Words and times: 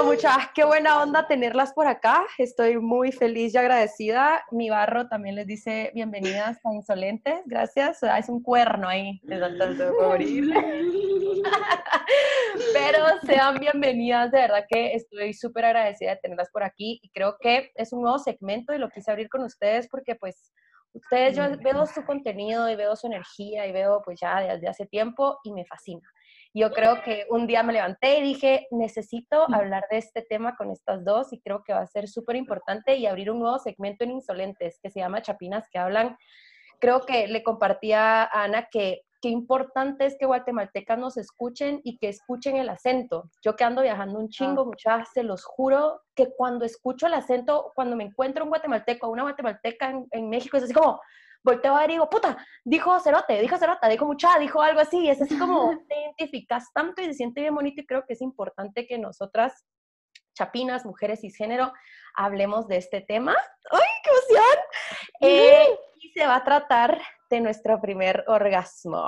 Bueno, 0.00 0.14
muchas, 0.14 0.48
qué 0.54 0.64
buena 0.64 1.02
onda 1.02 1.26
tenerlas 1.26 1.74
por 1.74 1.86
acá. 1.86 2.24
Estoy 2.38 2.78
muy 2.78 3.12
feliz 3.12 3.52
y 3.52 3.58
agradecida. 3.58 4.42
Mi 4.50 4.70
barro 4.70 5.08
también 5.08 5.34
les 5.34 5.46
dice 5.46 5.90
bienvenidas 5.94 6.58
a 6.64 6.72
Insolentes. 6.72 7.42
Gracias. 7.44 8.02
Es 8.02 8.30
un 8.30 8.42
cuerno 8.42 8.88
ahí. 8.88 9.20
Pero 12.72 13.04
sean 13.26 13.60
bienvenidas, 13.60 14.30
de 14.30 14.38
verdad 14.38 14.64
que 14.66 14.94
estoy 14.94 15.34
súper 15.34 15.66
agradecida 15.66 16.12
de 16.12 16.20
tenerlas 16.22 16.48
por 16.50 16.62
aquí 16.62 16.98
y 17.02 17.10
creo 17.10 17.36
que 17.38 17.70
es 17.74 17.92
un 17.92 18.00
nuevo 18.00 18.18
segmento 18.18 18.72
y 18.72 18.78
lo 18.78 18.88
quise 18.88 19.10
abrir 19.10 19.28
con 19.28 19.42
ustedes 19.42 19.86
porque 19.90 20.14
pues 20.14 20.50
ustedes, 20.94 21.36
yo 21.36 21.44
veo 21.62 21.84
su 21.84 22.06
contenido 22.06 22.70
y 22.70 22.76
veo 22.76 22.96
su 22.96 23.06
energía 23.06 23.66
y 23.66 23.72
veo 23.72 24.00
pues 24.02 24.18
ya 24.18 24.40
desde 24.40 24.66
hace 24.66 24.86
tiempo 24.86 25.40
y 25.44 25.52
me 25.52 25.66
fascina. 25.66 26.08
Yo 26.52 26.72
creo 26.72 27.00
que 27.02 27.26
un 27.30 27.46
día 27.46 27.62
me 27.62 27.72
levanté 27.72 28.18
y 28.18 28.22
dije, 28.22 28.66
necesito 28.72 29.46
hablar 29.54 29.84
de 29.88 29.98
este 29.98 30.22
tema 30.22 30.56
con 30.56 30.70
estas 30.70 31.04
dos 31.04 31.32
y 31.32 31.40
creo 31.40 31.62
que 31.62 31.72
va 31.72 31.80
a 31.80 31.86
ser 31.86 32.08
súper 32.08 32.34
importante 32.34 32.96
y 32.96 33.06
abrir 33.06 33.30
un 33.30 33.38
nuevo 33.38 33.58
segmento 33.60 34.02
en 34.02 34.10
Insolentes 34.10 34.80
que 34.82 34.90
se 34.90 34.98
llama 34.98 35.22
Chapinas 35.22 35.68
que 35.70 35.78
hablan. 35.78 36.16
Creo 36.80 37.02
que 37.02 37.28
le 37.28 37.44
compartía 37.44 38.24
a 38.24 38.44
Ana 38.44 38.66
que 38.68 39.02
qué 39.20 39.28
importante 39.28 40.06
es 40.06 40.16
que 40.18 40.26
guatemaltecas 40.26 40.98
nos 40.98 41.16
escuchen 41.16 41.80
y 41.84 41.98
que 41.98 42.08
escuchen 42.08 42.56
el 42.56 42.68
acento. 42.68 43.30
Yo 43.44 43.54
que 43.54 43.64
ando 43.64 43.82
viajando 43.82 44.18
un 44.18 44.28
chingo, 44.28 44.64
muchas, 44.64 45.08
se 45.12 45.22
los 45.22 45.44
juro 45.44 46.00
que 46.16 46.30
cuando 46.36 46.64
escucho 46.64 47.06
el 47.06 47.14
acento, 47.14 47.70
cuando 47.74 47.96
me 47.96 48.04
encuentro 48.04 48.44
un 48.44 48.50
guatemalteco 48.50 49.06
o 49.06 49.10
una 49.10 49.22
guatemalteca 49.22 49.90
en, 49.90 50.06
en 50.10 50.28
México, 50.30 50.56
es 50.56 50.64
así 50.64 50.72
como, 50.72 51.00
volteo 51.42 51.76
a 51.76 51.80
ver 51.80 51.90
y 51.90 51.92
digo, 51.94 52.10
puta, 52.10 52.36
dijo 52.64 52.98
cerote, 53.00 53.40
dijo 53.40 53.56
cerota, 53.56 53.88
dijo 53.88 54.06
mucha, 54.06 54.38
dijo 54.38 54.60
algo 54.62 54.80
así, 54.80 55.08
es 55.08 55.20
así 55.22 55.38
como 55.38 55.70
te 55.88 56.00
identificas 56.00 56.72
tanto 56.72 57.02
y 57.02 57.06
se 57.06 57.14
siente 57.14 57.40
bien 57.40 57.54
bonito 57.54 57.80
y 57.80 57.86
creo 57.86 58.04
que 58.06 58.14
es 58.14 58.20
importante 58.20 58.86
que 58.86 58.98
nosotras, 58.98 59.66
chapinas, 60.34 60.84
mujeres 60.84 61.20
cisgénero, 61.20 61.72
hablemos 62.14 62.68
de 62.68 62.76
este 62.76 63.00
tema. 63.00 63.36
¡Ay, 63.70 63.80
qué 64.02 64.10
emoción! 64.10 64.58
Eh, 65.20 65.78
y 65.96 66.12
se 66.12 66.26
va 66.26 66.36
a 66.36 66.44
tratar 66.44 67.00
de 67.30 67.40
nuestro 67.40 67.80
primer 67.80 68.24
orgasmo. 68.26 69.02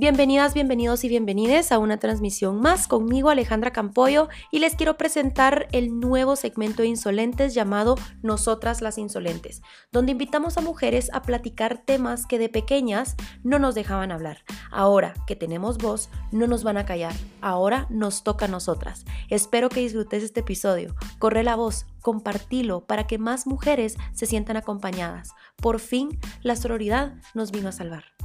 Bienvenidas, 0.00 0.54
bienvenidos 0.54 1.02
y 1.02 1.08
bienvenides 1.08 1.72
a 1.72 1.80
una 1.80 1.96
transmisión 1.96 2.60
más 2.60 2.86
conmigo 2.86 3.30
Alejandra 3.30 3.72
Campoyo 3.72 4.28
y 4.52 4.60
les 4.60 4.76
quiero 4.76 4.96
presentar 4.96 5.66
el 5.72 5.98
nuevo 5.98 6.36
segmento 6.36 6.82
de 6.82 6.88
Insolentes 6.88 7.52
llamado 7.52 7.96
Nosotras 8.22 8.80
las 8.80 8.96
Insolentes, 8.96 9.60
donde 9.90 10.12
invitamos 10.12 10.56
a 10.56 10.60
mujeres 10.60 11.10
a 11.12 11.22
platicar 11.22 11.82
temas 11.84 12.26
que 12.26 12.38
de 12.38 12.48
pequeñas 12.48 13.16
no 13.42 13.58
nos 13.58 13.74
dejaban 13.74 14.12
hablar. 14.12 14.44
Ahora 14.70 15.14
que 15.26 15.34
tenemos 15.34 15.78
voz, 15.78 16.10
no 16.30 16.46
nos 16.46 16.62
van 16.62 16.76
a 16.76 16.86
callar. 16.86 17.14
Ahora 17.40 17.88
nos 17.90 18.22
toca 18.22 18.44
a 18.44 18.48
nosotras. 18.48 19.04
Espero 19.30 19.68
que 19.68 19.80
disfrutes 19.80 20.22
este 20.22 20.40
episodio. 20.40 20.94
Corre 21.18 21.42
la 21.42 21.56
voz, 21.56 21.86
compartilo 22.02 22.86
para 22.86 23.08
que 23.08 23.18
más 23.18 23.48
mujeres 23.48 23.96
se 24.12 24.26
sientan 24.26 24.56
acompañadas. 24.56 25.30
Por 25.56 25.80
fin, 25.80 26.20
la 26.42 26.54
sororidad 26.54 27.14
nos 27.34 27.50
vino 27.50 27.70
a 27.70 27.72
salvar. 27.72 28.17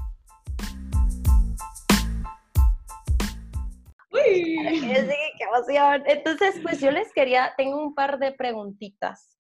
Qué 4.34 5.44
emoción. 5.44 6.04
Entonces, 6.08 6.60
pues 6.62 6.80
yo 6.80 6.92
les 6.92 7.12
quería, 7.14 7.54
tengo 7.58 7.82
un 7.82 7.94
par 7.94 8.20
de 8.20 8.32
preguntitas 8.32 9.38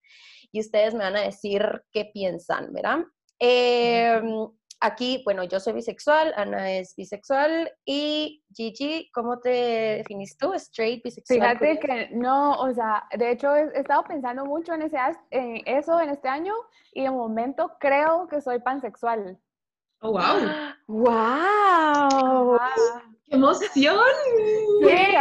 y 0.51 0.59
ustedes 0.59 0.93
me 0.93 1.03
van 1.03 1.15
a 1.15 1.21
decir 1.21 1.63
qué 1.91 2.05
piensan, 2.13 2.71
¿verdad? 2.71 2.99
Em, 3.39 4.47
aquí, 4.79 5.21
bueno, 5.25 5.43
yo 5.43 5.59
soy 5.59 5.73
bisexual, 5.73 6.33
Ana 6.37 6.71
es 6.71 6.95
bisexual 6.95 7.71
y 7.85 8.43
Gigi, 8.53 9.09
¿cómo 9.11 9.39
te 9.39 9.49
definís 9.49 10.37
tú? 10.37 10.53
¿Straight, 10.53 11.03
bisexual? 11.03 11.39
Fíjate 11.39 11.79
que 11.79 12.09
no, 12.11 12.53
o 12.53 12.71
sea, 12.73 13.07
de 13.17 13.31
hecho 13.31 13.55
he, 13.55 13.79
estado 13.79 14.03
pensando 14.03 14.45
mucho 14.45 14.73
en, 14.73 14.83
ese, 14.83 14.97
en 15.31 15.61
eso 15.65 15.99
en 15.99 16.09
este 16.09 16.27
año 16.27 16.53
y 16.93 17.01
de 17.03 17.11
momento 17.11 17.71
creo 17.79 18.27
que 18.27 18.39
soy 18.39 18.59
pansexual. 18.59 19.39
Oh, 20.01 20.11
wow. 20.11 20.39
¡Wow! 20.87 22.59
¡Qué 22.59 23.12
emoción! 23.33 23.99
Sí, 24.81 25.15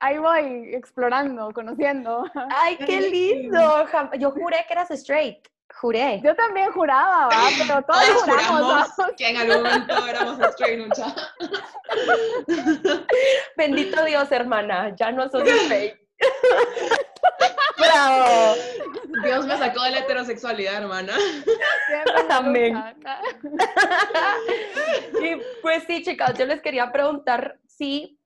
ahí, 0.00 0.18
voy 0.18 0.74
explorando, 0.74 1.50
conociendo. 1.52 2.24
¡Ay, 2.50 2.76
qué 2.76 3.00
lindo! 3.02 3.86
Yo 4.18 4.30
juré 4.30 4.64
que 4.66 4.72
eras 4.72 4.90
straight. 4.90 5.46
Juré. 5.80 6.20
Yo 6.22 6.34
también 6.34 6.72
juraba, 6.72 7.28
pero 7.56 7.82
todos 7.82 8.22
juramos 8.24 8.88
que 9.16 9.30
en 9.30 9.36
algún 9.36 9.62
momento 9.62 10.06
éramos 10.06 10.38
straight, 10.50 10.86
mucha. 10.86 11.14
Bendito 13.56 14.04
Dios, 14.04 14.30
hermana, 14.30 14.94
ya 14.96 15.10
no 15.12 15.28
sos 15.30 15.42
straight. 15.46 15.94
¡Bravo! 17.78 18.54
Dios 19.24 19.46
me 19.46 19.56
sacó 19.56 19.82
de 19.82 19.90
la 19.90 19.98
heterosexualidad, 20.00 20.82
hermana. 20.82 21.14
Y 25.22 25.36
pues 25.62 25.84
sí, 25.86 26.02
chicas, 26.02 26.38
yo 26.38 26.46
les 26.46 26.60
quería 26.62 26.92
preguntar 26.92 27.58
si 27.66 28.18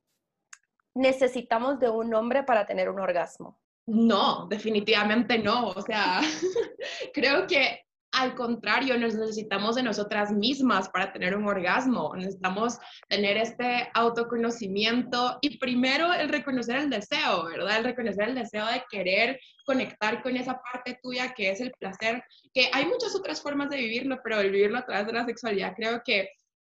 necesitamos 0.94 1.80
de 1.80 1.90
un 1.90 2.14
hombre 2.14 2.42
para 2.42 2.66
tener 2.66 2.88
un 2.88 3.00
orgasmo. 3.00 3.58
No, 3.86 4.46
definitivamente 4.46 5.38
no. 5.38 5.68
O 5.68 5.82
sea, 5.82 6.20
creo 7.14 7.46
que 7.46 7.86
al 8.14 8.34
contrario, 8.34 8.96
nos 8.96 9.14
necesitamos 9.14 9.74
de 9.74 9.82
nosotras 9.82 10.30
mismas 10.30 10.88
para 10.88 11.12
tener 11.12 11.36
un 11.36 11.46
orgasmo. 11.46 12.14
Necesitamos 12.16 12.78
tener 13.08 13.36
este 13.36 13.90
autoconocimiento 13.92 15.38
y 15.40 15.58
primero 15.58 16.12
el 16.12 16.28
reconocer 16.28 16.76
el 16.76 16.90
deseo, 16.90 17.44
¿verdad? 17.44 17.78
El 17.78 17.84
reconocer 17.84 18.28
el 18.28 18.34
deseo 18.36 18.66
de 18.66 18.84
querer 18.88 19.40
conectar 19.66 20.22
con 20.22 20.36
esa 20.36 20.60
parte 20.60 20.98
tuya 21.02 21.34
que 21.34 21.50
es 21.50 21.60
el 21.60 21.72
placer, 21.72 22.22
que 22.52 22.70
hay 22.72 22.86
muchas 22.86 23.14
otras 23.16 23.42
formas 23.42 23.68
de 23.70 23.78
vivirlo, 23.78 24.20
pero 24.22 24.40
el 24.40 24.52
vivirlo 24.52 24.78
a 24.78 24.86
través 24.86 25.06
de 25.06 25.12
la 25.12 25.26
sexualidad 25.26 25.74
creo 25.74 26.02
que 26.04 26.30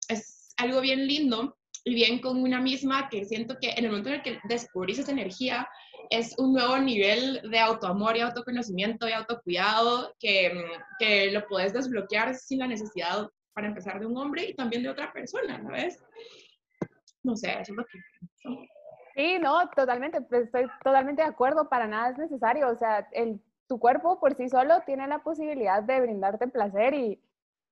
es 0.08 0.54
algo 0.58 0.80
bien 0.80 1.08
lindo 1.08 1.58
y 1.84 1.96
bien 1.96 2.20
con 2.20 2.42
una 2.42 2.62
misma 2.62 3.10
que 3.10 3.26
siento 3.26 3.58
que 3.60 3.72
en 3.72 3.86
el 3.86 3.90
momento 3.90 4.10
en 4.10 4.16
el 4.16 4.22
que 4.22 4.40
descubrís 4.44 5.00
esa 5.00 5.12
energía, 5.12 5.68
es 6.12 6.38
un 6.38 6.54
nuevo 6.54 6.78
nivel 6.78 7.42
de 7.50 7.58
autoamor 7.58 8.18
y 8.18 8.20
autoconocimiento 8.20 9.08
y 9.08 9.14
autocuidado 9.14 10.14
que, 10.20 10.52
que 11.00 11.32
lo 11.32 11.48
puedes 11.48 11.74
desbloquear 11.74 12.36
sin 12.36 12.60
la 12.60 12.68
necesidad 12.68 13.30
para 13.54 13.68
empezar 13.68 14.00
de 14.00 14.06
un 14.06 14.18
hombre 14.18 14.50
y 14.50 14.54
también 14.54 14.84
de 14.84 14.90
otra 14.90 15.12
persona, 15.14 15.62
¿sabes? 15.64 16.04
No 17.24 17.36
sé, 17.38 17.52
eso 17.52 17.72
es 17.72 17.78
lo 17.78 17.86
que 17.86 18.00
Sí, 19.16 19.40
no, 19.40 19.70
totalmente, 19.70 20.22
pues, 20.22 20.46
estoy 20.46 20.68
totalmente 20.84 21.22
de 21.22 21.30
acuerdo, 21.30 21.70
para 21.70 21.88
nada 21.88 22.10
es 22.10 22.18
necesario, 22.18 22.70
o 22.70 22.76
sea, 22.76 23.08
el, 23.12 23.42
tu 23.68 23.80
cuerpo 23.80 24.20
por 24.20 24.36
sí 24.36 24.50
solo 24.50 24.82
tiene 24.86 25.08
la 25.08 25.20
posibilidad 25.20 25.82
de 25.82 26.02
brindarte 26.02 26.48
placer 26.48 26.94
y 26.94 27.22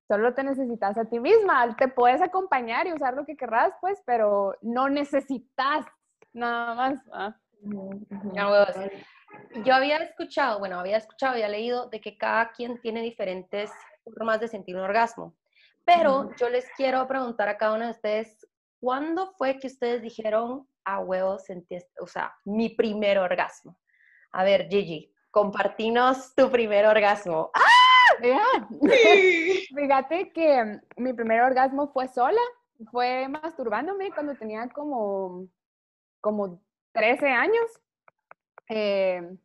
solo 0.08 0.34
te 0.34 0.44
necesitas 0.44 0.98
a 0.98 1.06
ti 1.06 1.20
misma, 1.20 1.76
te 1.76 1.90
puedes 1.90 2.22
acompañar 2.22 2.88
y 2.88 2.94
usar 2.94 3.14
lo 3.14 3.26
que 3.26 3.36
querrás, 3.36 3.74
pues, 3.82 4.02
pero 4.06 4.56
no 4.62 4.90
necesitas 4.90 5.86
nada 6.34 6.76
más. 6.76 7.36
Yo 9.66 9.74
había 9.74 9.98
escuchado, 9.98 10.60
bueno, 10.60 10.80
había 10.80 10.98
escuchado 10.98 11.34
había 11.34 11.48
leído 11.48 11.90
de 11.90 12.02
que 12.02 12.18
cada 12.18 12.52
quien 12.52 12.80
tiene 12.82 13.02
diferentes 13.02 13.72
formas 14.04 14.40
de 14.40 14.48
sentir 14.48 14.76
un 14.76 14.84
orgasmo. 14.84 15.36
Pero 15.86 16.30
yo 16.36 16.50
les 16.50 16.66
quiero 16.78 17.08
preguntar 17.08 17.50
a 17.50 17.58
cada 17.58 17.74
uno 17.74 17.86
de 17.86 17.92
ustedes, 17.92 18.48
¿cuándo 18.80 19.32
fue 19.38 19.58
que 19.58 19.68
ustedes 19.68 20.02
dijeron 20.02 20.68
a 20.84 21.00
huevo 21.00 21.40
sentí, 21.40 21.78
o 22.00 22.08
sea, 22.08 22.34
mi 22.46 22.70
primer 22.70 23.18
orgasmo? 23.18 23.78
A 24.32 24.44
ver, 24.44 24.68
Gigi, 24.70 25.12
compartinos 25.32 26.36
tu 26.36 26.50
primer 26.52 26.86
orgasmo. 26.86 27.52
¡Ah! 27.54 27.70
Fíjate 29.76 30.32
que 30.32 30.80
mi 30.98 31.14
primer 31.14 31.42
orgasmo 31.42 31.92
fue 31.92 32.08
sola, 32.08 32.42
fue 32.92 33.28
masturbándome 33.28 34.12
cuando 34.12 34.36
tenía 34.36 34.68
como, 34.70 35.48
como 36.22 36.62
13 36.94 37.28
años. 37.30 37.82
Eh, 38.70 39.38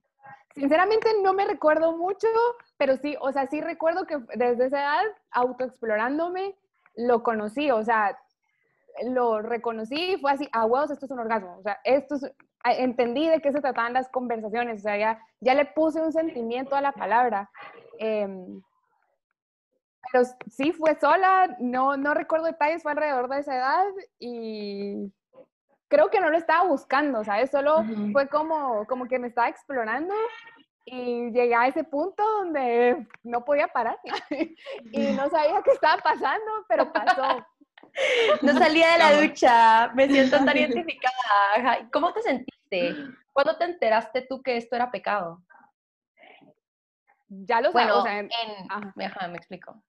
sinceramente 0.55 1.09
no 1.23 1.33
me 1.33 1.47
recuerdo 1.47 1.97
mucho, 1.97 2.29
pero 2.77 2.97
sí, 2.97 3.17
o 3.21 3.33
sea, 3.33 3.47
sí 3.47 3.61
recuerdo 3.61 4.07
que 4.07 4.19
desde 4.35 4.67
esa 4.67 4.81
edad, 4.81 5.05
autoexplorándome, 5.31 6.57
lo 6.97 7.23
conocí, 7.23 7.71
o 7.71 7.83
sea, 7.83 8.17
lo 9.07 9.43
reconocí 9.43 10.13
y 10.13 10.19
fue 10.19 10.33
así, 10.33 10.49
a 10.53 10.67
huevos, 10.67 10.91
esto 10.91 11.07
es 11.07 11.11
un 11.11 11.19
orgasmo, 11.19 11.57
o 11.59 11.63
sea, 11.63 11.81
esto 11.83 12.15
es, 12.15 12.33
entendí 12.65 13.29
de 13.29 13.41
qué 13.41 13.53
se 13.53 13.61
trataban 13.61 13.93
las 13.93 14.09
conversaciones, 14.09 14.81
o 14.81 14.83
sea, 14.83 14.97
ya, 14.97 15.19
ya 15.41 15.55
le 15.55 15.67
puse 15.67 16.01
un 16.01 16.13
sentimiento 16.13 16.77
a 16.77 16.81
la 16.81 16.93
palabra. 16.93 17.51
Em, 17.99 18.63
pero 20.13 20.25
sí 20.49 20.73
fue 20.73 20.95
sola, 20.95 21.57
no, 21.59 21.97
no 21.97 22.15
recuerdo 22.15 22.47
detalles, 22.47 22.83
fue 22.83 22.93
alrededor 22.93 23.29
de 23.29 23.41
esa 23.41 23.57
edad 23.57 23.85
y 24.19 25.13
creo 25.95 26.11
que 26.11 26.19
no 26.19 26.29
lo 26.29 26.37
estaba 26.37 26.67
buscando, 26.67 27.23
¿sabes? 27.23 27.53
Solo 27.53 27.85
fue 28.11 28.29
como, 28.29 28.85
como 28.87 29.07
que 29.07 29.21
me 29.21 29.29
estaba 29.29 29.49
explorando 29.49 30.13
y 30.85 31.31
llegué 31.31 31.55
a 31.55 31.69
ese 31.69 31.85
punto 31.85 32.21
donde 32.39 33.07
no 33.23 33.45
podía 33.45 33.69
parar 33.69 33.97
y 34.91 35.13
no 35.13 35.31
sabía 35.31 35.63
qué 35.63 35.71
estaba 35.71 36.03
pasando, 36.03 36.51
pero 36.69 36.93
pasó. 36.93 37.47
No 38.43 38.53
salía 38.55 38.95
de 38.95 38.99
la 38.99 39.21
ducha, 39.21 39.93
me 39.95 40.09
siento 40.09 40.45
tan 40.45 40.57
identificada. 40.57 41.89
¿Cómo 41.93 42.13
te 42.13 42.23
sentiste? 42.23 42.97
¿Cuándo 43.33 43.57
te 43.57 43.67
enteraste 43.67 44.23
tú 44.23 44.43
que 44.43 44.57
esto 44.57 44.75
era 44.75 44.91
pecado? 44.91 45.45
Ya 47.29 47.61
lo 47.61 47.71
bueno, 47.71 48.01
o 48.01 48.03
sea, 48.03 48.19
en, 48.19 48.29
me 48.97 49.37
explico. 49.37 49.81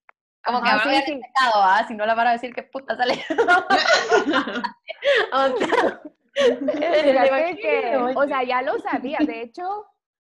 Como 0.45 0.61
que 0.61 0.69
ahora 0.69 1.01
sí, 1.05 1.15
pecado, 1.15 1.53
¿ah? 1.55 1.85
Si 1.87 1.95
no 1.95 2.05
la 2.05 2.13
van 2.13 2.27
a 2.27 2.33
decir 2.33 2.53
qué 2.53 2.63
puta 2.63 2.95
sale. 2.95 3.15
o 8.15 8.27
sea, 8.27 8.43
ya 8.43 8.61
lo 8.61 8.77
sabía. 8.79 9.17
De 9.25 9.41
hecho, 9.41 9.87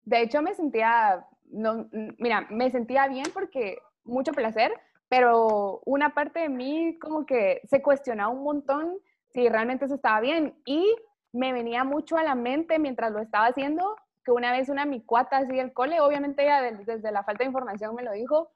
de 0.03 0.21
hecho 0.21 0.41
me 0.41 0.53
sentía, 0.53 1.25
no, 1.45 1.89
mira, 2.17 2.47
me 2.49 2.71
sentía 2.71 3.07
bien 3.07 3.25
porque 3.33 3.79
mucho 4.05 4.31
placer, 4.31 4.73
pero 5.09 5.81
una 5.85 6.13
parte 6.13 6.39
de 6.39 6.49
mí 6.49 6.97
como 6.99 7.25
que 7.25 7.61
se 7.69 7.81
cuestionaba 7.81 8.29
un 8.29 8.43
montón 8.43 8.97
si 9.33 9.49
realmente 9.49 9.85
eso 9.85 9.95
estaba 9.95 10.21
bien 10.21 10.55
y 10.65 10.95
me 11.33 11.51
venía 11.51 11.83
mucho 11.83 12.17
a 12.17 12.23
la 12.23 12.35
mente 12.35 12.79
mientras 12.79 13.11
lo 13.11 13.19
estaba 13.19 13.47
haciendo 13.47 13.97
que 14.27 14.31
una 14.31 14.51
vez 14.51 14.67
una 14.67 14.85
mi 14.85 15.01
cuata 15.01 15.37
así 15.37 15.55
del 15.55 15.71
cole, 15.71 16.01
obviamente 16.01 16.43
ella 16.43 16.61
desde 16.61 17.13
la 17.13 17.23
falta 17.23 17.43
de 17.43 17.47
información 17.47 17.95
me 17.95 18.03
lo 18.03 18.11
dijo, 18.11 18.51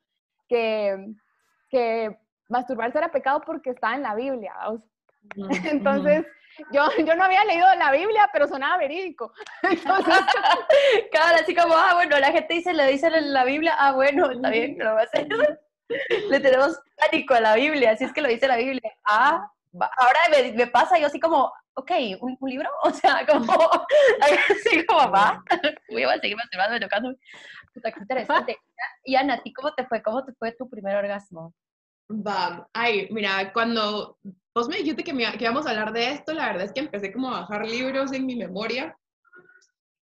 que, 0.50 1.16
que 1.72 2.16
masturbarse 2.50 2.98
era 2.98 3.12
pecado 3.12 3.42
porque 3.42 3.72
estaba 3.72 3.96
en 3.96 4.04
la 4.04 4.14
Biblia. 4.14 4.54
Entonces, 5.72 6.26
yo, 6.72 6.88
yo 7.06 7.16
no 7.16 7.24
había 7.24 7.44
leído 7.46 7.66
la 7.76 7.92
Biblia, 7.92 8.30
pero 8.34 8.48
sonaba 8.48 8.78
verídico. 8.78 9.34
Entonces, 9.64 10.20
claro, 11.12 11.38
así 11.42 11.56
como, 11.56 11.74
ah, 11.74 11.94
bueno, 11.96 12.20
la 12.20 12.32
gente 12.32 12.54
dice, 12.54 12.74
le 12.74 12.88
dice 12.88 13.08
en 13.08 13.34
la 13.34 13.46
Biblia, 13.46 13.76
ah, 13.80 13.94
bueno, 13.94 14.30
está 14.30 14.50
bien, 14.50 14.78
lo 14.78 14.94
voy 14.94 15.02
a 15.02 15.06
hacer. 15.06 15.28
Le 16.30 16.40
tenemos 16.40 16.80
pánico 16.98 17.34
a 17.34 17.42
la 17.42 17.56
Biblia, 17.56 17.92
así 17.92 18.04
es 18.04 18.14
que 18.14 18.22
lo 18.22 18.30
dice 18.30 18.48
la 18.48 18.58
Biblia. 18.58 18.94
Ah, 19.06 19.50
ahora 19.98 20.20
me, 20.54 20.68
pasa 20.68 20.98
yo 21.00 21.08
así 21.08 21.20
como, 21.20 21.52
ok, 21.76 21.92
¿un, 22.20 22.38
libro? 22.50 22.70
O 22.84 22.92
sea, 22.92 23.26
como, 23.26 23.54
así 24.22 24.86
como, 24.86 25.12
va, 25.12 25.44
voy 25.90 26.04
a 26.04 26.20
seguir 26.20 26.38
masturbando, 26.38 26.80
tocando. 26.80 27.14
Puta, 27.74 27.94
interesante. 27.98 28.58
Y 29.04 29.16
Ana, 29.16 29.36
¿a 29.36 29.42
ti 29.42 29.54
cómo 29.54 29.74
te 29.74 29.86
fue? 29.86 30.02
¿Cómo 30.02 30.24
te 30.26 30.34
fue 30.34 30.52
tu 30.54 30.70
primer 30.70 30.96
orgasmo? 30.96 31.54
Va, 32.10 32.68
ay, 32.74 33.08
mira, 33.12 33.54
cuando 33.54 34.18
vos 34.54 34.68
me 34.68 34.78
dijiste 34.78 35.04
que, 35.04 35.14
que 35.14 35.44
íbamos 35.44 35.66
a 35.66 35.70
hablar 35.70 35.94
de 35.94 36.12
esto, 36.12 36.34
la 36.34 36.48
verdad 36.48 36.66
es 36.66 36.74
que 36.74 36.82
empecé 36.82 37.14
como 37.14 37.30
a 37.30 37.42
bajar 37.42 37.66
libros 37.66 38.12
en 38.12 38.26
mi 38.26 38.36
memoria 38.36 38.98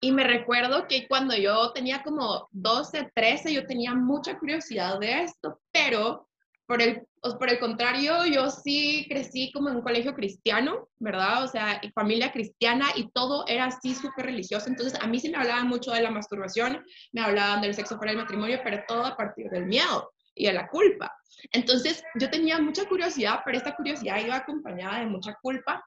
y 0.01 0.13
me 0.13 0.25
recuerdo 0.25 0.87
que 0.87 1.09
cuando 1.09 1.37
yo 1.37 1.73
tenía 1.73 2.03
como 2.05 2.49
12, 2.53 3.11
13, 3.15 3.53
yo 3.53 3.67
tenía 3.67 3.95
mucha 3.95 4.39
curiosidad 4.39 5.01
de 5.01 5.25
esto, 5.25 5.61
pero 5.73 6.28
por 6.69 6.83
el, 6.83 7.03
por 7.23 7.49
el 7.49 7.59
contrario, 7.59 8.27
yo 8.27 8.51
sí 8.51 9.07
crecí 9.09 9.51
como 9.53 9.71
en 9.71 9.77
un 9.77 9.83
colegio 9.83 10.15
cristiano, 10.15 10.91
¿verdad? 10.99 11.43
O 11.45 11.49
sea, 11.49 11.81
familia 11.95 12.31
cristiana 12.31 12.89
y 12.95 13.11
todo 13.11 13.47
era 13.49 13.65
así 13.65 13.95
súper 13.95 14.27
religioso. 14.27 14.69
Entonces, 14.69 15.01
a 15.01 15.07
mí 15.07 15.19
sí 15.19 15.31
me 15.31 15.39
hablaban 15.39 15.67
mucho 15.67 15.93
de 15.93 16.03
la 16.03 16.11
masturbación, 16.11 16.85
me 17.13 17.23
hablaban 17.23 17.63
del 17.63 17.75
sexo 17.75 17.97
fuera 17.97 18.13
del 18.13 18.21
matrimonio, 18.21 18.61
pero 18.63 18.85
todo 18.87 19.07
a 19.07 19.17
partir 19.17 19.49
del 19.49 19.65
miedo 19.65 20.13
y 20.35 20.47
de 20.47 20.53
la 20.53 20.69
culpa. 20.69 21.17
Entonces, 21.53 22.05
yo 22.21 22.29
tenía 22.29 22.59
mucha 22.61 22.85
curiosidad, 22.85 23.41
pero 23.47 23.57
esta 23.57 23.75
curiosidad 23.75 24.21
iba 24.23 24.37
acompañada 24.37 25.01
de 25.01 25.07
mucha 25.07 25.35
culpa. 25.41 25.83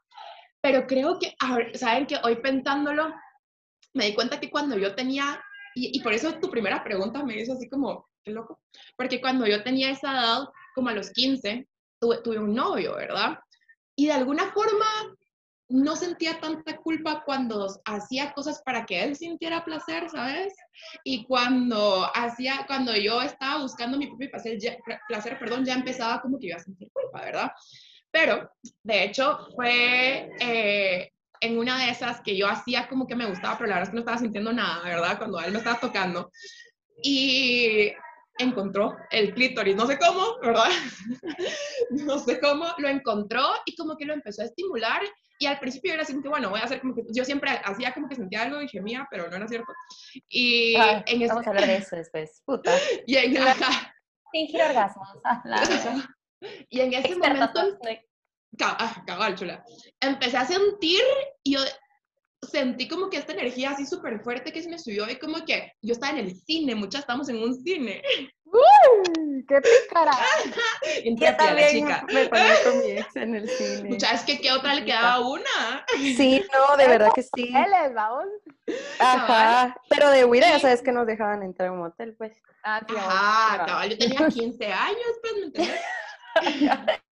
Pero 0.61 0.87
creo 0.87 1.19
que, 1.19 1.35
¿saben 1.77 2.07
que 2.07 2.17
Hoy 2.23 2.37
pensándolo, 2.37 3.13
me 3.93 4.07
di 4.07 4.15
cuenta 4.15 4.39
que 4.39 4.49
cuando 4.49 4.79
yo 4.79 4.95
tenía, 4.95 5.39
y, 5.75 6.01
por 6.01 6.13
eso 6.13 6.33
tu 6.39 6.49
primera 6.49 6.83
pregunta 6.83 7.23
me 7.23 7.39
hizo 7.39 7.53
así 7.53 7.69
como, 7.69 8.09
qué 8.23 8.31
loco, 8.31 8.59
porque 8.97 9.21
cuando 9.21 9.45
yo 9.45 9.61
tenía 9.61 9.91
esa 9.91 10.11
edad, 10.11 10.47
como 10.73 10.89
a 10.89 10.93
los 10.93 11.11
15, 11.11 11.67
tuve, 11.99 12.21
tuve 12.21 12.39
un 12.39 12.53
novio, 12.53 12.95
¿verdad? 12.95 13.39
Y 13.95 14.07
de 14.07 14.13
alguna 14.13 14.51
forma 14.51 14.85
no 15.71 15.95
sentía 15.95 16.39
tanta 16.39 16.77
culpa 16.77 17.23
cuando 17.23 17.67
hacía 17.85 18.33
cosas 18.33 18.61
para 18.63 18.85
que 18.85 19.03
él 19.03 19.15
sintiera 19.15 19.63
placer, 19.63 20.09
¿sabes? 20.09 20.53
Y 21.03 21.25
cuando 21.25 22.09
hacía, 22.13 22.65
cuando 22.67 22.95
yo 22.95 23.21
estaba 23.21 23.61
buscando 23.61 23.97
mi 23.97 24.07
propio 24.07 24.29
placer, 24.29 24.59
ya, 24.59 24.75
placer, 25.07 25.39
perdón, 25.39 25.65
ya 25.65 25.73
empezaba 25.73 26.21
como 26.21 26.37
que 26.37 26.47
iba 26.47 26.57
a 26.57 26.59
sentir 26.59 26.89
culpa, 26.91 27.21
¿verdad? 27.21 27.51
Pero, 28.11 28.51
de 28.83 29.03
hecho, 29.05 29.47
fue 29.55 30.29
eh, 30.39 31.11
en 31.39 31.57
una 31.57 31.77
de 31.77 31.91
esas 31.91 32.21
que 32.21 32.35
yo 32.35 32.47
hacía 32.47 32.87
como 32.89 33.07
que 33.07 33.15
me 33.15 33.25
gustaba, 33.25 33.57
pero 33.57 33.69
la 33.69 33.75
verdad 33.75 33.87
es 33.87 33.89
que 33.89 33.95
no 33.95 34.01
estaba 34.01 34.17
sintiendo 34.17 34.51
nada, 34.51 34.83
¿verdad? 34.83 35.17
Cuando 35.17 35.39
él 35.39 35.51
me 35.51 35.59
estaba 35.59 35.79
tocando. 35.79 36.31
Y 37.01 37.93
encontró 38.37 38.95
el 39.11 39.33
clítoris, 39.33 39.75
no 39.75 39.87
sé 39.87 39.97
cómo, 39.97 40.39
¿verdad? 40.41 40.69
no 41.91 42.19
sé 42.19 42.39
cómo, 42.39 42.67
lo 42.77 42.87
encontró 42.87 43.43
y 43.65 43.75
como 43.75 43.95
que 43.97 44.05
lo 44.05 44.13
empezó 44.13 44.41
a 44.41 44.45
estimular 44.45 45.01
y 45.41 45.47
al 45.47 45.59
principio 45.59 45.93
era 45.93 46.03
así 46.03 46.13
que, 46.21 46.29
bueno, 46.29 46.51
voy 46.51 46.59
a 46.59 46.65
hacer 46.65 46.81
como 46.81 46.93
que, 46.93 47.01
yo 47.09 47.25
siempre 47.25 47.49
hacía 47.63 47.93
como 47.95 48.07
que 48.07 48.15
sentía 48.15 48.43
algo 48.43 48.61
y 48.61 48.67
gemía, 48.67 49.07
pero 49.09 49.27
no 49.27 49.35
era 49.35 49.47
cierto. 49.47 49.73
Y 50.29 50.75
ah, 50.75 51.03
en 51.07 51.27
vamos 51.27 51.47
a 51.47 51.49
hablar 51.49 51.65
de 51.65 51.77
eso 51.77 51.95
después, 51.95 52.43
puta. 52.45 52.71
Y 53.07 53.15
en, 53.15 53.35
Fingir 54.31 54.61
orgasmos. 54.61 55.09
y 56.69 56.79
en 56.79 56.93
ese 56.93 57.15
momento 57.15 57.59
ah, 58.61 59.03
cabal, 59.07 59.35
chula. 59.35 59.65
Empecé 59.99 60.37
a 60.37 60.45
sentir 60.45 61.01
y 61.43 61.53
yo 61.55 61.59
sentí 62.49 62.87
como 62.87 63.09
que 63.09 63.17
esta 63.17 63.33
energía 63.33 63.71
así 63.71 63.85
súper 63.85 64.19
fuerte 64.21 64.51
que 64.51 64.63
se 64.63 64.69
me 64.69 64.79
subió 64.79 65.09
y 65.09 65.17
como 65.17 65.45
que 65.45 65.73
yo 65.81 65.93
estaba 65.93 66.17
en 66.17 66.25
el 66.25 66.35
cine, 66.35 66.75
muchas 66.75 67.01
estamos 67.01 67.29
en 67.29 67.41
un 67.41 67.53
cine. 67.53 68.01
¡Uy! 68.45 69.45
¡Qué 69.47 69.61
pícara! 69.61 70.11
Yo 71.05 71.35
también 71.37 71.85
me 71.85 72.27
ponía 72.27 72.63
con 72.63 72.79
mi 72.79 72.91
ex 72.97 73.15
en 73.15 73.35
el 73.35 73.49
cine. 73.49 73.89
Muchas, 73.89 74.13
es 74.13 74.21
que 74.23 74.41
¿qué 74.41 74.51
otra 74.51 74.75
le 74.75 74.83
quedaba 74.83 75.19
una? 75.25 75.85
Sí, 75.97 76.43
no, 76.53 76.75
de 76.75 76.87
verdad 76.87 77.11
que 77.15 77.23
sí. 77.23 77.49
Hoteles, 77.49 77.93
vamos. 77.93 78.25
Ajá, 78.99 79.77
pero 79.87 80.09
de 80.09 80.25
huida 80.25 80.49
ya 80.49 80.59
sabes 80.59 80.81
que 80.81 80.91
nos 80.91 81.07
dejaban 81.07 81.43
entrar 81.43 81.69
en 81.69 81.75
un 81.75 81.85
hotel, 81.85 82.13
pues. 82.17 82.41
Ah, 82.63 82.81
sí, 82.87 82.93
Ajá, 82.97 83.65
cabal, 83.65 83.89
yo 83.89 83.97
tenía 83.97 84.27
15 84.27 84.65
años, 84.65 85.11
pues, 85.21 85.33
¿me 85.37 85.43
entiendes? 85.45 85.81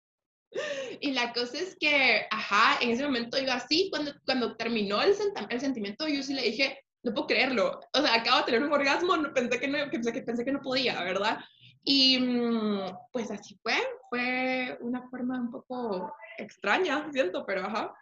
Y 1.00 1.12
la 1.12 1.33
cosa 1.33 1.59
es 1.59 1.77
que, 1.79 2.27
ajá, 2.31 2.79
en 2.81 2.91
ese 2.91 3.05
momento 3.05 3.39
yo 3.39 3.53
así, 3.53 3.89
cuando, 3.91 4.12
cuando 4.25 4.56
terminó 4.56 5.03
el, 5.03 5.15
el 5.50 5.61
sentimiento, 5.61 6.09
yo 6.09 6.23
sí 6.23 6.35
le 6.35 6.43
dije, 6.43 6.85
no 7.03 7.15
puedo 7.15 7.27
creerlo. 7.27 7.81
O 7.93 8.00
sea, 8.00 8.15
acabo 8.15 8.39
de 8.39 8.45
tener 8.45 8.62
un 8.62 8.73
orgasmo, 8.73 9.17
no, 9.17 9.33
pensé, 9.33 9.61
que 9.61 9.69
no, 9.69 9.79
pensé, 9.91 10.12
que, 10.12 10.23
pensé 10.23 10.45
que 10.45 10.53
no 10.53 10.61
podía, 10.61 11.03
¿verdad? 11.03 11.39
Y 11.85 12.19
mm, 12.19 12.97
pues 13.12 13.31
así 13.31 13.59
fue, 13.62 13.75
fue 14.11 14.77
una 14.81 15.09
forma 15.09 15.39
un 15.39 15.50
poco 15.50 16.15
extraña, 16.37 17.08
siento, 17.13 17.44
pero 17.46 17.67
ajá. 17.67 17.94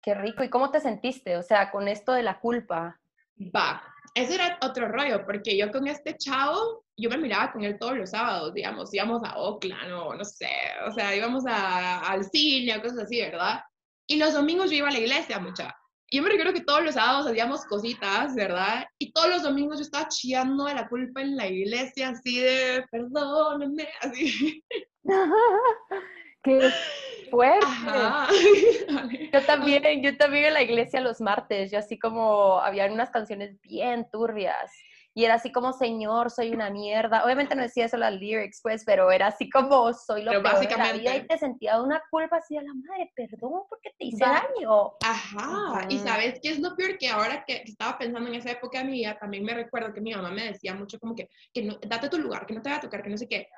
Qué 0.00 0.14
rico. 0.14 0.44
¿Y 0.44 0.48
cómo 0.48 0.70
te 0.70 0.80
sentiste? 0.80 1.36
O 1.36 1.42
sea, 1.42 1.70
con 1.70 1.88
esto 1.88 2.12
de 2.12 2.22
la 2.22 2.38
culpa. 2.38 3.00
Va, 3.54 3.82
ese 4.14 4.36
era 4.36 4.58
otro 4.62 4.88
rollo, 4.88 5.26
porque 5.26 5.56
yo 5.58 5.70
con 5.70 5.86
este 5.88 6.16
chavo, 6.16 6.85
yo 6.96 7.10
me 7.10 7.18
miraba 7.18 7.52
con 7.52 7.62
él 7.64 7.78
todos 7.78 7.96
los 7.96 8.10
sábados, 8.10 8.54
digamos, 8.54 8.92
íbamos 8.92 9.22
a 9.24 9.36
Oakland 9.36 9.92
o 9.92 10.14
no 10.14 10.24
sé, 10.24 10.48
o 10.86 10.92
sea, 10.92 11.14
íbamos 11.14 11.44
a, 11.46 12.00
al 12.00 12.24
cine 12.24 12.76
o 12.76 12.82
cosas 12.82 13.00
así, 13.00 13.20
¿verdad? 13.20 13.60
Y 14.06 14.16
los 14.16 14.32
domingos 14.34 14.70
yo 14.70 14.76
iba 14.76 14.88
a 14.88 14.92
la 14.92 14.98
iglesia, 14.98 15.38
mucha. 15.38 15.76
Yo 16.12 16.22
me 16.22 16.28
recuerdo 16.28 16.52
que 16.52 16.62
todos 16.62 16.84
los 16.84 16.94
sábados 16.94 17.26
hacíamos 17.26 17.64
cositas, 17.64 18.34
¿verdad? 18.36 18.86
Y 18.98 19.12
todos 19.12 19.28
los 19.28 19.42
domingos 19.42 19.78
yo 19.78 19.82
estaba 19.82 20.08
chillando 20.08 20.64
de 20.64 20.74
la 20.74 20.88
culpa 20.88 21.20
en 21.20 21.36
la 21.36 21.48
iglesia, 21.48 22.10
así 22.10 22.38
de, 22.38 22.84
perdónenme, 22.90 23.88
así. 24.00 24.64
Qué 26.44 26.70
fuerte. 27.28 27.66
Yo 29.32 29.42
también, 29.42 30.00
yo 30.00 30.16
también 30.16 30.44
en 30.44 30.54
la 30.54 30.62
iglesia 30.62 31.00
los 31.00 31.20
martes, 31.20 31.72
yo 31.72 31.78
así 31.80 31.98
como, 31.98 32.60
habían 32.60 32.92
unas 32.92 33.10
canciones 33.10 33.60
bien 33.62 34.08
turbias. 34.12 34.70
Y 35.16 35.24
era 35.24 35.36
así 35.36 35.50
como, 35.50 35.72
Señor, 35.72 36.30
soy 36.30 36.50
una 36.50 36.68
mierda. 36.68 37.24
Obviamente 37.24 37.54
no 37.54 37.62
decía 37.62 37.86
eso 37.86 37.96
las 37.96 38.12
lyrics, 38.12 38.60
pues, 38.62 38.84
pero 38.84 39.10
era 39.10 39.28
así 39.28 39.48
como, 39.48 39.90
soy 39.94 40.22
lo 40.22 40.30
pero 40.30 40.42
peor 40.42 40.54
básicamente... 40.56 40.98
de 40.98 41.04
la 41.04 41.12
vida. 41.12 41.24
Y 41.24 41.26
te 41.26 41.38
sentía 41.38 41.80
una 41.80 42.02
culpa 42.10 42.36
así 42.36 42.54
a 42.54 42.60
la 42.60 42.74
madre, 42.74 43.10
perdón, 43.16 43.62
porque 43.66 43.94
te 43.98 44.04
hice 44.04 44.22
daño. 44.22 44.92
Ajá. 45.02 45.86
Y 45.88 46.00
¿sabes 46.00 46.38
qué 46.42 46.50
es 46.50 46.58
lo 46.60 46.76
peor? 46.76 46.98
Que 46.98 47.08
ahora 47.08 47.46
que 47.46 47.62
estaba 47.64 47.96
pensando 47.96 48.28
en 48.28 48.34
esa 48.34 48.50
época 48.50 48.80
de 48.80 48.84
mi 48.84 48.92
vida, 48.92 49.16
también 49.18 49.42
me 49.42 49.54
recuerdo 49.54 49.94
que 49.94 50.02
mi 50.02 50.14
mamá 50.14 50.30
me 50.30 50.52
decía 50.52 50.74
mucho 50.74 51.00
como 51.00 51.14
que, 51.14 51.30
que 51.50 51.62
no, 51.62 51.78
date 51.80 52.10
tu 52.10 52.18
lugar, 52.18 52.44
que 52.44 52.52
no 52.52 52.60
te 52.60 52.68
va 52.68 52.76
a 52.76 52.80
tocar, 52.80 53.02
que 53.02 53.08
no 53.08 53.16
sé 53.16 53.26
qué. 53.26 53.48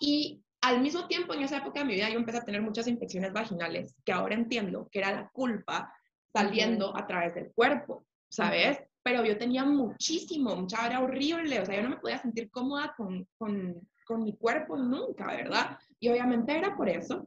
Y 0.00 0.42
al 0.62 0.80
mismo 0.80 1.06
tiempo, 1.06 1.32
en 1.32 1.42
esa 1.42 1.58
época 1.58 1.78
de 1.78 1.86
mi 1.86 1.94
vida, 1.94 2.10
yo 2.10 2.18
empecé 2.18 2.38
a 2.38 2.44
tener 2.44 2.60
muchas 2.60 2.88
infecciones 2.88 3.32
vaginales, 3.32 3.94
que 4.04 4.10
ahora 4.10 4.34
entiendo 4.34 4.88
que 4.90 4.98
era 4.98 5.12
la 5.12 5.28
culpa 5.28 5.94
saliendo 6.32 6.96
a 6.96 7.06
través 7.06 7.36
del 7.36 7.52
cuerpo, 7.54 8.04
¿sabes? 8.28 8.82
Pero 9.04 9.24
yo 9.24 9.38
tenía 9.38 9.64
muchísimo, 9.64 10.56
mucha 10.56 10.86
era 10.86 11.00
horrible, 11.00 11.60
o 11.60 11.66
sea, 11.66 11.76
yo 11.76 11.82
no 11.82 11.90
me 11.90 11.98
podía 11.98 12.18
sentir 12.18 12.50
cómoda 12.50 12.94
con, 12.96 13.28
con, 13.36 13.86
con 14.06 14.24
mi 14.24 14.36
cuerpo 14.36 14.76
nunca, 14.76 15.26
¿verdad? 15.26 15.78
Y 16.00 16.08
obviamente 16.08 16.56
era 16.56 16.74
por 16.74 16.88
eso. 16.88 17.24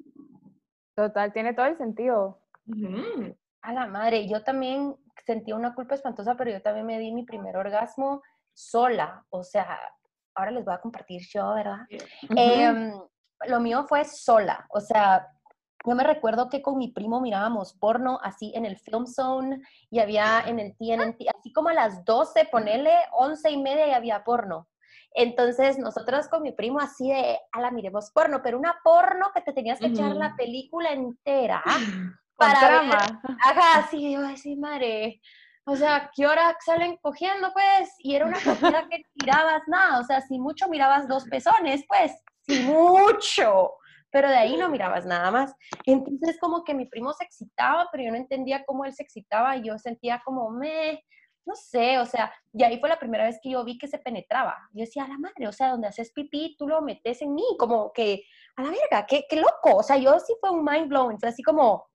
Total, 0.95 1.31
tiene 1.31 1.53
todo 1.53 1.67
el 1.67 1.77
sentido. 1.77 2.41
A 3.61 3.73
la 3.73 3.87
madre, 3.87 4.27
yo 4.27 4.43
también 4.43 4.95
sentía 5.25 5.55
una 5.55 5.75
culpa 5.75 5.95
espantosa, 5.95 6.35
pero 6.35 6.51
yo 6.51 6.61
también 6.61 6.85
me 6.85 6.99
di 6.99 7.11
mi 7.11 7.23
primer 7.23 7.55
orgasmo 7.55 8.23
sola, 8.53 9.23
o 9.29 9.43
sea, 9.43 9.79
ahora 10.33 10.51
les 10.51 10.65
voy 10.65 10.73
a 10.73 10.81
compartir 10.81 11.21
yo, 11.31 11.53
¿verdad? 11.53 11.85
Em, 12.35 12.91
lo 13.47 13.59
mío 13.59 13.85
fue 13.87 14.03
sola, 14.05 14.65
o 14.69 14.79
sea, 14.79 15.27
yo 15.87 15.95
me 15.95 16.03
recuerdo 16.03 16.49
que 16.49 16.61
con 16.61 16.77
mi 16.77 16.89
primo 16.89 17.21
mirábamos 17.21 17.73
porno 17.73 18.19
así 18.21 18.51
en 18.55 18.65
el 18.65 18.77
Film 18.77 19.07
Zone 19.07 19.61
y 19.89 19.99
había 19.99 20.43
en 20.45 20.59
el 20.59 20.75
TNT, 20.75 21.29
así 21.33 21.53
como 21.53 21.69
a 21.69 21.73
las 21.73 22.03
12, 22.03 22.49
ponele 22.51 22.93
11 23.13 23.49
y 23.51 23.57
media 23.57 23.87
y 23.87 23.91
había 23.91 24.23
porno. 24.25 24.67
Entonces, 25.11 25.79
nosotros 25.79 26.27
con 26.27 26.43
mi 26.43 26.51
primo 26.51 26.81
así 26.81 27.09
de, 27.09 27.39
a 27.53 27.61
la 27.61 27.71
miremos 27.71 28.11
porno, 28.11 28.41
pero 28.43 28.59
una 28.59 28.77
porno 28.83 29.31
que 29.33 29.41
te 29.41 29.53
tenías 29.53 29.79
que 29.79 29.87
echar 29.87 30.13
la 30.15 30.35
película 30.35 30.91
entera 30.91 31.63
para. 32.35 32.81
Ajá, 33.43 33.87
sí, 33.89 33.97
digo, 34.09 34.23
así, 34.23 34.57
madre. 34.57 35.21
O 35.65 35.75
sea, 35.75 36.11
¿qué 36.13 36.27
hora 36.27 36.55
salen 36.65 36.97
cogiendo, 36.97 37.51
pues? 37.53 37.95
Y 37.99 38.15
era 38.15 38.25
una 38.25 38.39
cosita 38.41 38.87
que 38.89 39.03
mirabas 39.15 39.63
nada, 39.67 39.99
o 39.99 40.03
sea, 40.03 40.21
si 40.21 40.37
mucho 40.37 40.67
mirabas 40.67 41.07
dos 41.07 41.23
pezones, 41.25 41.83
pues, 41.87 42.11
si 42.41 42.59
mucho, 42.63 43.71
pero 44.11 44.29
de 44.29 44.35
ahí 44.35 44.57
no 44.57 44.69
mirabas 44.69 45.05
nada 45.05 45.31
más. 45.31 45.55
Entonces, 45.85 46.37
como 46.39 46.63
que 46.63 46.73
mi 46.73 46.85
primo 46.85 47.13
se 47.13 47.23
excitaba, 47.23 47.87
pero 47.91 48.03
yo 48.03 48.11
no 48.11 48.17
entendía 48.17 48.63
cómo 48.65 48.85
él 48.85 48.93
se 48.93 49.03
excitaba 49.03 49.57
y 49.57 49.67
yo 49.67 49.77
sentía 49.77 50.21
como, 50.23 50.49
me, 50.49 51.03
no 51.45 51.55
sé, 51.55 51.97
o 51.99 52.05
sea, 52.05 52.33
y 52.53 52.63
ahí 52.63 52.79
fue 52.79 52.89
la 52.89 52.99
primera 52.99 53.25
vez 53.25 53.39
que 53.41 53.51
yo 53.51 53.63
vi 53.63 53.77
que 53.77 53.87
se 53.87 53.99
penetraba. 53.99 54.57
Yo 54.73 54.81
decía, 54.81 55.05
a 55.05 55.07
la 55.07 55.17
madre, 55.17 55.47
o 55.47 55.51
sea, 55.51 55.69
donde 55.69 55.87
haces 55.87 56.11
pipí, 56.11 56.55
tú 56.57 56.67
lo 56.67 56.81
metes 56.81 57.21
en 57.21 57.33
mí, 57.33 57.43
como 57.57 57.91
que, 57.93 58.23
a 58.55 58.63
la 58.63 58.69
verga, 58.69 59.05
qué, 59.07 59.25
qué 59.29 59.37
loco. 59.37 59.77
O 59.77 59.83
sea, 59.83 59.97
yo 59.97 60.19
sí 60.19 60.35
fue 60.39 60.51
un 60.51 60.63
mind 60.63 60.89
blowing, 60.89 61.19
fue 61.19 61.29
así 61.29 61.43
como, 61.43 61.87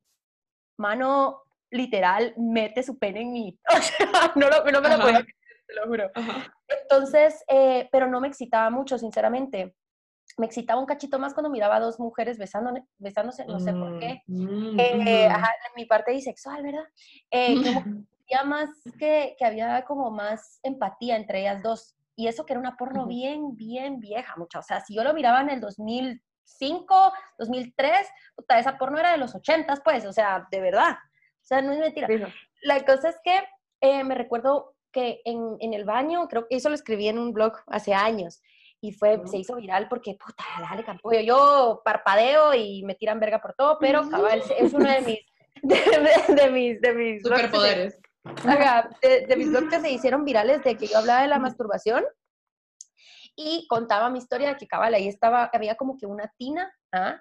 mano, 0.79 1.43
literal, 1.71 2.35
mete 2.37 2.83
su 2.83 2.99
pene 2.99 3.23
en 3.23 3.33
mí. 3.33 3.59
O 3.77 3.83
sea, 3.83 4.33
no, 4.37 4.49
lo, 4.49 4.65
no 4.71 4.81
me 4.81 4.89
lo 4.89 5.01
podía 5.01 5.23
creer, 5.23 5.37
te 5.67 5.75
lo 5.75 5.87
juro. 5.87 6.11
Ajá. 6.15 6.55
Entonces, 6.69 7.45
eh, 7.49 7.89
pero 7.93 8.07
no 8.07 8.21
me 8.21 8.29
excitaba 8.29 8.71
mucho, 8.71 8.99
sinceramente. 8.99 9.75
Me 10.39 10.47
excitaba 10.47 10.81
un 10.81 10.87
cachito 10.87 11.19
más 11.19 11.35
cuando 11.35 11.51
miraba 11.51 11.77
a 11.77 11.81
dos 11.81 11.99
mujeres 12.01 12.39
besándose, 12.39 12.85
besándose 12.99 13.45
no 13.47 13.59
sé 13.61 13.73
por 13.73 13.99
qué. 13.99 14.23
Mm, 14.27 14.79
Eh, 14.79 15.29
mm. 15.29 15.33
ajá, 15.33 15.53
mi 15.77 15.85
parte 15.85 16.13
bisexual, 16.13 16.63
¿verdad? 16.63 16.85
Eh, 17.31 17.55
como 17.57 17.83
más 18.47 18.69
que, 18.99 19.37
que 19.39 19.45
había 19.45 19.85
como 19.85 20.11
más 20.11 20.59
empatía 20.63 21.17
entre 21.17 21.41
ellas 21.41 21.63
dos. 21.63 21.97
Y 22.17 22.29
eso 22.29 22.45
que 22.45 22.53
era 22.53 22.61
una 22.61 22.77
porno 22.77 23.07
bien, 23.07 23.57
bien 23.57 23.99
vieja, 23.99 24.35
mucha. 24.37 24.59
O 24.59 24.63
sea, 24.63 24.81
si 24.81 24.95
yo 24.95 25.03
lo 25.03 25.15
miraba 25.15 25.41
en 25.41 25.51
el 25.51 25.61
2005, 25.61 27.13
2003, 27.39 28.07
puta, 28.37 28.59
esa 28.59 28.79
porno 28.79 28.99
era 28.99 29.13
de 29.13 29.19
los 29.19 29.35
80, 29.35 29.77
pues, 29.85 30.05
o 30.05 30.13
sea, 30.13 30.47
de 30.51 30.61
verdad. 30.61 30.93
O 30.93 31.45
sea, 31.45 31.63
no 31.63 31.73
es 31.73 31.79
mentira. 31.79 32.07
Fijo. 32.07 32.27
La 32.63 32.85
cosa 32.85 33.09
es 33.09 33.17
que 33.25 33.43
eh, 33.81 34.05
me 34.05 34.15
recuerdo 34.15 34.75
que 34.93 35.23
en, 35.25 35.57
en 35.61 35.75
el 35.75 35.85
baño, 35.85 36.29
creo 36.29 36.47
que 36.47 36.57
eso 36.57 36.69
lo 36.69 36.75
escribí 36.75 37.09
en 37.09 37.19
un 37.19 37.33
blog 37.33 37.55
hace 37.67 37.95
años, 37.95 38.43
y 38.85 38.93
fue, 38.93 39.17
Ujú. 39.17 39.29
se 39.29 39.39
hizo 39.39 39.55
viral 39.57 39.89
porque, 39.89 40.17
puta, 40.23 40.45
dale 40.69 40.85
campollo, 40.85 41.21
yo 41.21 41.81
parpadeo 41.85 42.53
y 42.53 42.83
me 42.85 42.97
tiran 42.97 43.21
verga 43.21 43.41
por 43.41 43.55
todo, 43.55 43.79
pero 43.79 44.09
cabal, 44.11 44.43
es 44.59 44.75
uno 44.75 44.91
de 44.91 45.01
mis, 45.03 45.19
de, 45.63 45.77
de- 45.77 46.35
de 46.35 46.51
mis, 46.51 46.81
de 46.81 46.93
mis 46.93 47.23
Superpoderes. 47.23 47.99
Ajá, 48.45 48.91
de, 49.01 49.27
de 49.27 49.37
mis 49.37 49.51
blogs 49.51 49.69
que 49.69 49.81
se 49.81 49.91
hicieron 49.91 50.25
virales 50.25 50.63
de 50.65 50.77
que 50.77 50.89
yo 50.89 50.99
hablaba 50.99 51.23
de 51.23 51.29
la 51.29 51.39
masturbación 51.39 52.05
y 53.37 53.67
contaba 53.69 54.11
mi 54.11 54.19
historia 54.19 54.49
de 54.51 54.57
que 54.57 54.67
cabal, 54.67 54.95
ahí 54.95 55.07
estaba, 55.09 55.49
había 55.53 55.77
como 55.77 55.97
que 55.97 56.07
una 56.07 56.33
tina, 56.37 56.73
¿ah? 56.93 57.21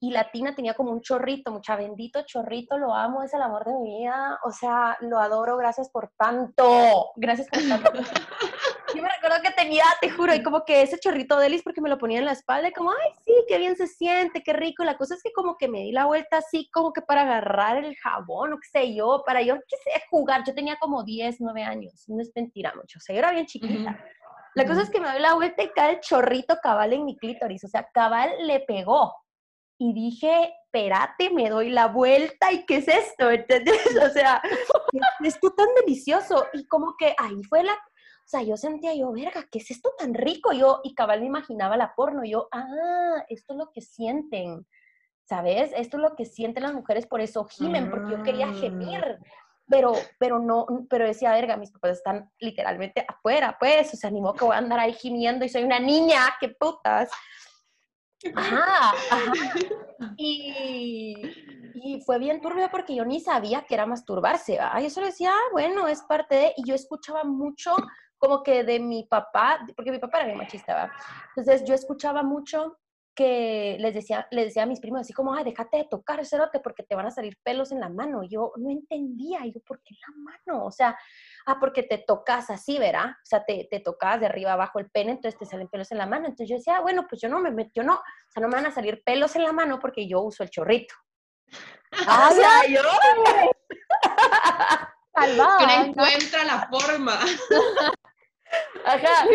y 0.00 0.10
la 0.12 0.30
tina 0.30 0.54
tenía 0.54 0.74
como 0.74 0.90
un 0.92 1.00
chorrito, 1.02 1.52
mucha 1.52 1.76
bendito 1.76 2.22
chorrito, 2.22 2.76
lo 2.78 2.94
amo, 2.94 3.22
es 3.22 3.32
el 3.34 3.42
amor 3.42 3.64
de 3.64 3.74
mi 3.74 3.98
vida, 4.00 4.40
o 4.44 4.50
sea, 4.50 4.96
lo 5.00 5.18
adoro, 5.20 5.56
gracias 5.58 5.90
por 5.90 6.10
tanto, 6.16 7.10
gracias 7.16 7.48
por 7.48 7.60
tanto. 7.68 7.92
Yo 8.94 9.02
me 9.02 9.08
recuerdo 9.08 9.42
que 9.42 9.50
tenía, 9.50 9.84
te 10.00 10.10
juro, 10.10 10.34
y 10.34 10.42
como 10.42 10.64
que 10.64 10.82
ese 10.82 10.98
chorrito 10.98 11.38
de 11.38 11.46
Elis 11.46 11.62
porque 11.62 11.80
me 11.80 11.88
lo 11.88 11.98
ponía 11.98 12.18
en 12.18 12.24
la 12.24 12.32
espalda 12.32 12.68
y 12.68 12.72
como, 12.72 12.90
ay, 12.90 13.12
sí, 13.24 13.32
qué 13.48 13.58
bien 13.58 13.76
se 13.76 13.86
siente, 13.86 14.42
qué 14.42 14.52
rico. 14.52 14.84
La 14.84 14.96
cosa 14.96 15.14
es 15.14 15.22
que 15.22 15.32
como 15.32 15.56
que 15.56 15.68
me 15.68 15.80
di 15.80 15.92
la 15.92 16.06
vuelta 16.06 16.38
así 16.38 16.68
como 16.72 16.92
que 16.92 17.02
para 17.02 17.22
agarrar 17.22 17.78
el 17.78 17.96
jabón 17.96 18.52
o 18.52 18.58
qué 18.58 18.68
sé 18.80 18.94
yo, 18.94 19.22
para 19.26 19.42
yo, 19.42 19.56
qué 19.68 19.76
sé, 19.76 20.02
jugar. 20.10 20.42
Yo 20.46 20.54
tenía 20.54 20.76
como 20.78 21.04
10, 21.04 21.40
9 21.40 21.62
años, 21.62 22.04
no 22.08 22.20
es 22.20 22.30
mentira 22.34 22.72
mucho, 22.74 22.98
o 22.98 23.00
sea, 23.00 23.14
yo 23.14 23.20
era 23.20 23.32
bien 23.32 23.46
chiquita. 23.46 23.98
La 24.54 24.66
cosa 24.66 24.82
es 24.82 24.90
que 24.90 25.00
me 25.00 25.10
doy 25.10 25.20
la 25.20 25.34
vuelta 25.34 25.62
y 25.62 25.68
cae 25.70 25.94
el 25.94 26.00
chorrito 26.00 26.58
cabal 26.62 26.92
en 26.92 27.06
mi 27.06 27.16
clítoris, 27.16 27.64
o 27.64 27.68
sea, 27.68 27.88
cabal 27.92 28.30
le 28.46 28.60
pegó. 28.60 29.14
Y 29.78 29.94
dije, 29.94 30.54
espérate, 30.66 31.30
me 31.30 31.48
doy 31.48 31.70
la 31.70 31.86
vuelta 31.86 32.52
y 32.52 32.64
¿qué 32.66 32.76
es 32.76 32.88
esto? 32.88 33.30
¿Entendés? 33.30 33.80
O 34.02 34.10
sea, 34.10 34.40
¿qué 34.92 34.98
es 35.28 35.34
esto 35.34 35.52
tan 35.54 35.68
delicioso? 35.80 36.46
Y 36.52 36.66
como 36.66 36.94
que 36.98 37.14
ahí 37.18 37.42
fue 37.48 37.64
la, 37.64 37.76
o 38.24 38.28
sea, 38.28 38.42
yo 38.42 38.56
sentía 38.56 38.94
yo, 38.94 39.12
verga, 39.12 39.46
¿qué 39.50 39.58
es 39.58 39.70
esto 39.70 39.92
tan 39.98 40.14
rico? 40.14 40.52
Yo, 40.52 40.80
y 40.84 40.94
cabal 40.94 41.20
me 41.20 41.26
imaginaba 41.26 41.76
la 41.76 41.94
porno, 41.94 42.24
yo, 42.24 42.48
ah, 42.52 43.24
esto 43.28 43.52
es 43.52 43.58
lo 43.58 43.70
que 43.70 43.80
sienten, 43.80 44.66
¿sabes? 45.24 45.72
Esto 45.76 45.96
es 45.96 46.02
lo 46.02 46.14
que 46.14 46.24
sienten 46.24 46.62
las 46.62 46.72
mujeres, 46.72 47.06
por 47.06 47.20
eso 47.20 47.44
gimen, 47.44 47.90
porque 47.90 48.12
yo 48.12 48.22
quería 48.22 48.52
gemir, 48.54 49.18
pero, 49.68 49.92
pero 50.18 50.38
no, 50.38 50.66
pero 50.88 51.06
decía, 51.06 51.32
verga, 51.32 51.56
mis 51.56 51.72
papás 51.72 51.98
están 51.98 52.30
literalmente 52.38 53.04
afuera, 53.06 53.56
pues, 53.58 53.92
o 53.92 53.96
sea, 53.96 54.10
ni 54.10 54.20
modo 54.20 54.34
que 54.34 54.44
voy 54.44 54.54
a 54.54 54.58
andar 54.58 54.78
ahí 54.78 54.92
gimiendo 54.92 55.44
y 55.44 55.48
soy 55.48 55.64
una 55.64 55.80
niña, 55.80 56.20
qué 56.40 56.48
putas. 56.48 57.10
Ajá, 58.34 58.92
ajá. 59.10 59.32
Y, 60.16 61.14
y 61.74 62.00
fue 62.02 62.18
bien 62.18 62.40
turbio 62.40 62.68
porque 62.70 62.94
yo 62.94 63.04
ni 63.04 63.20
sabía 63.20 63.62
que 63.62 63.74
era 63.74 63.86
masturbarse. 63.86 64.58
¿va? 64.58 64.80
Yo 64.80 64.90
solo 64.90 65.06
decía, 65.06 65.30
ah, 65.32 65.48
bueno, 65.52 65.88
es 65.88 66.02
parte 66.02 66.34
de... 66.34 66.52
Y 66.56 66.66
yo 66.66 66.74
escuchaba 66.74 67.24
mucho 67.24 67.74
como 68.22 68.44
que 68.44 68.62
de 68.62 68.78
mi 68.78 69.02
papá, 69.02 69.66
porque 69.74 69.90
mi 69.90 69.98
papá 69.98 70.18
era 70.18 70.26
bien 70.26 70.38
machista, 70.38 70.74
¿va? 70.74 70.92
Entonces 71.34 71.64
yo 71.64 71.74
escuchaba 71.74 72.22
mucho 72.22 72.78
que 73.16 73.76
les 73.80 73.94
decía, 73.94 74.28
les 74.30 74.46
decía 74.46 74.62
a 74.62 74.66
mis 74.66 74.78
primos 74.78 75.00
así 75.00 75.12
como, 75.12 75.34
ay, 75.34 75.42
déjate 75.42 75.78
de 75.78 75.88
tocar, 75.90 76.24
cerote, 76.24 76.60
porque 76.60 76.84
te 76.84 76.94
van 76.94 77.06
a 77.06 77.10
salir 77.10 77.36
pelos 77.42 77.72
en 77.72 77.80
la 77.80 77.88
mano. 77.88 78.22
Y 78.22 78.28
yo 78.28 78.52
no 78.58 78.70
entendía, 78.70 79.44
y 79.44 79.52
yo, 79.52 79.60
¿por 79.66 79.82
qué 79.82 79.96
la 80.06 80.14
mano? 80.16 80.64
O 80.64 80.70
sea, 80.70 80.96
ah, 81.46 81.58
porque 81.58 81.82
te 81.82 81.98
tocas 81.98 82.48
así, 82.48 82.78
¿verdad? 82.78 83.10
O 83.10 83.24
sea, 83.24 83.44
te, 83.44 83.66
te 83.68 83.80
tocas 83.80 84.20
de 84.20 84.26
arriba 84.26 84.52
abajo 84.52 84.78
el 84.78 84.88
pene, 84.88 85.10
entonces 85.10 85.36
te 85.36 85.44
salen 85.44 85.66
pelos 85.66 85.90
en 85.90 85.98
la 85.98 86.06
mano. 86.06 86.26
Entonces 86.26 86.48
yo 86.48 86.54
decía, 86.54 86.76
ah, 86.76 86.80
bueno, 86.80 87.06
pues 87.08 87.20
yo 87.20 87.28
no 87.28 87.40
me 87.40 87.50
meto, 87.50 87.72
yo 87.74 87.82
no, 87.82 87.94
o 87.94 88.32
sea, 88.32 88.40
no 88.40 88.46
me 88.46 88.54
van 88.54 88.66
a 88.66 88.70
salir 88.70 89.02
pelos 89.04 89.34
en 89.34 89.42
la 89.42 89.52
mano 89.52 89.80
porque 89.80 90.06
yo 90.06 90.20
uso 90.20 90.44
el 90.44 90.50
chorrito. 90.50 90.94
Ah, 92.06 92.28
o 92.30 92.34
sea, 92.34 92.68
yo... 92.68 92.82
Encuentra 95.14 96.44
la 96.44 96.68
forma. 96.70 97.18
Ajá, 98.84 99.26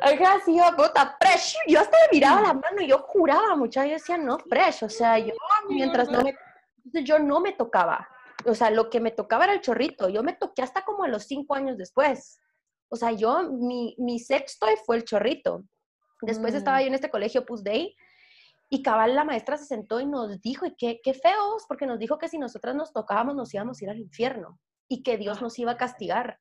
ajá, 0.00 0.40
sí, 0.44 0.56
yo, 0.56 0.64
puta, 0.76 1.16
fresh. 1.20 1.56
Yo 1.66 1.80
hasta 1.80 1.96
me 2.10 2.16
miraba 2.18 2.40
la 2.40 2.54
mano 2.54 2.80
y 2.80 2.88
yo 2.88 2.98
juraba, 2.98 3.56
muchacha, 3.56 3.86
yo 3.86 3.92
decía, 3.94 4.16
no, 4.18 4.38
fresh. 4.38 4.84
O 4.84 4.88
sea, 4.88 5.18
yo, 5.18 5.34
mientras 5.68 6.08
no 6.10 6.22
me, 6.22 6.34
yo 7.04 7.18
no 7.18 7.40
me 7.40 7.52
tocaba. 7.52 8.08
O 8.46 8.54
sea, 8.54 8.70
lo 8.70 8.90
que 8.90 9.00
me 9.00 9.10
tocaba 9.10 9.44
era 9.44 9.54
el 9.54 9.60
chorrito. 9.60 10.08
Yo 10.08 10.22
me 10.22 10.34
toqué 10.34 10.62
hasta 10.62 10.82
como 10.82 11.04
a 11.04 11.08
los 11.08 11.24
cinco 11.24 11.54
años 11.54 11.76
después. 11.78 12.40
O 12.88 12.96
sea, 12.96 13.12
yo, 13.12 13.50
mi, 13.50 13.94
mi 13.98 14.18
sexto 14.18 14.66
fue 14.84 14.96
el 14.96 15.04
chorrito. 15.04 15.64
Después 16.22 16.54
Mm. 16.54 16.56
estaba 16.56 16.80
yo 16.80 16.88
en 16.88 16.94
este 16.94 17.10
colegio 17.10 17.44
Pus 17.44 17.62
Day 17.64 17.94
y 18.70 18.82
cabal 18.82 19.14
la 19.14 19.24
maestra 19.24 19.56
se 19.56 19.66
sentó 19.66 20.00
y 20.00 20.06
nos 20.06 20.40
dijo, 20.40 20.64
y 20.66 20.74
qué, 20.74 21.00
qué 21.02 21.12
feos, 21.14 21.64
porque 21.68 21.86
nos 21.86 21.98
dijo 21.98 22.18
que 22.18 22.28
si 22.28 22.38
nosotras 22.38 22.74
nos 22.74 22.92
tocábamos 22.92 23.34
nos 23.34 23.52
íbamos 23.52 23.80
a 23.80 23.84
ir 23.84 23.90
al 23.90 23.98
infierno 23.98 24.58
y 24.88 25.02
que 25.02 25.16
Dios 25.16 25.42
nos 25.42 25.58
iba 25.58 25.72
a 25.72 25.76
castigar. 25.76 26.38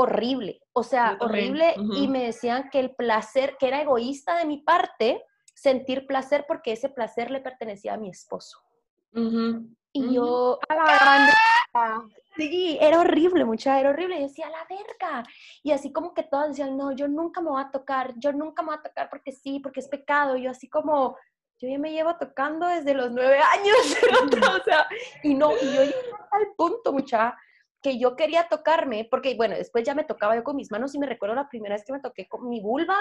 Horrible, 0.00 0.60
o 0.72 0.84
sea, 0.84 1.16
horrible. 1.20 1.74
Y 1.94 2.06
me 2.06 2.24
decían 2.24 2.70
que 2.70 2.78
el 2.78 2.94
placer, 2.94 3.56
que 3.58 3.66
era 3.66 3.82
egoísta 3.82 4.36
de 4.38 4.44
mi 4.44 4.58
parte, 4.58 5.24
sentir 5.54 6.06
placer 6.06 6.44
porque 6.46 6.72
ese 6.72 6.88
placer 6.88 7.32
le 7.32 7.40
pertenecía 7.40 7.94
a 7.94 7.96
mi 7.96 8.08
esposo. 8.08 8.58
Y 9.92 10.14
yo, 10.14 10.60
A 10.68 10.74
la 10.76 10.84
grande. 10.84 11.32
Sí, 12.36 12.78
era 12.80 13.00
horrible, 13.00 13.44
mucha, 13.44 13.80
era 13.80 13.90
horrible. 13.90 14.18
Y 14.18 14.22
decía, 14.22 14.48
la 14.48 14.64
verga. 14.68 15.24
Y 15.64 15.72
así 15.72 15.92
como 15.92 16.14
que 16.14 16.22
todas 16.22 16.50
decían, 16.50 16.76
no, 16.76 16.92
yo 16.92 17.08
nunca 17.08 17.40
me 17.40 17.50
voy 17.50 17.60
a 17.60 17.70
tocar, 17.72 18.14
yo 18.18 18.32
nunca 18.32 18.62
me 18.62 18.68
voy 18.68 18.78
a 18.78 18.82
tocar 18.82 19.10
porque 19.10 19.32
sí, 19.32 19.58
porque 19.58 19.80
es 19.80 19.88
pecado. 19.88 20.36
Y 20.36 20.42
yo 20.42 20.52
así 20.52 20.68
como, 20.68 21.16
yo 21.58 21.68
ya 21.68 21.78
me 21.78 21.90
llevo 21.90 22.16
tocando 22.16 22.68
desde 22.68 22.94
los 22.94 23.10
nueve 23.10 23.38
años, 23.38 23.76
o 24.60 24.64
sea, 24.64 24.86
y 25.24 25.34
no, 25.34 25.50
y 25.60 25.74
yo 25.74 25.82
llegué 25.82 26.12
al 26.30 26.54
punto, 26.56 26.92
mucha, 26.92 27.36
que 27.82 27.98
yo 27.98 28.16
quería 28.16 28.48
tocarme, 28.48 29.06
porque 29.10 29.36
bueno, 29.36 29.54
después 29.54 29.84
ya 29.84 29.94
me 29.94 30.04
tocaba 30.04 30.34
yo 30.34 30.42
con 30.42 30.56
mis 30.56 30.70
manos 30.70 30.94
y 30.94 30.98
me 30.98 31.06
recuerdo 31.06 31.34
la 31.34 31.48
primera 31.48 31.74
vez 31.74 31.84
que 31.84 31.92
me 31.92 32.00
toqué 32.00 32.26
con 32.28 32.48
mi 32.48 32.60
vulva, 32.60 32.96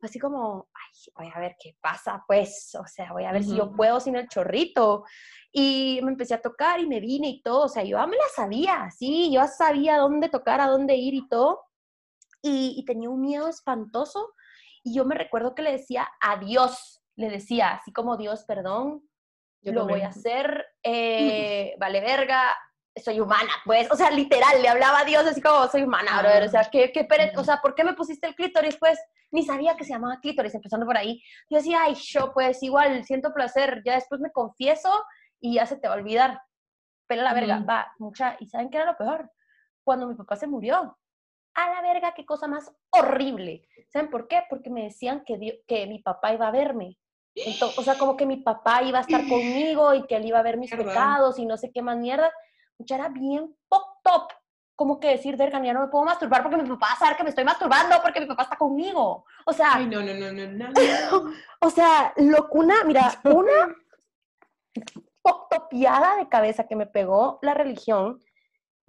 así 0.00 0.18
como, 0.18 0.68
ay, 0.74 1.12
voy 1.16 1.32
a 1.34 1.38
ver 1.38 1.56
qué 1.60 1.76
pasa, 1.80 2.24
pues, 2.26 2.74
o 2.74 2.86
sea, 2.86 3.12
voy 3.12 3.24
a 3.24 3.32
ver 3.32 3.44
si 3.44 3.56
yo 3.56 3.72
puedo 3.72 4.00
sin 4.00 4.16
el 4.16 4.28
chorrito. 4.28 5.04
Y 5.52 6.00
me 6.02 6.10
empecé 6.10 6.34
a 6.34 6.40
tocar 6.40 6.80
y 6.80 6.86
me 6.86 6.98
vine 6.98 7.28
y 7.28 7.42
todo, 7.42 7.66
o 7.66 7.68
sea, 7.68 7.84
yo 7.84 7.98
ya 7.98 8.06
me 8.06 8.16
la 8.16 8.28
sabía, 8.34 8.90
sí, 8.90 9.30
yo 9.32 9.42
ya 9.42 9.46
sabía 9.46 9.98
dónde 9.98 10.28
tocar, 10.28 10.60
a 10.60 10.66
dónde 10.66 10.96
ir 10.96 11.14
y 11.14 11.28
todo. 11.28 11.60
Y, 12.40 12.74
y 12.76 12.84
tenía 12.84 13.10
un 13.10 13.20
miedo 13.20 13.48
espantoso. 13.48 14.34
Y 14.82 14.94
yo 14.94 15.04
me 15.04 15.14
recuerdo 15.14 15.54
que 15.54 15.62
le 15.62 15.72
decía 15.72 16.08
adiós, 16.20 17.04
le 17.16 17.30
decía, 17.30 17.74
así 17.74 17.92
como 17.92 18.16
Dios, 18.16 18.44
perdón, 18.44 19.08
Yo 19.60 19.72
lo 19.72 19.86
voy 19.86 20.00
a 20.00 20.08
hacer, 20.08 20.66
eh, 20.82 21.76
vale 21.78 22.00
verga, 22.00 22.56
soy 22.96 23.20
humana, 23.20 23.50
pues, 23.64 23.90
o 23.90 23.96
sea, 23.96 24.10
literal, 24.10 24.60
le 24.60 24.68
hablaba 24.68 25.00
a 25.00 25.04
Dios 25.04 25.24
así 25.26 25.40
como, 25.40 25.66
soy 25.68 25.82
humana, 25.82 26.20
brother, 26.20 26.42
o 26.44 26.48
sea, 26.48 26.64
¿qué, 26.70 26.92
qué 26.92 27.06
pere- 27.08 27.32
o 27.36 27.44
sea, 27.44 27.58
¿por 27.62 27.74
qué 27.74 27.84
me 27.84 27.94
pusiste 27.94 28.26
el 28.26 28.34
clítoris? 28.34 28.76
Pues, 28.76 28.98
ni 29.30 29.44
sabía 29.44 29.76
que 29.76 29.84
se 29.84 29.92
llamaba 29.94 30.20
clítoris, 30.20 30.54
empezando 30.54 30.84
por 30.84 30.96
ahí. 30.98 31.22
Yo 31.48 31.56
decía, 31.56 31.82
ay, 31.84 31.94
yo, 31.94 32.32
pues, 32.34 32.62
igual, 32.62 33.04
siento 33.04 33.32
placer, 33.32 33.82
ya 33.84 33.94
después 33.94 34.20
me 34.20 34.30
confieso 34.30 34.90
y 35.40 35.54
ya 35.54 35.64
se 35.66 35.76
te 35.76 35.88
va 35.88 35.94
a 35.94 35.96
olvidar. 35.96 36.42
Pela 37.06 37.22
la 37.24 37.34
verga, 37.34 37.58
va, 37.68 37.92
mucha, 37.98 38.36
¿y 38.40 38.46
saben 38.48 38.68
qué 38.70 38.76
era 38.76 38.86
lo 38.92 38.96
peor? 38.98 39.30
Cuando 39.84 40.06
mi 40.06 40.14
papá 40.14 40.36
se 40.36 40.46
murió. 40.46 40.98
A 41.54 41.68
la 41.74 41.80
verga, 41.82 42.14
qué 42.14 42.24
cosa 42.24 42.46
más 42.46 42.70
horrible. 42.90 43.66
¿Saben 43.90 44.10
por 44.10 44.28
qué? 44.28 44.42
Porque 44.48 44.70
me 44.70 44.84
decían 44.84 45.22
que, 45.26 45.36
Dio- 45.38 45.54
que 45.66 45.86
mi 45.86 45.98
papá 45.98 46.32
iba 46.32 46.48
a 46.48 46.50
verme. 46.50 46.98
Ento- 47.34 47.72
o 47.76 47.82
sea, 47.82 47.96
como 47.98 48.16
que 48.16 48.24
mi 48.26 48.36
papá 48.38 48.82
iba 48.82 48.98
a 48.98 49.02
estar 49.02 49.20
conmigo 49.28 49.94
y 49.94 50.06
que 50.06 50.16
él 50.16 50.26
iba 50.26 50.38
a 50.38 50.42
ver 50.42 50.56
mis 50.58 50.72
Mierda. 50.72 50.92
pecados 50.92 51.38
y 51.38 51.46
no 51.46 51.56
sé 51.56 51.70
qué 51.72 51.82
más 51.82 51.96
mierda. 51.98 52.30
Era 52.88 53.08
bien 53.08 53.54
pop 53.68 53.98
top. 54.02 54.30
Como 54.74 54.98
que 54.98 55.08
decir, 55.08 55.36
verga, 55.36 55.62
ya 55.62 55.72
no 55.72 55.80
me 55.80 55.88
puedo 55.88 56.04
masturbar 56.04 56.42
porque 56.42 56.56
mi 56.56 56.68
papá 56.68 56.86
va 56.86 56.92
a 56.94 56.98
saber 56.98 57.16
que 57.16 57.22
me 57.22 57.28
estoy 57.30 57.44
masturbando 57.44 57.96
porque 58.02 58.20
mi 58.20 58.26
papá 58.26 58.44
está 58.44 58.56
conmigo. 58.56 59.24
O 59.46 59.52
sea, 59.52 59.74
Ay, 59.74 59.86
no, 59.86 60.02
no, 60.02 60.14
no, 60.14 60.32
no, 60.32 60.46
no. 60.46 60.68
no. 60.68 61.32
o 61.60 61.70
sea, 61.70 62.12
locuna, 62.16 62.76
mira, 62.84 63.12
una 63.24 63.76
topiada 65.50 66.16
de 66.16 66.28
cabeza 66.28 66.66
que 66.66 66.76
me 66.76 66.86
pegó 66.86 67.38
la 67.42 67.54
religión, 67.54 68.20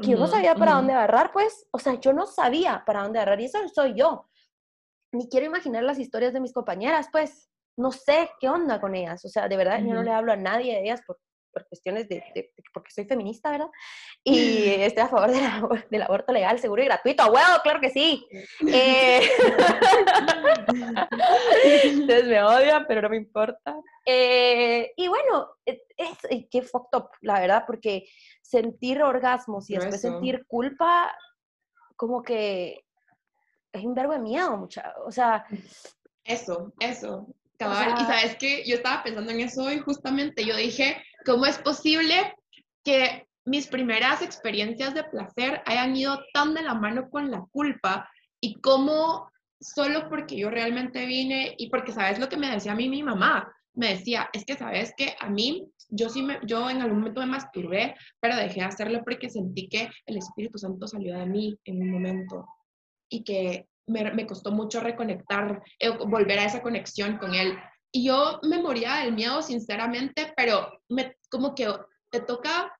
que 0.01 0.11
yo 0.11 0.17
no 0.17 0.27
sabía 0.27 0.55
para 0.55 0.73
dónde 0.73 0.93
agarrar, 0.93 1.31
pues, 1.31 1.67
o 1.71 1.79
sea, 1.79 1.93
yo 1.99 2.13
no 2.13 2.25
sabía 2.25 2.83
para 2.85 3.03
dónde 3.03 3.19
agarrar, 3.19 3.39
y 3.39 3.45
eso 3.45 3.59
soy 3.69 3.93
yo. 3.93 4.27
Ni 5.11 5.29
quiero 5.29 5.45
imaginar 5.45 5.83
las 5.83 5.99
historias 5.99 6.33
de 6.33 6.39
mis 6.39 6.53
compañeras, 6.53 7.09
pues, 7.11 7.49
no 7.77 7.91
sé 7.91 8.31
qué 8.39 8.49
onda 8.49 8.81
con 8.81 8.95
ellas, 8.95 9.23
o 9.25 9.29
sea, 9.29 9.47
de 9.47 9.57
verdad, 9.57 9.79
yo 9.79 9.93
no 9.93 10.03
le 10.03 10.11
hablo 10.11 10.33
a 10.33 10.37
nadie 10.37 10.73
de 10.73 10.83
ellas 10.83 11.01
por, 11.05 11.19
por 11.53 11.67
cuestiones 11.67 12.09
de, 12.09 12.15
de- 12.33 12.51
de- 12.55 12.63
porque 12.73 12.91
soy 12.91 13.05
feminista, 13.05 13.51
¿verdad? 13.51 13.69
Y 14.23 14.65
estoy 14.81 15.03
a 15.03 15.07
favor 15.07 15.31
del, 15.31 15.43
abor- 15.45 15.87
del 15.89 16.01
aborto 16.01 16.33
legal, 16.33 16.59
seguro 16.59 16.81
y 16.81 16.85
gratuito, 16.85 17.23
¡a 17.23 17.27
huevo! 17.31 17.59
¡Claro 17.63 17.79
que 17.79 17.91
sí! 17.91 18.25
Eh, 18.67 19.21
Ustedes 22.01 22.25
me 22.27 22.41
odian, 22.43 22.85
pero 22.87 23.01
no 23.01 23.09
me 23.09 23.17
importa. 23.17 23.75
Eh, 24.05 24.91
y 24.95 25.07
bueno, 25.07 25.49
eh, 25.65 25.81
es, 25.97 26.17
qué 26.51 26.61
fucked 26.61 26.97
up, 26.97 27.09
la 27.21 27.39
verdad, 27.39 27.63
porque 27.65 28.07
sentir 28.41 29.01
orgasmos 29.01 29.69
y 29.69 29.75
después 29.75 30.01
Grueso. 30.01 30.19
sentir 30.19 30.45
culpa, 30.47 31.11
como 31.95 32.21
que 32.23 32.83
es 33.71 33.83
un 33.83 33.95
verbo 33.95 34.13
de 34.13 34.19
miedo, 34.19 34.57
mucha. 34.57 34.93
O 35.05 35.11
sea, 35.11 35.45
Eso, 36.23 36.73
eso. 36.79 37.27
Cabal. 37.57 37.93
y 37.95 38.05
sea- 38.05 38.19
sabes 38.19 38.35
que 38.37 38.63
yo 38.65 38.75
estaba 38.75 39.03
pensando 39.03 39.31
en 39.31 39.39
eso 39.41 39.63
hoy 39.63 39.79
justamente. 39.79 40.45
Yo 40.45 40.55
dije, 40.55 41.01
¿cómo 41.25 41.45
es 41.45 41.57
posible 41.59 42.35
que 42.83 43.27
mis 43.45 43.67
primeras 43.67 44.21
experiencias 44.21 44.93
de 44.93 45.03
placer 45.03 45.61
hayan 45.65 45.95
ido 45.95 46.19
tan 46.33 46.53
de 46.53 46.63
la 46.63 46.73
mano 46.73 47.09
con 47.09 47.29
la 47.29 47.45
culpa 47.51 48.09
y 48.39 48.59
cómo 48.61 49.29
solo 49.59 50.09
porque 50.09 50.35
yo 50.35 50.49
realmente 50.49 51.05
vine 51.05 51.55
y 51.57 51.69
porque 51.69 51.91
sabes 51.91 52.19
lo 52.19 52.29
que 52.29 52.37
me 52.37 52.49
decía 52.49 52.73
a 52.73 52.75
mí 52.75 52.89
mi 52.89 53.03
mamá, 53.03 53.51
me 53.75 53.89
decía, 53.89 54.29
es 54.33 54.45
que 54.45 54.55
sabes 54.55 54.93
que 54.95 55.15
a 55.19 55.29
mí 55.29 55.67
yo 55.89 56.09
sí 56.09 56.21
me, 56.21 56.39
yo 56.43 56.69
en 56.69 56.81
algún 56.81 56.99
momento 56.99 57.21
me 57.21 57.27
masturbé, 57.27 57.95
pero 58.19 58.35
dejé 58.35 58.61
de 58.61 58.65
hacerlo 58.65 59.01
porque 59.03 59.29
sentí 59.29 59.67
que 59.67 59.89
el 60.05 60.17
Espíritu 60.17 60.57
Santo 60.57 60.87
salió 60.87 61.17
de 61.17 61.25
mí 61.25 61.57
en 61.65 61.81
un 61.81 61.91
momento 61.91 62.45
y 63.09 63.23
que 63.23 63.67
me, 63.87 64.11
me 64.11 64.25
costó 64.25 64.51
mucho 64.51 64.79
reconectar, 64.79 65.61
eh, 65.79 65.89
volver 65.89 66.39
a 66.39 66.45
esa 66.45 66.61
conexión 66.61 67.17
con 67.17 67.33
él. 67.33 67.57
Y 67.95 68.05
yo 68.05 68.39
me 68.41 68.59
moría 68.59 68.95
del 68.95 69.13
miedo, 69.13 69.41
sinceramente, 69.43 70.33
pero 70.35 70.79
me, 70.89 71.15
como 71.29 71.53
que 71.53 71.71
te 72.09 72.21
toca, 72.21 72.75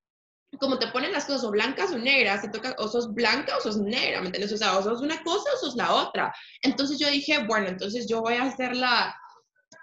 como 0.60 0.79
te 0.79 0.88
ponen 0.88 1.12
las 1.12 1.25
cosas 1.25 1.43
o 1.43 1.51
blancas 1.51 1.91
o 1.91 2.00
negras, 2.00 2.41
te 2.41 2.50
toca 2.50 2.75
o 2.79 2.88
sos 2.88 3.13
blanca 3.13 3.55
o 3.55 3.62
sos 3.62 3.77
negra, 3.77 4.22
¿me 4.22 4.27
entiendes? 4.27 4.51
O 4.53 4.58
sea, 4.58 4.77
o 4.77 4.82
sos 4.82 5.01
una 5.01 5.22
cosa 5.24 5.50
o 5.53 5.58
sos 5.60 5.75
la 5.75 5.93
otra. 5.93 6.34
Entonces 6.63 6.98
yo 6.98 7.08
dije, 7.10 7.46
bueno, 7.46 7.67
entonces 7.67 8.08
yo 8.10 8.22
voy 8.22 8.34
a 8.34 8.43
hacer 8.43 8.75
la, 8.75 9.15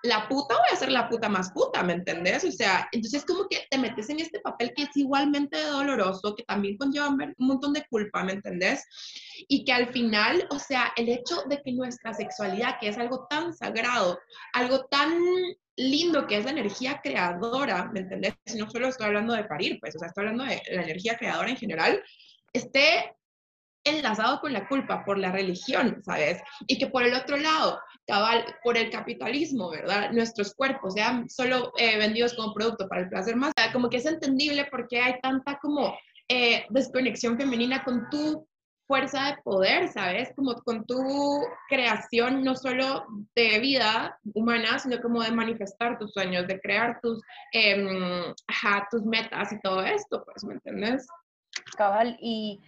la 0.03 0.29
puta, 0.29 0.55
voy 0.55 0.67
a 0.73 0.77
ser 0.77 0.91
la 0.91 1.09
puta 1.09 1.29
más 1.29 1.53
puta, 1.53 1.83
¿me 1.83 1.93
entendés? 1.93 2.45
O 2.45 2.51
sea, 2.51 2.89
entonces 2.93 3.25
como 3.25 3.49
que 3.49 3.67
te 3.71 3.79
metes 3.79 4.09
en 4.09 4.21
este 4.21 4.41
papel 4.41 4.73
que 4.75 4.85
es 4.85 4.97
igualmente 4.97 5.63
doloroso, 5.63 6.35
que 6.35 6.45
también 6.45 6.77
conlleva 6.77 7.09
un 7.09 7.35
montón 7.39 7.73
de 7.73 7.85
culpa, 7.89 8.25
¿me 8.25 8.33
entendés? 8.33 8.85
Y 9.49 9.65
que 9.65 9.73
al 9.73 9.93
final, 9.93 10.47
o 10.51 10.59
sea, 10.59 10.93
el 10.97 11.09
hecho 11.09 11.43
de 11.49 11.61
que 11.63 11.73
nuestra 11.73 12.15
sexualidad, 12.15 12.79
que 12.81 12.89
es 12.89 12.99
algo 12.99 13.27
tan 13.29 13.53
sagrado, 13.55 14.19
algo 14.55 14.85
tan 14.87 15.19
lindo 15.77 16.27
que 16.27 16.37
es 16.37 16.45
la 16.45 16.51
energía 16.51 17.01
creadora, 17.03 17.91
¿me 17.93 18.01
entendés? 18.01 18.35
No 18.57 18.71
solo 18.71 18.89
estoy 18.89 19.07
hablando 19.07 19.35
de 19.35 19.45
parir, 19.45 19.79
pues, 19.81 19.97
o 19.97 19.99
sea, 19.99 20.09
estoy 20.09 20.27
hablando 20.27 20.45
de 20.45 20.63
la 20.71 20.83
energía 20.83 21.17
creadora 21.17 21.51
en 21.51 21.57
general, 21.57 22.03
esté 22.53 23.15
enlazado 23.85 24.41
con 24.41 24.53
la 24.53 24.69
culpa 24.69 25.05
por 25.05 25.19
la 25.19 25.33
religión, 25.33 26.03
¿sabes? 26.05 26.43
Y 26.67 26.79
que 26.79 26.89
por 26.89 27.03
el 27.03 27.15
otro 27.15 27.37
lado, 27.37 27.81
cabal, 28.07 28.45
por 28.63 28.77
el 28.77 28.91
capitalismo, 28.91 29.71
¿verdad? 29.71 30.11
Nuestros 30.13 30.55
cuerpos 30.55 30.95
sean 30.95 31.29
solo 31.29 31.73
eh, 31.77 31.97
vendidos 31.99 32.35
como 32.35 32.55
producto 32.55 32.89
para 32.89 33.03
el 33.03 33.09
placer 33.09 33.37
más, 33.37 33.53
como 33.73 33.89
que 33.89 33.99
es 33.99 34.07
entendible 34.07 34.67
porque 34.71 35.01
hay 35.01 35.21
tanta 35.21 35.59
como 35.59 35.97
eh, 36.29 36.67
desconexión 36.71 37.39
femenina 37.39 37.83
con 37.85 38.09
tu 38.11 38.47
fuerza 38.87 39.27
de 39.27 39.43
poder, 39.45 39.89
¿sabes? 39.89 40.31
Como 40.35 40.53
con 40.63 40.85
tu 40.85 41.01
creación 41.69 42.43
no 42.43 42.57
solo 42.57 43.07
de 43.37 43.61
vida 43.61 44.19
humana, 44.35 44.81
sino 44.81 45.01
como 45.01 45.23
de 45.23 45.31
manifestar 45.31 45.97
tus 45.97 46.13
sueños, 46.13 46.49
de 46.49 46.61
crear 46.61 46.99
tus, 47.01 47.21
em, 47.53 48.35
ajá, 48.49 48.89
tus 48.91 49.05
metas 49.05 49.53
y 49.53 49.61
todo 49.61 49.83
esto, 49.83 50.25
pues, 50.25 50.43
¿me 50.43 50.55
entiendes? 50.55 51.07
cabal, 51.77 52.17
y 52.21 52.61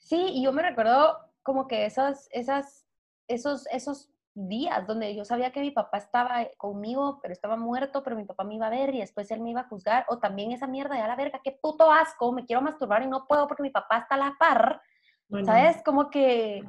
sí, 0.00 0.16
y 0.34 0.42
yo 0.44 0.52
me 0.52 0.62
recuerdo 0.62 1.18
como 1.42 1.66
que 1.68 1.86
esas, 1.86 2.28
esas, 2.32 2.86
esos, 3.28 3.66
esos 3.68 4.10
días 4.34 4.86
donde 4.86 5.14
yo 5.14 5.24
sabía 5.24 5.52
que 5.52 5.60
mi 5.60 5.70
papá 5.70 5.98
estaba 5.98 6.46
conmigo, 6.56 7.18
pero 7.22 7.32
estaba 7.32 7.56
muerto, 7.56 8.02
pero 8.02 8.16
mi 8.16 8.24
papá 8.24 8.44
me 8.44 8.54
iba 8.54 8.66
a 8.66 8.70
ver 8.70 8.94
y 8.94 9.00
después 9.00 9.30
él 9.30 9.40
me 9.40 9.50
iba 9.50 9.62
a 9.62 9.68
juzgar, 9.68 10.04
o 10.08 10.18
también 10.18 10.52
esa 10.52 10.66
mierda 10.66 10.94
de 10.94 11.02
a 11.02 11.08
la 11.08 11.16
verga, 11.16 11.40
qué 11.42 11.52
puto 11.60 11.90
asco, 11.90 12.32
me 12.32 12.44
quiero 12.44 12.62
masturbar 12.62 13.02
y 13.02 13.06
no 13.08 13.26
puedo 13.26 13.46
porque 13.46 13.62
mi 13.62 13.70
papá 13.70 13.98
está 13.98 14.14
a 14.16 14.18
la 14.18 14.36
par, 14.38 14.80
Bueno, 15.28 15.46
¿sabes? 15.46 15.82
Como 15.84 16.10
que, 16.10 16.62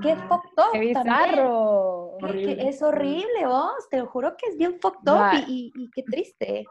qué 0.00 0.12
ajá. 0.12 0.28
fucked 0.28 0.50
up 0.58 0.72
¡Qué 0.72 0.92
también. 0.94 1.18
bizarro! 1.20 2.16
Que- 2.18 2.26
que 2.26 2.26
Horrible. 2.26 2.68
es 2.68 2.82
horrible, 2.82 3.46
vos, 3.46 3.88
te 3.90 3.98
lo 3.98 4.06
juro 4.06 4.36
que 4.36 4.46
es 4.46 4.56
bien 4.56 4.78
fucked 4.80 5.10
up 5.10 5.26
y, 5.32 5.72
y- 5.74 5.84
y 5.84 5.90
qué 5.90 6.02
triste. 6.02 6.68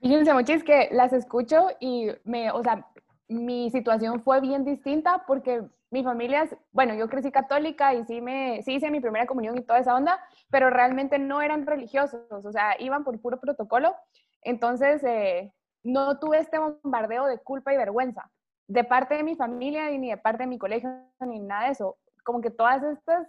Fíjense, 0.00 0.32
muchis, 0.34 0.64
que 0.64 0.88
las 0.92 1.12
escucho 1.12 1.68
y 1.80 2.08
me, 2.24 2.50
o 2.50 2.62
sea, 2.62 2.86
mi 3.32 3.70
situación 3.70 4.22
fue 4.22 4.40
bien 4.40 4.64
distinta 4.64 5.24
porque 5.26 5.62
mi 5.90 6.02
familia, 6.04 6.42
es- 6.44 6.56
bueno, 6.72 6.94
yo 6.94 7.08
crecí 7.08 7.30
católica 7.30 7.94
y 7.94 8.04
sí 8.04 8.20
me, 8.20 8.62
sí 8.62 8.74
hice 8.74 8.90
mi 8.90 9.00
primera 9.00 9.26
comunión 9.26 9.56
y 9.58 9.62
toda 9.62 9.78
esa 9.80 9.94
onda, 9.94 10.18
pero 10.50 10.70
realmente 10.70 11.18
no 11.18 11.42
eran 11.42 11.66
religiosos, 11.66 12.22
o 12.44 12.52
sea, 12.52 12.76
iban 12.78 13.04
por 13.04 13.20
puro 13.20 13.38
protocolo. 13.40 13.94
Entonces, 14.42 15.02
eh, 15.04 15.52
no 15.82 16.18
tuve 16.18 16.38
este 16.38 16.58
bombardeo 16.58 17.26
de 17.26 17.38
culpa 17.38 17.72
y 17.72 17.76
vergüenza 17.76 18.30
de 18.68 18.84
parte 18.84 19.16
de 19.16 19.22
mi 19.22 19.34
familia 19.36 19.90
ni 19.90 20.10
de 20.10 20.16
parte 20.16 20.44
de 20.44 20.46
mi 20.48 20.58
colegio 20.58 20.90
ni 21.20 21.40
nada 21.40 21.66
de 21.66 21.72
eso. 21.72 21.96
Como 22.24 22.40
que 22.40 22.50
todas 22.50 22.82
estas, 22.84 23.26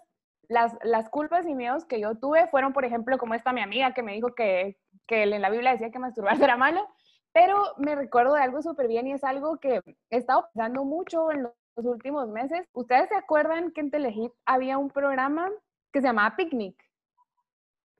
las, 0.47 0.73
las 0.83 1.09
culpas 1.09 1.45
y 1.47 1.55
miedos 1.55 1.85
que 1.85 1.99
yo 1.99 2.15
tuve 2.15 2.47
fueron, 2.47 2.71
por 2.73 2.85
ejemplo, 2.85 3.17
como 3.17 3.33
esta 3.33 3.51
mi 3.53 3.61
amiga 3.61 3.93
que 3.93 4.03
me 4.03 4.13
dijo 4.13 4.35
que, 4.35 4.77
que 5.07 5.23
en 5.23 5.41
la 5.41 5.49
Biblia 5.49 5.71
decía 5.71 5.91
que 5.91 5.99
masturbarse 5.99 6.43
era 6.43 6.55
malo, 6.57 6.87
pero 7.33 7.73
me 7.77 7.95
recuerdo 7.95 8.35
de 8.35 8.41
algo 8.43 8.61
súper 8.61 8.87
bien 8.87 9.07
y 9.07 9.13
es 9.13 9.23
algo 9.23 9.57
que 9.57 9.81
he 10.09 10.17
estado 10.17 10.47
pensando 10.53 10.85
mucho 10.85 11.31
en 11.31 11.43
los 11.43 11.53
últimos 11.75 12.27
meses. 12.29 12.67
¿Ustedes 12.73 13.09
se 13.09 13.15
acuerdan 13.15 13.71
que 13.71 13.81
en 13.81 13.91
Telehit 13.91 14.31
había 14.45 14.77
un 14.77 14.89
programa 14.89 15.49
que 15.91 15.99
se 16.01 16.07
llamaba 16.07 16.35
Picnic? 16.35 16.75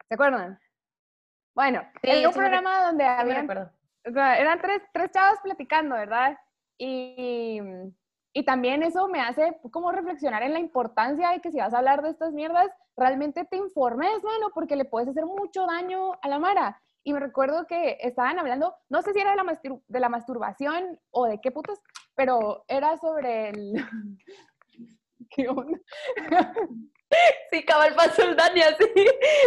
¿Se 0.07 0.13
acuerdan? 0.13 0.59
Bueno, 1.55 1.81
Sí, 2.03 2.09
era 2.09 2.29
un 2.29 2.35
me 2.35 2.39
programa 2.39 2.85
donde 2.85 3.03
había 3.05 3.41
recuerdo. 3.41 3.71
o 4.07 4.11
sea, 4.11 4.37
eran 4.37 4.59
tres, 4.61 4.81
tres 4.93 5.11
chavas 5.11 5.39
platicando, 5.41 5.95
¿verdad? 5.95 6.37
Y, 6.77 7.59
y 8.33 8.43
también 8.45 8.83
eso 8.83 9.07
me 9.07 9.21
hace 9.21 9.59
como 9.71 9.91
reflexionar 9.91 10.43
en 10.43 10.53
la 10.53 10.59
importancia 10.59 11.29
de 11.29 11.39
que 11.41 11.51
si 11.51 11.57
vas 11.59 11.73
a 11.73 11.77
hablar 11.79 12.01
de 12.01 12.09
estas 12.09 12.33
mierdas, 12.33 12.69
realmente 12.95 13.45
te 13.45 13.57
informes, 13.57 14.23
mano, 14.23 14.49
porque 14.53 14.75
le 14.75 14.85
puedes 14.85 15.09
hacer 15.09 15.25
mucho 15.25 15.65
daño 15.65 16.13
a 16.21 16.27
la 16.27 16.37
Mara. 16.39 16.81
Y 17.03 17.13
me 17.13 17.19
recuerdo 17.19 17.67
que 17.67 17.97
estaban 18.01 18.39
hablando, 18.39 18.75
no 18.89 19.01
sé 19.01 19.13
si 19.13 19.19
era 19.19 19.31
de 19.31 19.37
la, 19.37 19.59
de 19.87 19.99
la 19.99 20.09
masturbación 20.09 20.99
o 21.11 21.25
de 21.25 21.41
qué 21.41 21.51
putas, 21.51 21.79
pero 22.15 22.63
era 22.67 22.97
sobre 22.97 23.49
el... 23.49 23.73
¿Qué 25.29 25.47
onda? 25.47 25.79
Sí, 27.51 27.63
cabal 27.63 27.93
pasó 27.93 28.23
el 28.23 28.35
Dani 28.35 28.61
así. 28.61 28.85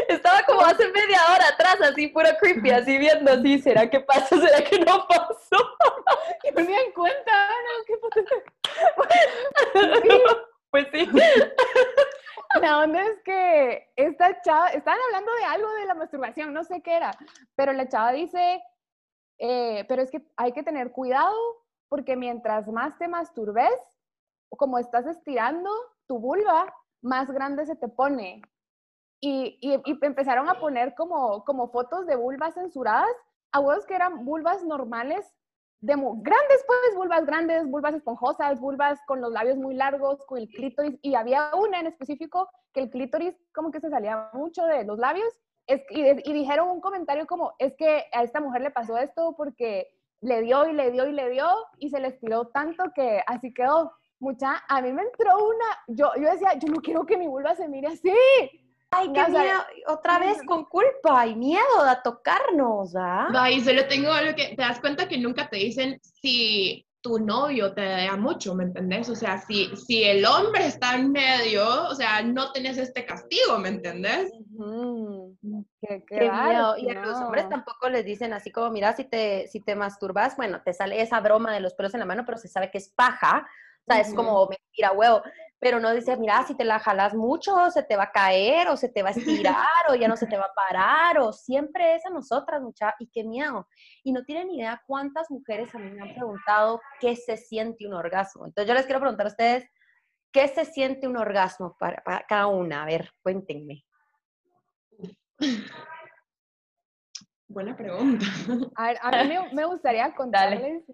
Estaba 0.09 0.43
como 0.45 0.61
hace 0.61 0.87
media 0.93 1.19
hora 1.33 1.49
atrás, 1.49 1.81
así 1.81 2.07
puro 2.09 2.29
creepy, 2.41 2.71
así 2.71 2.97
viendo 2.97 3.33
así, 3.33 3.59
¿será 3.59 3.91
que 3.91 3.99
pasó? 4.01 4.41
¿Será 4.41 4.63
que 4.63 4.79
no 4.79 5.07
pasó? 5.09 5.77
Y 6.45 6.53
me 6.53 6.63
dan 6.63 6.93
cuenta, 6.95 7.49
no, 7.49 7.85
qué 7.85 7.97
putas. 7.97 8.25
Pues 10.71 10.87
sí. 10.93 11.09
La 12.61 12.79
onda 12.83 13.03
es 13.03 13.21
que 13.23 13.93
esta 13.97 14.41
chava, 14.43 14.69
estaban 14.69 14.99
hablando 15.07 15.33
de 15.35 15.45
algo 15.45 15.73
de 15.75 15.87
la 15.87 15.95
masturbación, 15.95 16.53
no 16.53 16.65
sé 16.65 16.83
qué 16.83 16.97
era, 16.97 17.11
pero 17.55 17.73
la 17.73 17.89
chava 17.89 18.13
dice, 18.13 18.63
eh, 19.39 19.85
pero 19.89 20.03
es 20.03 20.11
que 20.11 20.27
hay 20.37 20.53
que 20.53 20.63
tener 20.63 20.93
cuidado 20.93 21.37
porque 21.89 22.17
mientras 22.17 22.67
más 22.69 22.97
te 22.99 23.09
masturbes, 23.09 23.73
como 24.51 24.79
estás 24.79 25.07
estirando 25.07 25.71
tu 26.07 26.19
vulva, 26.19 26.73
más 27.03 27.31
grande 27.31 27.67
se 27.67 27.77
te 27.77 27.89
pone. 27.89 28.43
Y, 29.21 29.59
y, 29.61 29.81
empezaron 30.05 30.49
a 30.49 30.59
poner 30.61 30.95
como, 30.95 31.45
como 31.45 31.71
fotos 31.71 32.07
de 32.07 32.17
vulvas 32.17 32.55
censuradas, 32.55 33.17
a 33.53 33.61
huevos 33.61 33.87
que 33.87 33.95
eran 33.95 34.25
vulvas 34.25 34.63
normales, 34.65 35.35
de 35.81 35.95
grandes, 35.95 36.65
pues, 36.67 36.97
vulvas 36.97 37.27
grandes, 37.27 37.67
vulvas 37.67 37.95
esponjosas, 37.95 38.61
vulvas 38.61 38.99
con 39.07 39.21
los 39.21 39.33
labios 39.33 39.57
muy 39.57 39.75
largos, 39.75 40.25
con 40.27 40.39
el 40.39 40.49
clítoris, 40.49 40.99
y 41.03 41.15
había 41.15 41.51
una 41.55 41.81
en 41.81 41.87
específico 41.87 42.49
que 42.73 42.81
el 42.81 42.91
clítoris 42.91 43.35
como 43.55 43.71
que 43.71 43.81
se 43.81 43.91
salía 43.91 44.31
mucho 44.33 44.65
de 44.65 44.85
los 44.85 44.99
labios, 44.99 45.29
es, 45.67 45.83
y, 45.91 46.03
y 46.03 46.33
dijeron 46.33 46.69
un 46.69 46.81
comentario 46.81 47.27
como, 47.27 47.55
es 47.59 47.75
que 47.77 48.05
a 48.13 48.23
esta 48.23 48.41
mujer 48.41 48.63
le 48.63 48.71
pasó 48.71 48.97
esto 48.97 49.35
porque 49.37 49.89
le 50.21 50.43
dio 50.43 50.67
y 50.67 50.73
le 50.73 50.91
dio 50.91 51.07
y 51.07 51.13
le 51.13 51.31
dio, 51.31 51.47
y 51.79 51.91
se 51.91 52.01
le 52.01 52.09
estiró 52.09 52.49
tanto 52.49 52.85
que 52.95 53.23
así 53.27 53.53
quedó 53.53 53.93
mucha, 54.19 54.63
a 54.69 54.81
mí 54.81 54.93
me 54.93 55.03
entró 55.03 55.37
una, 55.37 55.67
yo, 55.89 56.11
yo 56.17 56.31
decía, 56.31 56.55
yo 56.55 56.69
no 56.69 56.81
quiero 56.81 57.05
que 57.05 57.19
mi 57.19 57.27
vulva 57.27 57.55
se 57.55 57.69
mire 57.69 57.89
así. 57.89 58.13
Ay, 58.91 59.13
qué 59.13 59.29
miedo, 59.29 59.61
otra 59.89 60.19
vez 60.19 60.39
con 60.47 60.65
culpa 60.65 61.27
y 61.27 61.35
miedo 61.35 61.81
a 61.87 62.03
tocarnos, 62.03 62.95
¿ah? 62.97 63.29
Ay, 63.35 63.61
solo 63.61 63.87
tengo 63.89 64.11
algo 64.13 64.35
que, 64.37 64.55
te 64.55 64.63
das 64.63 64.81
cuenta 64.81 65.09
que 65.09 65.19
nunca 65.19 65.49
te 65.49 65.57
dicen 65.57 66.01
si 66.03 66.87
tu 67.07 67.19
novio 67.21 67.73
te 67.73 67.85
da 67.85 68.17
mucho, 68.17 68.55
¿me 68.55 68.65
entendés? 68.65 69.09
O 69.09 69.15
sea, 69.15 69.39
si, 69.39 69.75
si 69.77 70.03
el 70.03 70.25
hombre 70.25 70.67
está 70.67 70.97
en 70.97 71.13
medio, 71.13 71.85
o 71.85 71.95
sea, 71.95 72.21
no 72.23 72.51
tenés 72.51 72.79
este 72.79 73.07
castigo, 73.07 73.59
¿me 73.59 73.69
entendés? 73.69 74.33
Qué, 75.81 76.31
miedo. 76.31 76.77
Y 76.77 76.91
a 76.91 77.05
los 77.05 77.17
hombres 77.19 77.49
tampoco 77.49 77.89
les 77.89 78.05
dicen 78.05 78.33
así 78.33 78.51
como, 78.51 78.71
mira, 78.71 78.93
si 78.97 79.05
te, 79.05 79.47
si 79.47 79.61
te 79.61 79.77
masturbas, 79.77 80.37
bueno, 80.37 80.63
te 80.65 80.73
sale 80.73 81.01
esa 81.01 81.21
broma 81.21 81.55
de 81.55 81.61
los 81.61 81.75
pelos 81.75 81.95
en 81.95 82.01
la 82.01 82.07
mano, 82.07 82.25
pero 82.27 82.39
se 82.39 82.49
sabe 82.49 82.73
que 82.73 82.79
es 82.79 82.89
paja, 82.89 83.47
o 83.87 83.93
sea, 83.93 84.01
es 84.01 84.13
como 84.13 84.49
mentira, 84.49 84.91
huevo. 84.91 85.23
Pero 85.59 85.81
no 85.81 85.93
dice, 85.93 86.17
mira, 86.17 86.45
si 86.47 86.55
te 86.55 86.65
la 86.65 86.79
jalas 86.79 87.15
mucho, 87.15 87.71
se 87.71 87.83
te 87.83 87.97
va 87.97 88.05
a 88.05 88.13
caer, 88.13 88.69
o 88.69 88.77
se 88.77 88.91
te 88.91 89.03
va 89.03 89.09
a 89.09 89.13
estirar, 89.13 89.91
o 89.91 89.95
ya 89.95 90.07
no 90.07 90.17
se 90.17 90.27
te 90.27 90.37
va 90.37 90.45
a 90.45 90.55
parar, 90.55 91.19
o 91.19 91.33
siempre 91.33 91.95
es 91.95 92.05
a 92.05 92.11
nosotras, 92.11 92.61
mucha, 92.61 92.95
y 92.99 93.09
qué 93.09 93.25
miedo. 93.25 93.67
Y 94.05 94.13
no 94.13 94.23
tienen 94.25 94.51
idea 94.51 94.83
cuántas 94.87 95.31
mujeres 95.31 95.75
a 95.75 95.79
mí 95.79 95.91
me 95.91 96.03
han 96.03 96.15
preguntado 96.15 96.81
qué 97.01 97.17
se 97.17 97.37
siente 97.39 97.87
un 97.87 97.95
orgasmo. 97.95 98.45
Entonces 98.47 98.69
yo 98.69 98.75
les 98.75 98.85
quiero 98.85 99.01
preguntar 99.01 99.27
a 99.27 99.31
ustedes, 99.31 99.65
¿qué 100.31 100.49
se 100.49 100.67
siente 100.67 101.09
un 101.09 101.17
orgasmo 101.17 101.77
para, 101.79 102.03
cada 102.29 102.49
una? 102.49 102.83
A 102.83 102.87
ver, 102.87 103.11
cuéntenme. 103.23 103.85
Buena 107.49 107.75
pregunta. 107.77 108.27
A 108.75 108.89
ver, 108.89 108.99
a 109.01 109.25
mí 109.25 109.35
me, 109.55 109.65
gustaría 109.65 110.15
contarles 110.15 110.85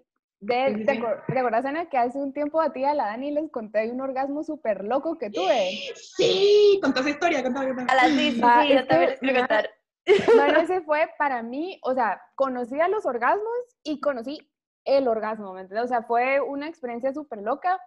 de, 0.45 0.83
¿te, 0.85 1.39
acuerdas, 1.39 1.65
Ana, 1.65 1.85
que 1.89 1.97
hace 1.97 2.17
un 2.17 2.33
tiempo 2.33 2.59
a 2.59 2.73
ti 2.73 2.83
a 2.83 2.93
la 2.93 3.05
Dani 3.05 3.31
les 3.31 3.49
conté 3.49 3.89
un 3.89 4.01
orgasmo 4.01 4.43
súper 4.43 4.83
loco 4.83 5.17
que 5.17 5.29
tuve? 5.29 5.71
Sí, 5.95 6.79
contá 6.81 6.99
esa 6.99 7.09
historia, 7.09 7.43
contá, 7.43 7.61
A 7.61 7.95
las 7.95 8.07
sí, 8.09 8.31
sí, 8.31 8.41
ah, 8.43 8.65
yo 8.65 8.85
también 8.85 9.09
les 9.11 9.19
quiero 9.19 9.39
contar. 9.39 9.69
Bueno, 10.35 10.59
ese 10.59 10.81
fue 10.81 11.09
para 11.17 11.41
mí, 11.43 11.79
o 11.81 11.93
sea, 11.93 12.21
conocí 12.35 12.77
a 12.81 12.89
los 12.89 13.05
orgasmos 13.05 13.77
y 13.83 14.01
conocí 14.01 14.37
el 14.83 15.07
orgasmo, 15.07 15.53
¿me 15.53 15.61
entiendes? 15.61 15.85
O 15.85 15.87
sea, 15.87 16.03
fue 16.03 16.41
una 16.41 16.67
experiencia 16.67 17.13
súper 17.13 17.41
loca. 17.41 17.79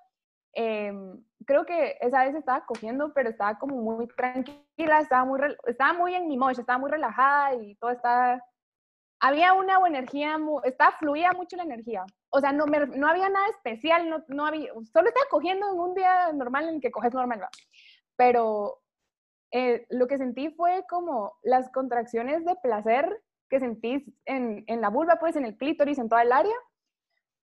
Em, 0.55 1.23
creo 1.45 1.67
que 1.67 1.99
esa 2.01 2.25
vez 2.25 2.35
estaba 2.35 2.65
cogiendo, 2.65 3.13
pero 3.13 3.29
estaba 3.29 3.59
como 3.59 3.77
muy 3.77 4.07
tranquila, 4.09 5.01
estaba 5.01 5.27
muy, 5.27 5.41
estaba 5.67 5.93
muy 5.93 6.15
en 6.15 6.27
mi 6.27 6.39
mocha, 6.39 6.63
estaba 6.63 6.79
muy 6.79 6.91
relajada 6.91 7.55
y 7.55 7.75
todo 7.75 7.91
estaba... 7.91 8.43
Había 9.21 9.53
una 9.53 9.79
buena 9.79 9.99
energía, 9.99 10.39
estaba, 10.65 10.93
fluía 10.93 11.33
mucho 11.33 11.57
la 11.57 11.65
energía 11.65 12.05
o 12.31 12.41
sea, 12.41 12.53
no, 12.53 12.67
no 12.67 13.09
había 13.09 13.29
nada 13.29 13.47
especial, 13.49 14.09
no, 14.09 14.25
no, 14.29 14.47
había, 14.47 14.73
solo 14.93 15.09
estaba 15.09 15.27
cogiendo 15.31 15.71
en 15.71 15.79
un 15.79 15.95
día 15.95 16.33
normal 16.33 16.69
en 16.69 16.77
el 16.77 16.81
que 16.81 16.91
coges 16.91 17.15
normal, 17.15 17.43
¿va? 17.43 17.49
pero 18.17 18.81
eh, 19.53 19.87
lo 19.91 20.07
que 20.07 20.19
sentí 20.19 20.51
fue 20.51 20.85
como 20.89 21.35
las 21.43 21.71
contracciones 21.71 22.45
de 22.45 22.57
placer 22.57 23.23
que 23.49 23.61
sentí 23.61 24.05
en, 24.25 24.65
en, 24.67 24.81
la 24.81 24.91
vulva, 24.91 25.17
pues 25.21 25.37
en 25.37 25.45
el 25.45 25.57
clítoris, 25.57 25.99
en 25.99 26.09
toda 26.09 26.23
el 26.23 26.33
área, 26.33 26.57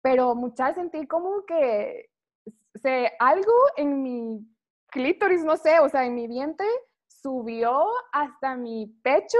pero 0.01 0.35
muchas 0.35 0.75
sentí 0.75 1.07
como 1.07 1.45
que 1.45 2.09
se, 2.75 3.11
algo 3.19 3.53
en 3.77 4.03
mi 4.03 4.39
clítoris, 4.87 5.43
no 5.43 5.57
sé, 5.57 5.79
o 5.79 5.89
sea, 5.89 6.05
en 6.05 6.15
mi 6.15 6.27
vientre 6.27 6.67
subió 7.07 7.85
hasta 8.11 8.55
mi 8.55 8.87
pecho 9.01 9.37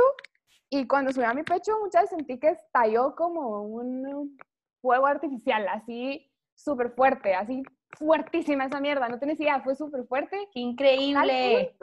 y 0.70 0.88
cuando 0.88 1.12
subió 1.12 1.28
a 1.28 1.34
mi 1.34 1.44
pecho 1.44 1.78
muchas 1.80 2.10
sentí 2.10 2.40
que 2.40 2.50
estalló 2.50 3.14
como 3.16 3.62
un, 3.64 4.38
fuego 4.84 5.08
artificial, 5.08 5.66
así 5.70 6.30
súper 6.54 6.92
fuerte, 6.92 7.34
así 7.34 7.64
fuertísima 7.98 8.66
esa 8.66 8.82
mierda, 8.82 9.08
no 9.08 9.18
tenés 9.18 9.40
idea, 9.40 9.62
fue 9.62 9.76
súper 9.76 10.06
fuerte. 10.06 10.38
Increíble. 10.54 11.76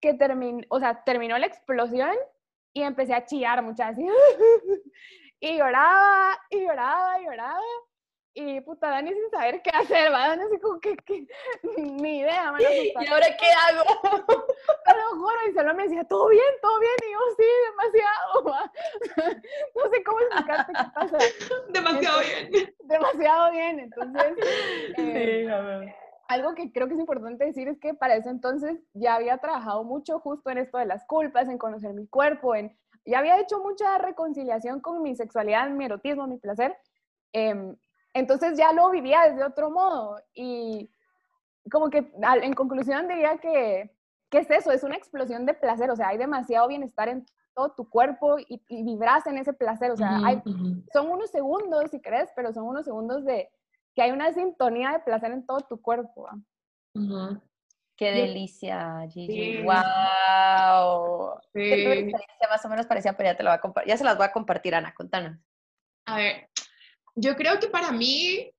que 0.00 0.14
terminó, 0.14 0.64
o 0.70 0.80
sea, 0.80 1.04
terminó 1.04 1.36
la 1.36 1.46
explosión 1.46 2.16
y 2.72 2.82
empecé 2.82 3.14
a 3.14 3.26
chillar 3.26 3.62
muchas 3.62 3.92
así. 3.92 4.06
y 5.40 5.58
lloraba, 5.58 6.38
y 6.50 6.60
lloraba, 6.60 7.20
y 7.20 7.24
lloraba. 7.24 7.60
Y 8.36 8.60
puta, 8.62 8.90
Dani 8.90 9.12
sin 9.12 9.30
saber 9.30 9.62
qué 9.62 9.70
hacer, 9.70 10.12
va, 10.12 10.26
Dani 10.28 10.42
así 10.42 10.58
como 10.58 10.80
que, 10.80 10.96
que 10.96 11.24
ni 11.78 12.18
idea, 12.18 12.50
man. 12.50 12.60
¿Y 12.60 13.06
ahora 13.06 13.26
qué 13.38 13.46
hago? 13.46 13.84
Pero 14.84 15.00
juro, 15.10 15.36
y 15.48 15.54
solo 15.54 15.72
me 15.74 15.84
decía, 15.84 16.02
todo 16.02 16.28
bien, 16.28 16.42
todo 16.60 16.80
bien, 16.80 16.92
y 17.08 17.12
yo, 17.12 17.18
sí, 17.36 17.44
demasiado, 17.70 18.44
va. 18.50 18.72
No 19.76 19.90
sé 19.90 20.02
cómo 20.02 20.20
explicarte 20.20 20.72
qué 20.72 20.84
pasa. 20.94 21.18
Demasiado 21.68 22.20
bien. 22.20 22.74
Demasiado 22.80 23.52
bien, 23.52 23.78
entonces. 23.78 24.34
Eh, 24.96 25.44
sí, 25.44 25.52
a 25.52 25.60
ver. 25.60 25.94
Algo 26.26 26.54
que 26.56 26.72
creo 26.72 26.88
que 26.88 26.94
es 26.94 27.00
importante 27.00 27.44
decir 27.44 27.68
es 27.68 27.78
que 27.78 27.94
para 27.94 28.16
ese 28.16 28.30
entonces 28.30 28.80
ya 28.94 29.14
había 29.14 29.38
trabajado 29.38 29.84
mucho 29.84 30.18
justo 30.18 30.50
en 30.50 30.58
esto 30.58 30.78
de 30.78 30.86
las 30.86 31.04
culpas, 31.06 31.48
en 31.48 31.58
conocer 31.58 31.92
mi 31.92 32.08
cuerpo, 32.08 32.56
en 32.56 32.76
ya 33.06 33.18
había 33.18 33.38
hecho 33.38 33.60
mucha 33.60 33.98
reconciliación 33.98 34.80
con 34.80 35.02
mi 35.02 35.14
sexualidad, 35.14 35.68
mi 35.68 35.84
erotismo, 35.84 36.26
mi 36.26 36.38
placer. 36.38 36.76
Eh, 37.32 37.76
entonces 38.14 38.56
ya 38.56 38.72
lo 38.72 38.90
vivía 38.90 39.28
desde 39.28 39.44
otro 39.44 39.70
modo 39.70 40.18
y 40.32 40.90
como 41.70 41.90
que 41.90 42.10
en 42.42 42.54
conclusión 42.54 43.08
diría 43.08 43.38
que, 43.38 43.90
¿qué 44.30 44.38
es 44.38 44.50
eso? 44.50 44.70
Es 44.70 44.84
una 44.84 44.96
explosión 44.96 45.44
de 45.46 45.54
placer, 45.54 45.90
o 45.90 45.96
sea, 45.96 46.08
hay 46.08 46.18
demasiado 46.18 46.68
bienestar 46.68 47.08
en 47.08 47.26
todo 47.54 47.72
tu 47.72 47.88
cuerpo 47.88 48.36
y, 48.38 48.60
vibras 48.68 49.26
en 49.26 49.38
ese 49.38 49.52
placer, 49.52 49.90
o 49.90 49.96
sea, 49.96 50.20
hay, 50.24 50.42
son 50.92 51.10
unos 51.10 51.30
segundos, 51.30 51.90
si 51.90 52.00
crees, 52.00 52.30
pero 52.34 52.52
son 52.52 52.64
unos 52.64 52.84
segundos 52.84 53.24
de 53.24 53.50
que 53.94 54.02
hay 54.02 54.10
una 54.10 54.32
sintonía 54.32 54.92
de 54.92 55.00
placer 55.00 55.30
en 55.32 55.46
todo 55.46 55.60
tu 55.60 55.80
cuerpo. 55.80 56.28
Qué 57.96 58.10
delicia, 58.10 59.06
Gigi. 59.08 59.62
¡Wow! 59.62 61.38
Sí. 61.52 62.12
más 62.50 62.64
o 62.64 62.68
menos 62.68 62.86
parecía, 62.86 63.16
pero 63.16 63.30
ya, 63.30 63.36
te 63.36 63.44
lo 63.44 63.50
va 63.50 63.60
a 63.62 63.84
ya 63.86 63.96
se 63.96 64.04
las 64.04 64.16
voy 64.16 64.26
a 64.26 64.32
compartir, 64.32 64.74
Ana. 64.74 64.92
Contanos. 64.94 65.38
A 66.06 66.16
ver, 66.16 66.48
yo 67.14 67.36
creo 67.36 67.58
que 67.60 67.68
para 67.68 67.92
mí 67.92 68.50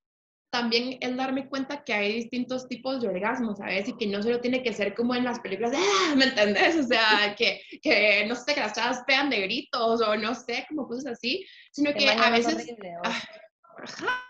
también 0.56 0.98
es 1.02 1.16
darme 1.18 1.50
cuenta 1.50 1.84
que 1.84 1.94
hay 1.94 2.14
distintos 2.14 2.68
tipos 2.70 3.02
de 3.02 3.10
orgasmos, 3.10 3.58
¿sabes? 3.58 3.90
Y 3.90 3.98
que 3.98 4.08
no 4.08 4.24
solo 4.24 4.40
tiene 4.40 4.64
que 4.64 4.72
ser 4.72 4.96
como 4.96 5.14
en 5.14 5.26
las 5.26 5.40
películas, 5.42 5.74
¡ah! 5.76 6.16
¿me 6.16 6.26
entendés? 6.26 6.78
O 6.78 6.84
sea, 6.84 7.36
que, 7.38 7.62
que 7.82 8.26
no 8.26 8.36
sé, 8.36 8.54
que 8.54 8.62
las 8.62 8.74
chavas 8.74 9.04
pegan 9.06 9.30
de 9.30 9.42
gritos 9.42 10.02
o 10.02 10.16
no 10.16 10.34
sé, 10.34 10.66
como 10.70 10.88
cosas 10.88 11.14
así, 11.14 11.46
sino 11.72 11.94
que 11.94 12.10
a 12.10 12.30
veces... 12.30 12.74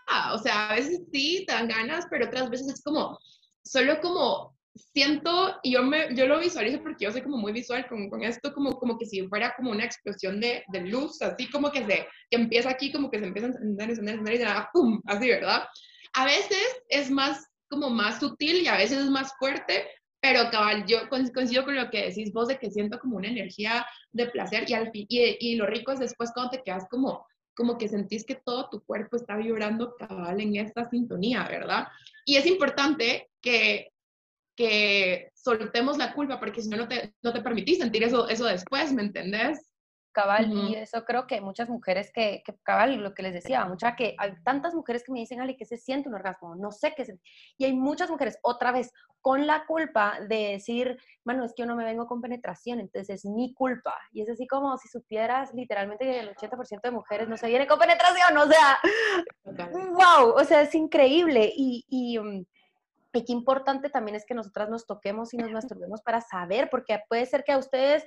Ah, 0.07 0.33
o 0.33 0.39
sea, 0.39 0.69
a 0.69 0.75
veces 0.75 1.01
sí 1.13 1.45
te 1.45 1.53
dan 1.53 1.67
ganas, 1.67 2.05
pero 2.09 2.25
otras 2.25 2.49
veces 2.49 2.67
es 2.69 2.83
como, 2.83 3.19
solo 3.63 4.01
como 4.01 4.54
siento, 4.75 5.57
y 5.63 5.71
yo, 5.71 5.83
me, 5.83 6.13
yo 6.15 6.27
lo 6.27 6.39
visualizo 6.39 6.81
porque 6.81 7.05
yo 7.05 7.11
soy 7.11 7.21
como 7.21 7.37
muy 7.37 7.53
visual 7.53 7.87
con, 7.87 8.09
con 8.09 8.23
esto, 8.23 8.53
como, 8.53 8.77
como 8.77 8.97
que 8.97 9.05
si 9.05 9.25
fuera 9.27 9.53
como 9.55 9.71
una 9.71 9.85
explosión 9.85 10.39
de, 10.41 10.63
de 10.67 10.81
luz, 10.81 11.21
así 11.21 11.49
como 11.49 11.71
que 11.71 11.85
se 11.85 12.07
que 12.29 12.37
empieza 12.37 12.69
aquí, 12.69 12.91
como 12.91 13.09
que 13.09 13.19
se 13.19 13.25
empieza 13.25 13.47
a 13.47 13.51
encender, 13.51 13.89
encender, 13.89 14.15
encender 14.15 14.35
y 14.35 14.43
nada, 14.43 14.69
¡pum! 14.73 15.01
Así, 15.05 15.27
¿verdad? 15.27 15.63
A 16.13 16.25
veces 16.25 16.81
es 16.89 17.09
más, 17.09 17.47
como 17.69 17.89
más 17.89 18.19
sutil 18.19 18.63
y 18.63 18.67
a 18.67 18.77
veces 18.77 18.99
es 18.99 19.09
más 19.09 19.33
fuerte, 19.39 19.87
pero 20.19 20.49
cabal, 20.51 20.85
yo 20.85 21.07
coincido 21.09 21.63
con 21.63 21.75
lo 21.75 21.89
que 21.89 22.07
decís 22.07 22.33
vos 22.33 22.47
de 22.47 22.57
que 22.57 22.71
siento 22.71 22.99
como 22.99 23.17
una 23.17 23.29
energía 23.29 23.85
de 24.11 24.27
placer 24.27 24.65
y, 24.67 24.73
al 24.73 24.91
y, 24.93 25.07
y 25.39 25.55
lo 25.55 25.67
rico 25.67 25.91
es 25.91 25.99
después 25.99 26.31
cuando 26.33 26.51
te 26.51 26.63
quedas 26.63 26.85
como 26.89 27.25
como 27.55 27.77
que 27.77 27.87
sentís 27.87 28.25
que 28.25 28.35
todo 28.35 28.69
tu 28.69 28.83
cuerpo 28.83 29.15
está 29.15 29.37
vibrando 29.37 29.95
cabal 29.95 30.41
en 30.41 30.57
esta 30.57 30.89
sintonía, 30.89 31.47
¿verdad? 31.47 31.87
Y 32.25 32.35
es 32.35 32.45
importante 32.45 33.29
que 33.41 33.93
que 34.55 35.31
soltemos 35.33 35.97
la 35.97 36.13
culpa, 36.13 36.39
porque 36.39 36.61
si 36.61 36.69
no, 36.69 36.77
no 36.77 36.87
te, 36.87 37.13
no 37.21 37.33
te 37.33 37.41
permitís 37.41 37.79
sentir 37.79 38.03
eso, 38.03 38.27
eso 38.29 38.45
después, 38.45 38.93
¿me 38.93 39.03
entendés? 39.03 39.59
cabal, 40.15 40.51
y 40.51 40.75
eso 40.75 41.03
creo 41.03 41.27
que 41.27 41.41
muchas 41.41 41.67
mujeres 41.67 42.09
que, 42.13 42.41
que, 42.45 42.55
cabal, 42.63 42.95
lo 42.95 43.13
que 43.13 43.21
les 43.21 43.33
decía, 43.33 43.65
mucha 43.65 43.97
que 43.97 44.15
hay 44.17 44.33
tantas 44.45 44.73
mujeres 44.73 45.03
que 45.03 45.11
me 45.11 45.19
dicen, 45.19 45.41
Ale, 45.41 45.57
que 45.57 45.65
se 45.65 45.77
siente 45.77 46.07
un 46.07 46.15
orgasmo, 46.15 46.55
no 46.55 46.71
sé 46.71 46.93
qué 46.95 47.03
se... 47.03 47.19
Y 47.57 47.65
hay 47.65 47.73
muchas 47.73 48.09
mujeres, 48.09 48.39
otra 48.41 48.71
vez, 48.71 48.93
con 49.19 49.45
la 49.45 49.65
culpa 49.65 50.17
de 50.21 50.53
decir, 50.53 50.97
bueno, 51.25 51.43
es 51.43 51.53
que 51.53 51.63
yo 51.63 51.65
no 51.65 51.75
me 51.75 51.83
vengo 51.83 52.07
con 52.07 52.21
penetración, 52.21 52.79
entonces 52.79 53.09
es 53.09 53.25
mi 53.25 53.53
culpa. 53.53 53.93
Y 54.13 54.21
es 54.21 54.29
así 54.29 54.47
como 54.47 54.77
si 54.77 54.87
supieras 54.87 55.53
literalmente 55.53 56.05
que 56.05 56.19
el 56.21 56.33
80% 56.33 56.81
de 56.81 56.91
mujeres 56.91 57.27
no 57.27 57.35
se 57.35 57.47
viene 57.47 57.67
con 57.67 57.77
penetración, 57.77 58.37
o 58.37 58.47
sea, 58.47 58.79
wow, 59.43 60.29
o 60.33 60.43
sea, 60.45 60.61
es 60.61 60.73
increíble. 60.73 61.51
Y, 61.53 61.83
y 61.89 62.19
mm, 62.19 62.45
y 63.19 63.25
qué 63.25 63.33
importante 63.33 63.89
también 63.89 64.15
es 64.15 64.25
que 64.25 64.33
nosotras 64.33 64.69
nos 64.69 64.85
toquemos 64.85 65.33
y 65.33 65.37
nos 65.37 65.51
masturbemos 65.51 66.01
para 66.01 66.21
saber, 66.21 66.69
porque 66.69 66.99
puede 67.07 67.25
ser 67.25 67.43
que 67.43 67.53
a 67.53 67.57
ustedes 67.57 68.05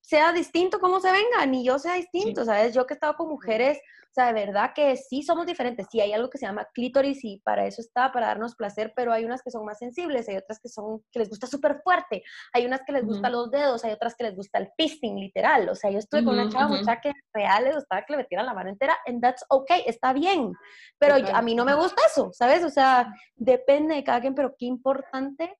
sea 0.00 0.32
distinto 0.32 0.78
cómo 0.78 1.00
se 1.00 1.10
vengan 1.10 1.54
y 1.54 1.64
yo 1.64 1.78
sea 1.78 1.94
distinto, 1.94 2.44
¿sabes? 2.44 2.74
Yo 2.74 2.86
que 2.86 2.94
he 2.94 2.96
estado 2.96 3.14
con 3.14 3.28
mujeres, 3.28 3.78
o 4.10 4.12
sea, 4.12 4.26
de 4.26 4.32
verdad 4.32 4.72
que 4.74 4.96
sí 4.96 5.22
somos 5.22 5.46
diferentes. 5.46 5.86
Sí, 5.88 6.00
hay 6.00 6.12
algo 6.12 6.28
que 6.28 6.38
se 6.38 6.44
llama 6.44 6.66
clítoris 6.74 7.24
y 7.24 7.38
para 7.44 7.64
eso 7.64 7.80
está, 7.80 8.10
para 8.10 8.26
darnos 8.26 8.56
placer, 8.56 8.92
pero 8.96 9.12
hay 9.12 9.24
unas 9.24 9.40
que 9.40 9.52
son 9.52 9.64
más 9.64 9.78
sensibles, 9.78 10.28
hay 10.28 10.36
otras 10.36 10.58
que 10.60 10.68
son, 10.68 11.02
que 11.12 11.20
les 11.20 11.28
gusta 11.28 11.46
súper 11.46 11.80
fuerte, 11.84 12.24
hay 12.52 12.66
unas 12.66 12.80
que 12.84 12.92
les 12.92 13.04
gustan 13.04 13.30
los 13.30 13.50
dedos, 13.52 13.84
hay 13.84 13.92
otras 13.92 14.16
que 14.16 14.24
les 14.24 14.34
gusta 14.34 14.58
el 14.58 14.68
fisting, 14.76 15.16
literal. 15.16 15.68
O 15.68 15.76
sea, 15.76 15.90
yo 15.90 15.98
estuve 15.98 16.24
con 16.24 16.34
una 16.34 16.50
chava 16.50 16.68
mucha 16.68 17.00
que 17.00 17.12
real 17.32 17.64
le 17.64 17.74
gustaba 17.74 18.02
que 18.04 18.12
le 18.12 18.16
metieran 18.18 18.46
la 18.46 18.54
mano 18.54 18.70
entera, 18.70 18.96
and 19.06 19.22
that's 19.22 19.44
okay, 19.48 19.84
está 19.86 20.12
bien. 20.12 20.52
Pero 20.98 21.14
a 21.32 21.40
mí 21.40 21.54
no 21.54 21.64
me 21.64 21.74
gusta 21.74 22.02
eso, 22.10 22.30
¿sabes? 22.32 22.64
O 22.64 22.70
sea, 22.70 23.14
depende 23.36 23.94
de 23.94 24.02
cada 24.02 24.20
quien, 24.20 24.34
pero 24.40 24.56
qué 24.58 24.64
importante 24.64 25.54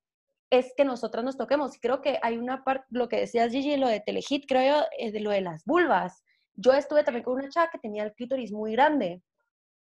es 0.50 0.72
que 0.74 0.86
nosotras 0.86 1.22
nos 1.22 1.36
toquemos. 1.36 1.76
Creo 1.82 2.00
que 2.00 2.18
hay 2.22 2.38
una 2.38 2.64
parte, 2.64 2.86
lo 2.88 3.10
que 3.10 3.18
decías 3.18 3.52
Gigi, 3.52 3.76
lo 3.76 3.88
de 3.88 4.00
Telehit, 4.00 4.46
creo 4.48 4.78
yo, 4.78 4.86
es 4.98 5.12
de 5.12 5.20
lo 5.20 5.30
de 5.30 5.42
las 5.42 5.66
vulvas. 5.66 6.24
Yo 6.54 6.72
estuve 6.72 7.04
también 7.04 7.24
con 7.24 7.34
una 7.34 7.50
chava 7.50 7.68
que 7.70 7.78
tenía 7.78 8.04
el 8.04 8.14
clítoris 8.14 8.52
muy 8.52 8.72
grande 8.72 9.20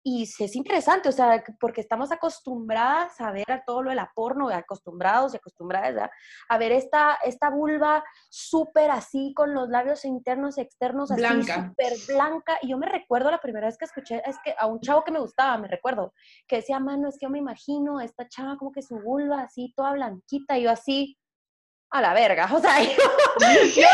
y 0.09 0.23
es 0.23 0.55
interesante, 0.55 1.09
o 1.09 1.11
sea, 1.11 1.43
porque 1.59 1.81
estamos 1.81 2.13
acostumbradas 2.13 3.19
a 3.19 3.29
ver 3.31 3.51
a 3.51 3.65
todo 3.65 3.83
lo 3.83 3.89
de 3.89 3.97
la 3.97 4.09
porno, 4.15 4.47
acostumbrados 4.47 5.33
y 5.33 5.37
acostumbradas 5.37 6.09
a 6.47 6.57
ver 6.57 6.71
esta, 6.71 7.15
esta 7.25 7.49
vulva 7.49 8.01
súper 8.29 8.89
así, 8.89 9.33
con 9.35 9.53
los 9.53 9.67
labios 9.67 10.05
internos 10.05 10.57
y 10.57 10.61
externos 10.61 11.11
así, 11.11 11.23
súper 11.23 11.93
blanca. 12.07 12.57
Y 12.61 12.69
yo 12.69 12.77
me 12.77 12.87
recuerdo 12.87 13.29
la 13.31 13.41
primera 13.41 13.67
vez 13.67 13.77
que 13.77 13.83
escuché, 13.83 14.21
es 14.25 14.37
que 14.45 14.55
a 14.57 14.67
un 14.67 14.79
chavo 14.79 15.03
que 15.03 15.11
me 15.11 15.19
gustaba, 15.19 15.57
me 15.57 15.67
recuerdo, 15.67 16.13
que 16.47 16.57
decía, 16.57 16.79
mano, 16.79 17.09
es 17.09 17.17
que 17.19 17.25
yo 17.25 17.29
me 17.29 17.39
imagino 17.39 17.99
a 17.99 18.05
esta 18.05 18.29
chava 18.29 18.55
como 18.55 18.71
que 18.71 18.83
su 18.83 19.01
vulva 19.01 19.41
así, 19.41 19.73
toda 19.75 19.91
blanquita, 19.91 20.57
y 20.57 20.63
yo 20.63 20.71
así, 20.71 21.17
a 21.91 22.01
la 22.01 22.13
verga, 22.13 22.49
o 22.53 22.61
sea, 22.61 22.81
yo, 22.81 22.91
yo, 23.75 23.87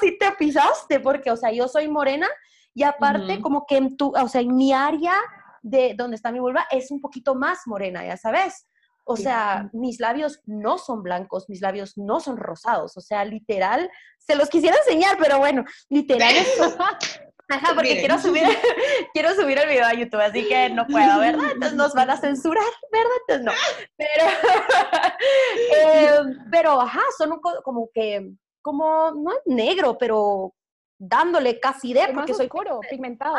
sí 0.00 0.18
te 0.18 0.32
pisaste, 0.32 0.98
porque, 0.98 1.30
o 1.30 1.36
sea, 1.36 1.52
yo 1.52 1.68
soy 1.68 1.86
morena 1.86 2.26
y 2.74 2.82
aparte, 2.82 3.40
como 3.40 3.66
que 3.66 3.76
en 3.76 3.96
tu, 3.96 4.12
o 4.16 4.28
sea, 4.28 4.40
en 4.40 4.54
mi 4.54 4.72
área 4.72 5.14
de 5.62 5.94
donde 5.96 6.16
está 6.16 6.32
mi 6.32 6.40
vulva 6.40 6.66
es 6.70 6.90
un 6.90 7.00
poquito 7.00 7.34
más 7.34 7.60
morena, 7.66 8.04
ya 8.04 8.16
sabes. 8.16 8.66
O 9.04 9.16
sea, 9.16 9.68
mis 9.72 9.98
labios 9.98 10.40
no 10.46 10.78
son 10.78 11.02
blancos, 11.02 11.48
mis 11.48 11.60
labios 11.60 11.98
no 11.98 12.20
son 12.20 12.36
rosados. 12.36 12.96
O 12.96 13.00
sea, 13.00 13.24
literal, 13.24 13.90
se 14.18 14.36
los 14.36 14.48
quisiera 14.48 14.76
enseñar, 14.76 15.18
pero 15.18 15.38
bueno, 15.38 15.64
literal 15.88 16.34
Ajá, 17.48 17.74
porque 17.74 17.98
quiero 17.98 18.18
subir, 18.18 18.44
quiero 19.12 19.34
subir 19.34 19.58
el 19.58 19.68
video 19.68 19.84
a 19.84 19.92
YouTube, 19.92 20.20
así 20.20 20.48
que 20.48 20.70
no 20.70 20.86
puedo, 20.86 21.18
¿verdad? 21.18 21.50
Entonces 21.52 21.74
nos 21.74 21.92
van 21.92 22.10
a 22.10 22.16
censurar, 22.16 22.64
¿verdad? 22.90 23.10
Entonces 23.28 23.44
no. 23.44 23.52
Pero, 23.96 24.30
eh, 25.76 26.36
pero 26.50 26.80
ajá, 26.80 27.02
son 27.18 27.40
como 27.62 27.90
que, 27.92 28.32
como, 28.62 29.10
no 29.10 29.32
es 29.32 29.40
negro, 29.44 29.98
pero 29.98 30.54
dándole 31.02 31.58
casi 31.58 31.92
de, 31.92 32.12
porque 32.14 32.32
soy 32.32 32.46
oscuro, 32.46 32.80
pigmentado. 32.88 33.34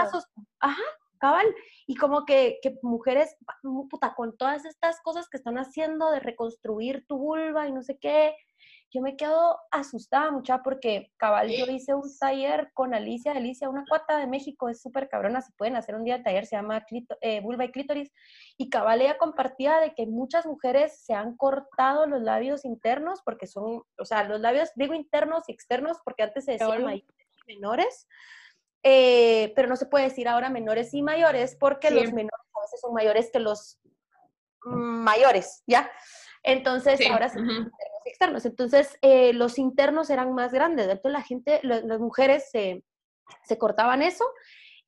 ajá, 0.60 0.84
cabal. 1.18 1.46
Y 1.88 1.96
como 1.96 2.26
que, 2.26 2.60
que, 2.62 2.78
mujeres, 2.82 3.38
puta, 3.90 4.14
con 4.16 4.36
todas 4.36 4.66
estas 4.66 5.00
cosas 5.02 5.30
que 5.30 5.38
están 5.38 5.58
haciendo 5.58 6.12
de 6.12 6.20
reconstruir 6.20 7.06
tu 7.08 7.18
vulva 7.18 7.68
y 7.68 7.72
no 7.72 7.82
sé 7.82 7.98
qué, 8.00 8.36
yo 8.92 9.02
me 9.02 9.16
quedo 9.16 9.58
asustada 9.72 10.30
mucha 10.30 10.62
porque 10.62 11.12
cabal, 11.18 11.50
yo 11.50 11.66
hice 11.66 11.96
un 11.96 12.04
taller 12.20 12.70
con 12.74 12.94
Alicia, 12.94 13.32
Alicia, 13.32 13.70
una 13.70 13.86
cuata 13.90 14.20
de 14.20 14.28
México, 14.28 14.70
es 14.70 14.82
súper 14.82 15.10
cabrona, 15.10 15.42
si 15.42 15.52
pueden 15.54 15.76
hacer 15.76 15.96
un 15.96 16.04
día 16.04 16.20
de 16.20 16.24
taller, 16.24 16.46
se 16.46 16.58
llama 16.58 16.86
eh, 17.22 17.42
Vulva 17.42 17.66
y 17.66 17.72
Clítoris, 17.72 18.12
y 18.56 18.70
cabal 18.70 19.02
ella 19.02 19.18
compartía 19.18 19.80
de 19.80 19.96
que 19.96 20.06
muchas 20.06 20.46
mujeres 20.46 21.04
se 21.04 21.16
han 21.16 21.36
cortado 21.38 22.06
los 22.06 22.22
labios 22.22 22.66
internos 22.66 23.22
porque 23.26 23.48
son, 23.48 23.82
o 23.98 24.06
sea, 24.06 24.26
los 24.26 24.40
labios, 24.42 24.70
digo 24.76 24.94
internos 24.94 25.44
y 25.48 25.54
externos 25.54 25.98
porque 26.06 26.24
antes 26.24 26.46
se 26.46 26.52
decía 26.52 26.78
menores, 27.46 28.08
eh, 28.84 29.54
pero 29.56 29.68
no 29.68 29.76
se 29.76 29.86
puede 29.86 30.06
decir 30.06 30.28
ahora 30.28 30.50
menores 30.50 30.94
y 30.94 31.02
mayores 31.02 31.56
porque 31.60 31.90
los 31.90 32.12
menores 32.12 32.48
a 32.54 32.62
veces 32.62 32.82
son 32.82 32.94
mayores 32.94 33.30
que 33.32 33.40
los 33.40 33.80
mayores, 34.66 35.64
¿ya? 35.68 35.90
Entonces, 36.44 37.00
ahora 37.10 37.30
sí, 37.30 37.40
externos. 38.06 38.46
Entonces, 38.46 38.98
eh, 39.02 39.34
los 39.34 39.58
internos 39.58 40.10
eran 40.10 40.34
más 40.34 40.52
grandes. 40.52 40.88
Entonces, 40.88 41.12
la 41.12 41.22
gente, 41.22 41.60
las 41.64 42.00
mujeres 42.00 42.50
se, 42.52 42.84
se, 43.46 43.58
cortaban 43.58 44.02
eso 44.02 44.26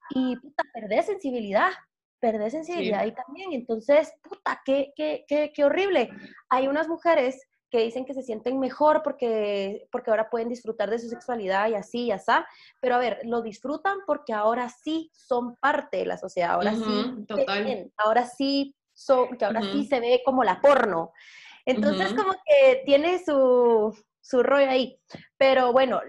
y, 0.09 0.35
puta, 0.37 0.63
perdés 0.73 1.05
sensibilidad. 1.05 1.71
Perdés 2.19 2.53
sensibilidad 2.53 3.01
ahí 3.01 3.13
también. 3.13 3.53
Entonces, 3.53 4.13
puta, 4.21 4.61
qué, 4.65 4.91
qué, 4.95 5.23
qué, 5.27 5.53
qué 5.53 5.63
horrible. 5.63 6.09
Hay 6.49 6.67
unas 6.67 6.87
mujeres 6.87 7.41
que 7.69 7.79
dicen 7.79 8.05
que 8.05 8.13
se 8.13 8.23
sienten 8.23 8.59
mejor 8.59 9.01
porque, 9.03 9.87
porque 9.91 10.09
ahora 10.11 10.29
pueden 10.29 10.49
disfrutar 10.49 10.89
de 10.89 10.99
su 10.99 11.09
sexualidad 11.09 11.69
y 11.69 11.75
así, 11.75 12.05
y 12.05 12.11
así, 12.11 12.31
pero 12.79 12.95
a 12.95 12.99
ver, 12.99 13.19
lo 13.23 13.41
disfrutan 13.41 13.99
porque 14.05 14.33
ahora 14.33 14.69
sí 14.69 15.11
son 15.13 15.55
parte 15.55 15.97
de 15.97 16.05
la 16.05 16.17
sociedad, 16.17 16.51
ahora 16.51 16.73
sí, 16.73 17.25
total. 17.27 17.91
ahora 17.97 18.25
sí, 18.25 18.75
son, 18.93 19.37
que 19.37 19.45
ahora 19.45 19.61
sí 19.61 19.85
se 19.85 19.99
ve 19.99 20.21
como 20.23 20.43
la 20.43 20.61
porno. 20.61 21.11
Entonces 21.65 22.13
como 22.13 22.33
que 22.33 22.83
tiene 22.85 23.23
su, 23.23 23.93
su 24.21 24.43
rollo 24.43 24.69
ahí, 24.69 24.99
pero 25.37 25.73
bueno, 25.73 25.99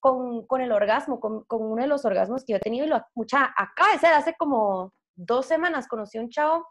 con, 0.00 0.46
con 0.46 0.60
el 0.60 0.72
orgasmo, 0.72 1.20
con, 1.20 1.44
con, 1.44 1.62
uno 1.62 1.82
de 1.82 1.88
los 1.88 2.04
orgasmos 2.04 2.44
que 2.44 2.52
yo 2.52 2.56
he 2.58 2.60
tenido, 2.60 2.84
y 2.84 2.88
lo, 2.88 3.00
mucha, 3.14 3.54
acaba 3.56 3.92
de 3.92 3.98
ser 4.00 4.12
hace 4.12 4.34
como 4.34 4.92
dos 5.14 5.46
semanas, 5.46 5.88
conocí 5.88 6.18
a 6.18 6.20
un 6.20 6.28
chavo 6.28 6.66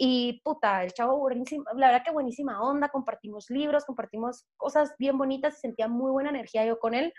y 0.00 0.40
puta, 0.44 0.84
el 0.84 0.92
chavo 0.92 1.18
buenísimo, 1.18 1.64
la 1.74 1.88
verdad 1.88 2.04
que 2.04 2.12
buenísima 2.12 2.62
onda, 2.62 2.88
compartimos 2.88 3.50
libros, 3.50 3.84
compartimos 3.84 4.46
cosas 4.56 4.94
bien 4.96 5.18
bonitas, 5.18 5.58
y 5.58 5.60
sentía 5.60 5.88
muy 5.88 6.12
buena 6.12 6.30
energía 6.30 6.64
yo 6.64 6.78
con 6.78 6.94
él. 6.94 7.12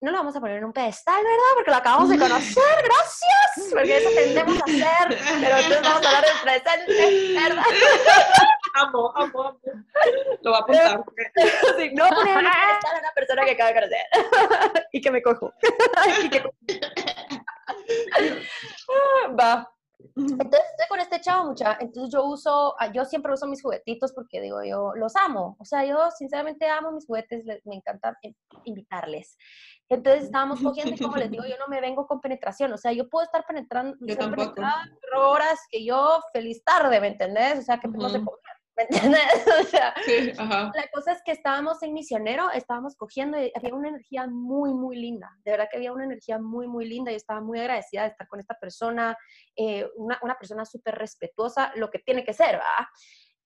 No 0.00 0.12
lo 0.12 0.18
vamos 0.18 0.36
a 0.36 0.40
poner 0.40 0.58
en 0.58 0.64
un 0.64 0.72
pedestal, 0.72 1.16
¿verdad? 1.16 1.54
Porque 1.56 1.70
lo 1.70 1.76
acabamos 1.76 2.08
de 2.10 2.18
conocer, 2.18 2.62
gracias, 2.84 3.72
porque 3.72 3.96
eso 3.96 4.10
tendemos 4.14 4.60
a 4.60 4.64
hacer, 4.64 5.18
pero 5.40 5.56
entonces 5.56 5.82
vamos 5.82 6.06
a 6.06 6.08
hablar 6.08 6.24
del 6.24 6.40
presente, 6.42 7.34
¿verdad? 7.34 7.64
Amo, 8.74 9.12
amo, 9.16 9.42
amo. 9.42 9.60
Lo 10.42 10.50
va 10.52 10.58
a 10.58 10.60
apuntar. 10.60 11.04
Sí, 11.78 11.90
no 11.94 12.08
poner 12.10 12.38
en 12.38 12.46
un 12.46 12.52
pedestal 12.52 12.96
a 12.96 12.98
una 12.98 13.12
persona 13.14 13.44
que 13.44 13.50
acaba 13.52 13.70
de 13.70 13.74
conocer 13.74 14.86
y 14.92 15.00
que 15.00 15.10
me 15.10 15.22
cojo. 15.22 15.52
y 16.22 16.30
que... 16.30 16.44
Va. 19.40 19.73
Entonces 20.16 20.70
estoy 20.70 20.86
con 20.88 21.00
este 21.00 21.20
chavo 21.20 21.48
mucha, 21.48 21.76
entonces 21.80 22.12
yo 22.12 22.24
uso, 22.24 22.74
ah, 22.78 22.92
yo 22.92 23.04
siempre 23.04 23.32
uso 23.32 23.46
mis 23.46 23.62
juguetitos 23.62 24.12
porque 24.12 24.40
digo, 24.40 24.62
yo 24.64 24.92
los 24.94 25.14
amo, 25.16 25.56
o 25.58 25.64
sea, 25.64 25.84
yo 25.84 26.10
sinceramente 26.16 26.68
amo 26.68 26.92
mis 26.92 27.06
juguetes, 27.06 27.44
me 27.64 27.76
encanta 27.76 28.16
invitarles. 28.64 29.36
Entonces 29.88 30.24
estábamos 30.24 30.60
cogiendo 30.62 30.94
y 30.94 30.98
como 30.98 31.16
les 31.16 31.30
digo, 31.30 31.44
yo 31.48 31.56
no 31.58 31.68
me 31.68 31.80
vengo 31.80 32.06
con 32.06 32.20
penetración, 32.20 32.72
o 32.72 32.78
sea, 32.78 32.92
yo 32.92 33.08
puedo 33.08 33.24
estar 33.24 33.44
penetrando 33.46 33.96
horas 35.16 35.58
que 35.70 35.84
yo 35.84 36.20
feliz 36.32 36.62
tarde, 36.64 37.00
¿me 37.00 37.08
entendés? 37.08 37.58
O 37.58 37.62
sea, 37.62 37.78
que 37.78 37.88
no 37.88 38.08
se 38.08 38.20
¿Me 38.76 38.82
entiendes? 38.84 39.20
O 39.60 39.64
sea, 39.64 39.94
la 40.74 40.88
cosa 40.92 41.12
es 41.12 41.22
que 41.24 41.32
estábamos 41.32 41.82
en 41.82 41.92
misionero, 41.92 42.50
estábamos 42.50 42.96
cogiendo 42.96 43.40
y 43.40 43.52
había 43.54 43.74
una 43.74 43.88
energía 43.88 44.26
muy, 44.26 44.74
muy 44.74 44.96
linda. 44.96 45.30
De 45.44 45.52
verdad 45.52 45.68
que 45.70 45.76
había 45.76 45.92
una 45.92 46.04
energía 46.04 46.38
muy, 46.38 46.66
muy 46.66 46.86
linda 46.86 47.12
y 47.12 47.14
estaba 47.14 47.40
muy 47.40 47.58
agradecida 47.60 48.02
de 48.02 48.08
estar 48.08 48.26
con 48.26 48.40
esta 48.40 48.54
persona, 48.54 49.16
eh, 49.56 49.86
una, 49.96 50.18
una, 50.22 50.34
persona 50.36 50.64
súper 50.64 50.96
respetuosa, 50.96 51.72
lo 51.76 51.90
que 51.90 52.00
tiene 52.00 52.24
que 52.24 52.32
ser, 52.32 52.52
¿verdad? 52.52 52.86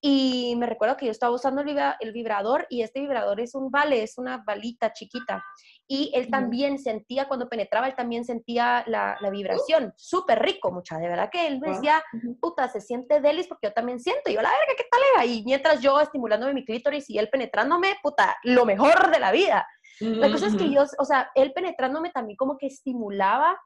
Y 0.00 0.54
me 0.56 0.66
recuerdo 0.66 0.96
que 0.96 1.06
yo 1.06 1.10
estaba 1.10 1.34
usando 1.34 1.60
el, 1.60 2.12
vibrador 2.12 2.66
y 2.70 2.82
este 2.82 3.00
vibrador 3.00 3.40
es 3.40 3.54
un 3.56 3.70
vale, 3.70 4.02
es 4.04 4.16
una 4.16 4.44
balita 4.46 4.92
chiquita. 4.92 5.44
Y 5.88 6.12
él 6.14 6.30
también 6.30 6.78
sentía, 6.78 7.26
cuando 7.26 7.48
penetraba, 7.48 7.88
él 7.88 7.96
también 7.96 8.24
sentía 8.24 8.84
la, 8.86 9.18
vibración. 9.32 9.92
Súper 9.96 10.40
rico, 10.40 10.70
mucha. 10.70 10.98
De 10.98 11.08
verdad 11.08 11.30
que 11.32 11.48
él 11.48 11.58
me 11.58 11.70
decía, 11.70 12.02
puta, 12.40 12.68
se 12.68 12.80
siente 12.80 13.20
delis 13.20 13.48
porque 13.48 13.68
yo 13.68 13.72
también 13.72 13.98
siento. 13.98 14.30
Y 14.30 14.34
yo, 14.34 14.42
la 14.42 14.50
verga, 14.50 14.74
¿qué 14.76 14.84
tal 14.88 15.00
era? 15.14 15.26
Y 15.26 15.42
mientras 15.44 15.80
yo 15.80 16.00
estimulándome 16.00 16.54
mi 16.54 16.64
clítoris 16.64 17.10
y 17.10 17.18
él 17.18 17.28
penetrándome, 17.28 17.96
puta, 18.00 18.36
lo 18.44 18.64
mejor 18.64 19.10
de 19.10 19.18
la 19.18 19.32
vida. 19.32 19.66
La 20.00 20.30
cosa 20.30 20.46
es 20.46 20.54
que 20.54 20.70
yo, 20.70 20.84
o 20.98 21.04
sea, 21.04 21.30
él 21.34 21.52
penetrándome 21.52 22.10
también 22.10 22.36
como 22.36 22.56
que 22.56 22.68
estimulaba 22.68 23.58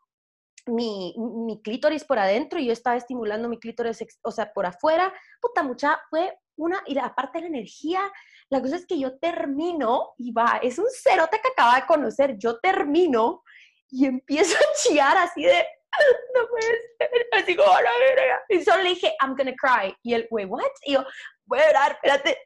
mi, 0.66 1.14
mi, 1.16 1.60
clítoris 1.62 2.04
por 2.04 2.18
adentro 2.18 2.58
y 2.58 2.66
yo 2.66 2.72
estaba 2.72 2.96
estimulando 2.96 3.48
mi 3.48 3.58
clítoris, 3.58 4.04
o 4.22 4.30
sea, 4.30 4.52
por 4.52 4.66
afuera. 4.66 5.12
Puta, 5.40 5.62
mucha, 5.62 6.00
fue 6.08 6.38
una, 6.56 6.82
y 6.86 6.98
aparte 6.98 7.38
de 7.38 7.42
la 7.42 7.56
energía, 7.56 8.00
la 8.48 8.60
cosa 8.60 8.76
es 8.76 8.86
que 8.86 8.98
yo 8.98 9.18
termino 9.18 10.12
y 10.18 10.32
va, 10.32 10.60
es 10.62 10.78
un 10.78 10.86
cerote 10.90 11.40
que 11.40 11.48
acaba 11.48 11.76
de 11.76 11.86
conocer, 11.86 12.36
yo 12.38 12.60
termino 12.60 13.42
y 13.90 14.06
empiezo 14.06 14.56
a 14.56 14.72
chillar 14.82 15.16
así 15.16 15.42
de, 15.42 15.66
no 16.34 16.48
puede 16.48 16.66
ser, 16.98 17.28
así 17.32 17.56
como, 17.56 17.72
la 17.72 17.90
verga. 17.98 18.42
Y 18.48 18.62
solo 18.62 18.82
le 18.82 18.90
dije, 18.90 19.14
I'm 19.20 19.36
gonna 19.36 19.54
cry. 19.54 19.94
Y 20.02 20.14
él, 20.14 20.26
wait, 20.30 20.48
what? 20.48 20.64
Y 20.84 20.94
yo, 20.94 21.04
voy 21.44 21.58
a 21.58 21.66
llorar, 21.66 21.92
espérate. 21.92 22.38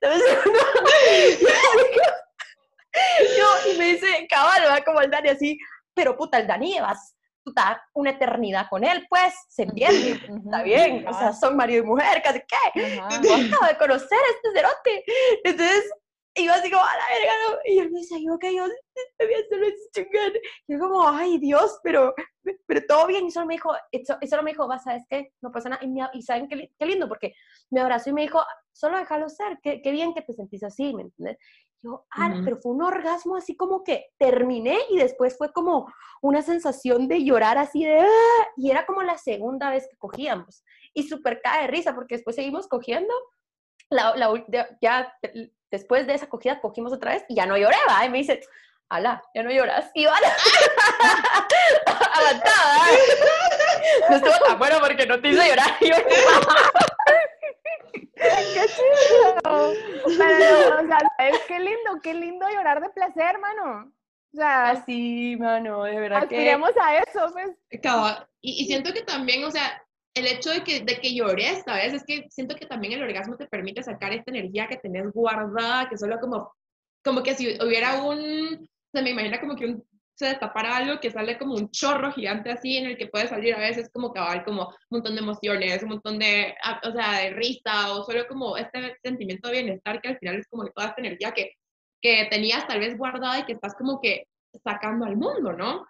yo, 3.38 3.70
y 3.72 3.78
me 3.78 3.84
dice, 3.92 4.26
cabal, 4.28 4.62
va 4.68 4.84
como 4.84 5.00
el 5.00 5.10
Dani 5.10 5.28
así, 5.28 5.58
pero 5.94 6.16
puta, 6.16 6.38
el 6.38 6.46
Dani 6.46 6.72
llevas 6.74 7.15
puta, 7.46 7.80
una 7.94 8.10
eternidad 8.10 8.66
con 8.68 8.82
él, 8.82 9.06
pues, 9.08 9.32
se 9.48 9.62
entiende, 9.62 10.20
está 10.28 10.62
bien, 10.64 11.06
o 11.06 11.12
sea, 11.12 11.32
son 11.32 11.56
marido 11.56 11.84
y 11.84 11.86
mujer, 11.86 12.20
casi 12.20 12.40
que, 12.40 13.00
acabo 13.00 13.66
de 13.66 13.78
conocer 13.78 14.18
a 14.18 14.30
este 14.34 14.52
cerote. 14.52 15.04
Entonces, 15.44 15.92
y 16.38 16.44
yo 16.44 16.52
así 16.52 16.70
como, 16.70 16.82
a 16.82 16.96
la 16.96 17.18
verga, 17.18 17.32
¿no? 17.48 17.58
Y 17.64 17.78
él 17.78 17.90
me 17.90 18.00
dice, 18.00 18.22
yo 18.22 18.38
que 18.38 18.54
yo 18.54 18.66
me 18.66 19.26
voy 19.26 19.34
a 19.34 19.38
hacerlo 19.38 19.66
chingar. 19.94 20.32
Y 20.68 20.72
yo 20.72 20.78
como, 20.80 21.08
ay, 21.08 21.38
Dios, 21.38 21.78
pero, 21.82 22.14
pero 22.66 22.82
todo 22.86 23.06
bien. 23.06 23.26
Y 23.26 23.30
solo 23.30 23.46
me 23.46 23.54
dijo, 23.54 23.72
y 23.90 24.26
solo 24.26 24.42
me 24.42 24.50
dijo, 24.50 24.68
va, 24.68 24.78
¿sabes 24.78 25.04
qué? 25.08 25.32
No 25.40 25.50
pasa 25.50 25.70
nada. 25.70 25.82
Y, 25.82 25.88
me, 25.88 26.06
y 26.12 26.20
¿saben 26.20 26.46
qué, 26.46 26.70
qué, 26.78 26.86
lindo? 26.86 27.08
Porque 27.08 27.32
me 27.70 27.80
abrazó 27.80 28.10
y 28.10 28.12
me 28.12 28.22
dijo, 28.22 28.42
solo 28.70 28.98
déjalo 28.98 29.30
ser, 29.30 29.58
qué, 29.62 29.80
qué 29.80 29.90
bien 29.92 30.12
que 30.12 30.20
te 30.20 30.34
sentís 30.34 30.62
así, 30.62 30.92
¿me 30.92 31.04
entiendes? 31.04 31.38
Yo, 31.86 32.04
ah, 32.10 32.34
pero 32.44 32.56
fue 32.56 32.72
un 32.72 32.82
orgasmo 32.82 33.36
así 33.36 33.56
como 33.56 33.84
que 33.84 34.06
terminé 34.18 34.76
y 34.90 34.98
después 34.98 35.36
fue 35.38 35.52
como 35.52 35.86
una 36.20 36.42
sensación 36.42 37.06
de 37.06 37.22
llorar 37.22 37.58
así 37.58 37.84
de, 37.84 38.00
¡ah! 38.00 38.46
y 38.56 38.72
era 38.72 38.84
como 38.86 39.02
la 39.02 39.16
segunda 39.18 39.70
vez 39.70 39.86
que 39.88 39.96
cogíamos. 39.96 40.64
Y 40.94 41.04
súper 41.04 41.40
cae 41.40 41.62
de 41.62 41.68
risa 41.68 41.94
porque 41.94 42.16
después 42.16 42.34
seguimos 42.34 42.66
cogiendo. 42.66 43.14
La, 43.88 44.16
la, 44.16 44.32
ya 44.80 45.12
después 45.70 46.08
de 46.08 46.14
esa 46.14 46.28
cogida 46.28 46.60
cogimos 46.60 46.92
otra 46.92 47.12
vez 47.12 47.24
y 47.28 47.36
ya 47.36 47.46
no 47.46 47.56
lloré, 47.56 47.76
¿va? 47.88 48.04
Y 48.04 48.10
me 48.10 48.18
dice, 48.18 48.40
ala, 48.88 49.22
ya 49.32 49.44
no 49.44 49.50
lloras. 49.50 49.88
Y 49.94 50.06
vale, 50.06 50.26
avanzada. 51.86 52.80
No 54.10 54.16
estuvo 54.16 54.34
tan 54.46 54.58
bueno 54.58 54.76
porque 54.80 55.06
no 55.06 55.20
te 55.20 55.28
hizo 55.28 55.42
llorar. 55.42 55.76
Y 55.80 55.88
yo, 55.88 55.94
¡Qué 57.92 58.66
chido! 58.68 59.72
Pero, 60.18 60.82
o 60.82 60.86
sea, 60.86 60.98
es 61.18 61.38
qué 61.46 61.58
lindo, 61.58 62.00
qué 62.02 62.14
lindo 62.14 62.46
llorar 62.48 62.80
de 62.80 62.90
placer, 62.90 63.34
hermano. 63.34 63.92
O 64.32 64.36
sea, 64.36 64.70
así, 64.70 65.36
mano, 65.38 65.84
de 65.84 65.98
verdad 65.98 66.22
aspiremos 66.22 66.70
a 66.80 66.98
eso, 66.98 67.32
pues. 67.32 67.50
Y, 68.42 68.62
y, 68.62 68.66
siento 68.66 68.92
que 68.92 69.02
también, 69.02 69.44
o 69.44 69.50
sea, 69.50 69.82
el 70.14 70.26
hecho 70.26 70.50
de 70.50 70.62
que, 70.62 70.80
de 70.80 71.00
que 71.00 71.14
lloré 71.14 71.50
esta 71.50 71.74
vez 71.76 71.92
es 71.92 72.04
que 72.04 72.26
siento 72.30 72.54
que 72.56 72.66
también 72.66 72.94
el 72.94 73.02
orgasmo 73.02 73.36
te 73.36 73.46
permite 73.46 73.82
sacar 73.82 74.12
esta 74.12 74.30
energía 74.30 74.66
que 74.66 74.76
tenés 74.76 75.12
guardada, 75.12 75.88
que 75.88 75.98
solo 75.98 76.18
como, 76.18 76.54
como 77.04 77.22
que 77.22 77.34
si 77.34 77.56
hubiera 77.62 78.02
un, 78.02 78.68
se 78.92 79.02
me 79.02 79.10
imagina 79.10 79.40
como 79.40 79.56
que 79.56 79.66
un, 79.66 79.84
se 80.16 80.26
destapara 80.26 80.76
algo 80.76 80.98
que 80.98 81.10
sale 81.10 81.36
como 81.36 81.54
un 81.54 81.70
chorro 81.70 82.10
gigante 82.10 82.50
así 82.50 82.78
en 82.78 82.86
el 82.86 82.96
que 82.96 83.06
puede 83.06 83.28
salir 83.28 83.54
a 83.54 83.58
veces 83.58 83.90
como 83.92 84.12
cabal, 84.12 84.44
como 84.44 84.62
un 84.62 84.74
montón 84.90 85.14
de 85.14 85.20
emociones, 85.20 85.82
un 85.82 85.90
montón 85.90 86.18
de, 86.18 86.54
o 86.84 86.90
sea, 86.90 87.20
de 87.20 87.30
risa 87.30 87.92
o 87.92 88.02
solo 88.02 88.26
como 88.26 88.56
este 88.56 88.96
sentimiento 89.04 89.48
de 89.48 89.62
bienestar 89.62 90.00
que 90.00 90.08
al 90.08 90.18
final 90.18 90.36
es 90.36 90.48
como 90.48 90.66
toda 90.68 90.88
esta 90.88 91.02
energía 91.02 91.32
que, 91.32 91.52
que 92.00 92.26
tenías 92.30 92.66
tal 92.66 92.80
vez 92.80 92.96
guardada 92.96 93.40
y 93.40 93.44
que 93.44 93.52
estás 93.52 93.74
como 93.74 94.00
que 94.00 94.26
sacando 94.64 95.04
al 95.04 95.18
mundo, 95.18 95.52
¿no? 95.52 95.86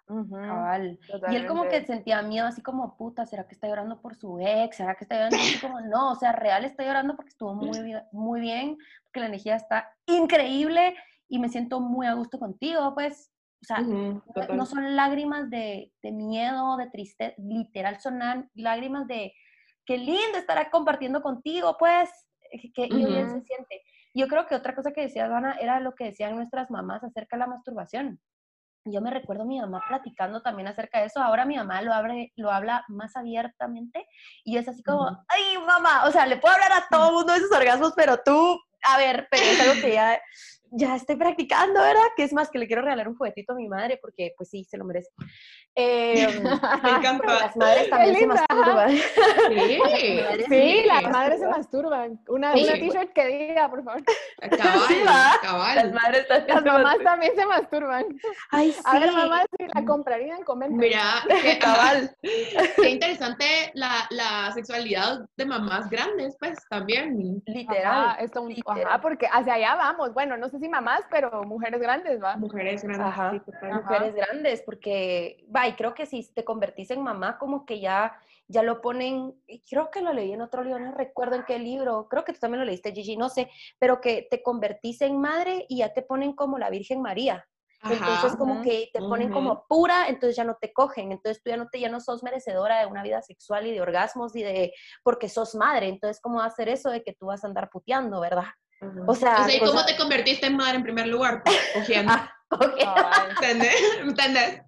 Y 1.31 1.35
él 1.37 1.47
como 1.47 1.69
que 1.69 1.85
sentía 1.85 2.21
miedo, 2.21 2.47
así 2.47 2.61
como, 2.61 2.97
puta, 2.97 3.25
¿será 3.25 3.47
que 3.47 3.53
está 3.53 3.67
llorando 3.67 4.01
por 4.01 4.15
su 4.15 4.39
ex? 4.41 4.75
¿Será 4.75 4.95
que 4.95 5.05
está 5.05 5.15
llorando? 5.29 5.37
Así 5.37 5.59
como, 5.61 5.79
no, 5.79 6.11
o 6.11 6.15
sea, 6.15 6.33
real 6.33 6.65
está 6.65 6.83
llorando 6.83 7.15
porque 7.15 7.29
estuvo 7.29 7.53
muy 7.53 7.81
bien, 7.81 8.03
muy 8.11 8.41
bien, 8.41 8.77
porque 9.05 9.21
la 9.21 9.27
energía 9.27 9.55
está 9.55 9.89
increíble 10.05 10.95
y 11.29 11.39
me 11.39 11.47
siento 11.47 11.79
muy 11.79 12.07
a 12.07 12.13
gusto 12.13 12.39
contigo, 12.39 12.93
pues. 12.93 13.31
O 13.61 13.65
sea, 13.65 13.79
no, 13.79 14.65
son 14.65 14.95
lágrimas 14.95 15.49
de, 15.49 15.91
de, 16.01 16.11
miedo, 16.11 16.77
de 16.77 16.89
tristeza, 16.89 17.33
literal 17.37 17.99
son 17.99 18.19
lágrimas 18.53 19.07
de 19.07 19.33
qué 19.85 19.97
lindo 19.97 20.37
estar 20.37 20.69
compartiendo 20.69 21.21
contigo, 21.21 21.75
pues, 21.77 22.09
eh, 22.51 22.71
que 22.71 22.87
bien 22.87 23.29
se 23.31 23.41
siente. 23.41 23.81
Yo 24.13 24.27
creo 24.27 24.45
que 24.45 24.55
otra 24.55 24.75
cosa 24.75 24.91
que 24.91 25.01
decía 25.01 25.25
Ana 25.25 25.57
era 25.59 25.79
lo 25.79 25.95
que 25.95 26.05
decían 26.05 26.35
nuestras 26.35 26.69
mamás 26.69 27.03
acerca 27.03 27.35
de 27.35 27.39
la 27.39 27.47
masturbación 27.47 28.19
yo 28.91 29.01
me 29.01 29.11
recuerdo 29.11 29.43
a 29.43 29.45
mi 29.45 29.59
mamá 29.59 29.83
platicando 29.87 30.41
también 30.41 30.67
acerca 30.67 30.99
de 30.99 31.05
eso. 31.05 31.21
Ahora 31.21 31.45
mi 31.45 31.55
mamá 31.55 31.81
lo, 31.81 31.93
abre, 31.93 32.33
lo 32.35 32.51
habla 32.51 32.83
más 32.87 33.15
abiertamente 33.15 34.07
y 34.43 34.57
es 34.57 34.67
así 34.67 34.83
como, 34.83 35.25
ay, 35.27 35.57
mamá, 35.65 36.05
o 36.05 36.11
sea, 36.11 36.25
le 36.25 36.37
puedo 36.37 36.53
hablar 36.53 36.71
a 36.73 36.87
todo 36.89 37.09
el 37.09 37.15
mundo 37.15 37.33
de 37.33 37.39
esos 37.39 37.51
orgasmos, 37.51 37.93
pero 37.95 38.17
tú, 38.23 38.59
a 38.83 38.97
ver, 38.97 39.27
pero 39.29 39.43
es 39.43 39.61
algo 39.61 39.81
que 39.81 39.93
ya 39.93 40.19
ya 40.71 40.95
estoy 40.95 41.15
practicando, 41.15 41.79
¿verdad? 41.79 42.07
Que 42.15 42.23
es 42.23 42.33
más 42.33 42.49
que 42.49 42.59
le 42.59 42.67
quiero 42.67 42.81
regalar 42.81 43.07
un 43.07 43.17
juguetito 43.17 43.53
a 43.53 43.55
mi 43.55 43.67
madre 43.67 43.97
porque, 44.01 44.33
pues 44.37 44.49
sí, 44.49 44.63
se 44.63 44.77
lo 44.77 44.85
merece. 44.85 45.09
Eh, 45.75 46.27
Me 46.83 46.89
encanta. 46.89 47.33
Las 47.39 47.55
madres 47.55 47.89
también 47.89 48.15
se 48.15 48.27
masturban. 48.27 48.89
Sí, 48.89 49.79
sí, 50.49 50.83
las 50.85 51.03
madres 51.03 51.39
se 51.39 51.47
masturban. 51.47 52.19
Una, 52.27 52.53
una 52.53 52.73
t-shirt 52.73 53.13
que 53.13 53.27
diga, 53.27 53.69
por 53.69 53.83
favor. 53.83 54.03
Cabal, 54.57 55.39
cabal. 55.41 55.75
Las 55.75 55.93
madres 55.93 56.27
también 56.27 56.55
Las 56.55 56.65
mamás 56.65 56.97
también 57.03 57.35
se 57.35 57.45
masturban. 57.45 58.05
Ay, 58.49 58.71
sí. 58.71 58.81
A 58.85 58.99
ver, 58.99 59.11
mamá, 59.11 59.43
si 59.57 59.67
la 59.67 59.85
comprarían, 59.85 60.43
comenten. 60.43 60.77
Mira, 60.77 61.23
qué, 61.41 61.59
cabal. 61.59 62.15
qué 62.21 62.89
interesante 62.89 63.45
la, 63.73 64.07
la 64.09 64.51
sexualidad 64.53 65.27
de 65.35 65.45
mamás 65.45 65.89
grandes, 65.89 66.35
pues, 66.39 66.57
también. 66.69 67.41
Literal. 67.45 68.09
Ajá, 68.09 68.21
esto, 68.21 68.47
Literal. 68.47 68.85
Ajá, 68.85 69.01
porque 69.01 69.27
hacia 69.31 69.53
allá 69.53 69.75
vamos. 69.75 70.13
Bueno, 70.13 70.37
no 70.37 70.49
sé 70.49 70.56
si 70.59 70.69
mamás, 70.69 71.01
pero 71.09 71.43
mujeres 71.43 71.79
grandes, 71.79 72.21
¿va? 72.21 72.37
Mujeres 72.37 72.83
grandes. 72.83 73.07
Ajá, 73.07 73.31
mujeres 73.73 74.15
grandes, 74.15 74.61
porque, 74.61 75.45
va, 75.53 75.67
y 75.67 75.73
creo 75.73 75.93
que 75.93 76.05
si 76.05 76.23
te 76.33 76.43
convertís 76.43 76.91
en 76.91 77.01
mamá, 77.01 77.37
como 77.37 77.65
que 77.65 77.79
ya, 77.79 78.19
ya 78.47 78.63
lo 78.63 78.81
ponen, 78.81 79.35
creo 79.69 79.91
que 79.91 80.01
lo 80.01 80.13
leí 80.13 80.33
en 80.33 80.41
otro 80.41 80.63
libro, 80.63 80.79
no 80.79 80.93
recuerdo 80.93 81.35
en 81.35 81.43
qué 81.45 81.59
libro, 81.59 82.07
creo 82.09 82.23
que 82.23 82.33
tú 82.33 82.39
también 82.39 82.59
lo 82.59 82.65
leíste, 82.65 82.91
Gigi, 82.91 83.17
no 83.17 83.29
sé, 83.29 83.49
pero 83.79 84.01
que 84.01 84.27
te 84.29 84.41
convertís 84.41 85.01
en 85.01 85.19
madre 85.19 85.65
y 85.69 85.79
ya 85.79 85.93
te 85.93 86.01
ponen 86.01 86.33
como 86.33 86.57
la 86.57 86.69
Virgen 86.69 87.01
María. 87.01 87.45
entonces 87.83 88.35
como 88.37 88.63
que 88.63 88.89
te 88.91 88.99
ponen 88.99 89.31
como 89.31 89.65
pura, 89.67 90.07
entonces 90.07 90.35
ya 90.35 90.43
no 90.43 90.57
te 90.59 90.73
cogen, 90.73 91.11
entonces 91.11 91.41
tú 91.43 91.49
ya 91.51 91.57
no 91.57 91.67
te 91.67 91.79
ya 91.79 91.89
no 91.89 91.99
sos 91.99 92.23
merecedora 92.23 92.79
de 92.79 92.87
una 92.87 93.03
vida 93.03 93.21
sexual 93.21 93.67
y 93.67 93.71
de 93.71 93.81
orgasmos 93.81 94.35
y 94.35 94.43
de 94.43 94.73
porque 95.03 95.29
sos 95.29 95.53
madre, 95.55 95.87
entonces 95.87 96.19
cómo 96.19 96.41
hacer 96.41 96.69
eso 96.69 96.89
de 96.89 97.03
que 97.03 97.13
tú 97.13 97.27
vas 97.27 97.43
a 97.43 97.47
andar 97.47 97.69
puteando, 97.69 98.19
¿verdad? 98.19 98.45
O 99.07 99.15
sea, 99.15 99.45
¿y 99.51 99.59
cómo 99.59 99.85
te 99.85 99.97
convertiste 99.97 100.45
en 100.47 100.57
madre 100.57 100.77
en 100.77 100.83
primer 100.83 101.07
lugar? 101.07 101.43
Cogiendo. 101.73 102.13
Ah, 102.13 102.33
¿Entendés? 103.29 103.75
¿Entendés? 104.01 104.61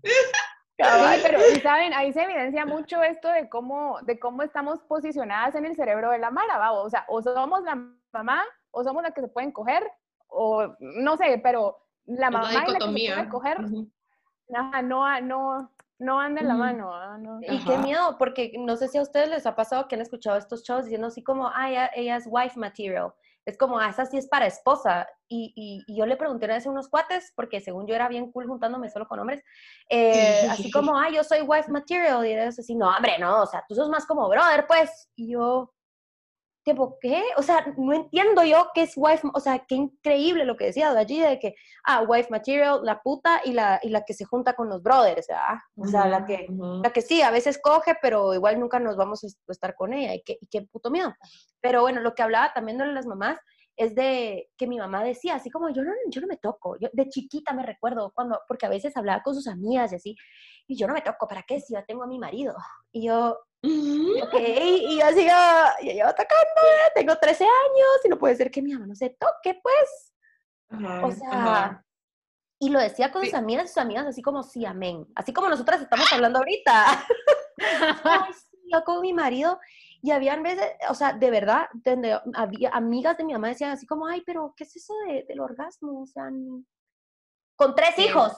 pero 1.21 1.39
y 1.53 1.59
saben, 1.59 1.93
ahí 1.93 2.13
se 2.13 2.23
evidencia 2.23 2.65
mucho 2.65 3.03
esto 3.03 3.27
de 3.29 3.49
cómo, 3.49 3.99
de 4.03 4.17
cómo 4.17 4.43
estamos 4.43 4.79
posicionadas 4.83 5.55
en 5.55 5.65
el 5.65 5.75
cerebro 5.75 6.11
de 6.11 6.19
la 6.19 6.31
Mara, 6.31 6.57
¿va? 6.57 6.71
o 6.71 6.89
sea, 6.89 7.05
o 7.09 7.21
somos 7.21 7.63
la 7.63 7.75
mamá, 8.13 8.43
o 8.71 8.83
somos 8.83 9.03
la 9.03 9.11
que 9.11 9.21
se 9.21 9.27
pueden 9.27 9.51
coger, 9.51 9.83
o 10.27 10.75
no 10.79 11.17
sé, 11.17 11.39
pero 11.43 11.85
la 12.05 12.31
mamá 12.31 12.51
y 12.51 12.55
la 12.55 12.65
que 12.65 12.71
se 12.71 13.13
puede 13.13 13.29
coger, 13.29 13.59
no, 14.47 15.21
no, 15.21 15.71
no 15.99 16.19
anda 16.19 16.41
en 16.41 16.47
la 16.47 16.55
mano. 16.55 17.17
No. 17.17 17.39
Y 17.41 17.63
qué 17.65 17.77
miedo, 17.77 18.17
porque 18.17 18.53
no 18.57 18.77
sé 18.77 18.87
si 18.87 18.97
a 18.97 19.01
ustedes 19.01 19.29
les 19.29 19.45
ha 19.45 19.55
pasado 19.55 19.87
que 19.87 19.95
han 19.95 20.01
escuchado 20.01 20.37
estos 20.37 20.63
chavos 20.63 20.85
diciendo 20.85 21.07
así 21.07 21.23
como, 21.23 21.47
ah, 21.47 21.89
ella 21.93 22.15
es 22.15 22.25
wife 22.25 22.57
material 22.57 23.13
es 23.45 23.57
como, 23.57 23.79
ah, 23.79 23.89
esa 23.89 24.05
sí 24.05 24.17
es 24.17 24.27
para 24.27 24.47
esposa. 24.47 25.07
Y, 25.27 25.53
y, 25.55 25.95
yo 25.95 26.05
le 26.05 26.17
pregunté 26.17 26.45
una 26.45 26.55
vez 26.55 26.65
a 26.65 26.69
unos 26.69 26.89
cuates, 26.89 27.31
porque 27.35 27.61
según 27.61 27.87
yo 27.87 27.95
era 27.95 28.07
bien 28.07 28.31
cool 28.31 28.47
juntándome 28.47 28.89
solo 28.89 29.07
con 29.07 29.19
hombres, 29.19 29.43
eh, 29.89 30.47
así 30.49 30.71
como, 30.71 30.97
ah, 30.97 31.09
yo 31.09 31.23
soy 31.23 31.41
wife 31.41 31.71
material, 31.71 32.25
y 32.25 32.33
ellos 32.33 32.57
así, 32.59 32.75
no, 32.75 32.89
hombre, 32.89 33.17
no, 33.19 33.43
o 33.43 33.45
sea, 33.45 33.63
tú 33.67 33.75
sos 33.75 33.89
más 33.89 34.05
como 34.05 34.27
brother, 34.29 34.65
pues. 34.67 35.09
Y 35.15 35.31
yo, 35.33 35.73
tipo, 36.71 36.97
¿qué? 36.99 37.23
O 37.37 37.41
sea, 37.41 37.65
no 37.77 37.93
entiendo 37.93 38.43
yo 38.43 38.69
qué 38.73 38.83
es 38.83 38.93
wife, 38.95 39.27
o 39.33 39.39
sea, 39.39 39.59
qué 39.67 39.75
increíble 39.75 40.45
lo 40.45 40.55
que 40.55 40.65
decía 40.65 40.93
de 40.93 40.99
allí, 40.99 41.19
de 41.19 41.39
que, 41.39 41.55
ah, 41.85 42.03
wife 42.07 42.29
material, 42.29 42.81
la 42.83 43.01
puta 43.01 43.41
y 43.43 43.53
la, 43.53 43.79
y 43.81 43.89
la 43.89 44.03
que 44.03 44.13
se 44.13 44.25
junta 44.25 44.53
con 44.53 44.69
los 44.69 44.81
brothers, 44.81 45.27
¿verdad? 45.27 45.57
O 45.75 45.85
sea, 45.85 46.07
la, 46.07 46.25
que, 46.25 46.47
la 46.49 46.91
que 46.91 47.01
sí, 47.01 47.21
a 47.21 47.31
veces 47.31 47.59
coge, 47.61 47.95
pero 48.01 48.33
igual 48.33 48.59
nunca 48.59 48.79
nos 48.79 48.95
vamos 48.95 49.23
a 49.23 49.27
estar 49.51 49.75
con 49.75 49.93
ella, 49.93 50.13
y 50.13 50.21
qué, 50.21 50.37
y 50.39 50.47
qué 50.47 50.61
puto 50.61 50.91
miedo. 50.91 51.13
Pero 51.61 51.81
bueno, 51.81 52.01
lo 52.01 52.13
que 52.13 52.23
hablaba 52.23 52.53
también 52.53 52.77
de 52.77 52.85
las 52.87 53.05
mamás, 53.05 53.39
es 53.79 53.95
de 53.95 54.49
que 54.57 54.67
mi 54.67 54.77
mamá 54.77 55.05
decía, 55.05 55.35
así 55.35 55.49
como 55.49 55.69
yo 55.69 55.83
no, 55.83 55.93
yo 56.09 56.19
no 56.19 56.27
me 56.27 56.35
toco, 56.35 56.77
yo 56.81 56.89
de 56.91 57.07
chiquita 57.07 57.53
me 57.53 57.65
recuerdo 57.65 58.11
cuando, 58.13 58.41
porque 58.45 58.65
a 58.65 58.69
veces 58.69 58.95
hablaba 58.97 59.23
con 59.23 59.33
sus 59.33 59.47
amigas 59.47 59.93
y 59.93 59.95
así, 59.95 60.15
y 60.69 60.75
yo 60.75 60.85
no 60.85 60.93
me 60.93 61.01
toco, 61.01 61.27
¿para 61.27 61.41
qué? 61.41 61.59
Si 61.59 61.73
yo 61.73 61.83
tengo 61.83 62.03
a 62.03 62.07
mi 62.07 62.19
marido. 62.19 62.55
Y 62.91 63.07
yo, 63.07 63.29
ok, 63.31 64.35
y 64.35 64.99
yo 64.99 65.07
sigo, 65.07 65.33
yo 65.81 65.91
llevo 65.91 66.11
tocando, 66.11 66.61
tengo 66.93 67.15
13 67.15 67.43
años, 67.43 68.05
y 68.05 68.09
no 68.09 68.19
puede 68.19 68.35
ser 68.35 68.51
que 68.51 68.61
mi 68.61 68.73
mamá 68.73 68.85
no 68.85 68.95
se 68.95 69.09
toque, 69.09 69.59
pues. 69.63 70.13
o 71.03 71.11
sea, 71.11 71.83
y 72.59 72.69
lo 72.69 72.79
decía 72.79 73.11
con 73.11 73.25
sus 73.25 73.33
amigas, 73.33 73.69
sus 73.69 73.79
amigas 73.79 74.05
así 74.05 74.21
como, 74.21 74.43
sí, 74.43 74.63
amén, 74.63 75.07
así 75.15 75.33
como 75.33 75.49
nosotras 75.49 75.81
estamos 75.81 76.05
hablando 76.13 76.37
ahorita. 76.37 77.03
yo 78.71 78.83
con 78.83 79.01
mi 79.01 79.11
marido, 79.11 79.59
y 80.03 80.11
habían 80.11 80.43
veces, 80.43 80.67
o 80.87 80.93
sea, 80.93 81.13
de 81.13 81.31
verdad, 81.31 81.65
donde 81.73 82.19
había 82.35 82.69
amigas 82.69 83.17
de 83.17 83.23
mi 83.23 83.33
mamá 83.33 83.47
decían 83.47 83.71
así 83.71 83.87
como, 83.87 84.05
ay, 84.05 84.21
pero 84.23 84.53
¿qué 84.55 84.65
es 84.65 84.75
eso 84.75 84.93
de, 85.07 85.25
del 85.27 85.39
orgasmo? 85.39 86.03
O 86.03 86.05
sea, 86.05 86.29
con 87.55 87.73
tres 87.73 87.97
hijos. 87.97 88.33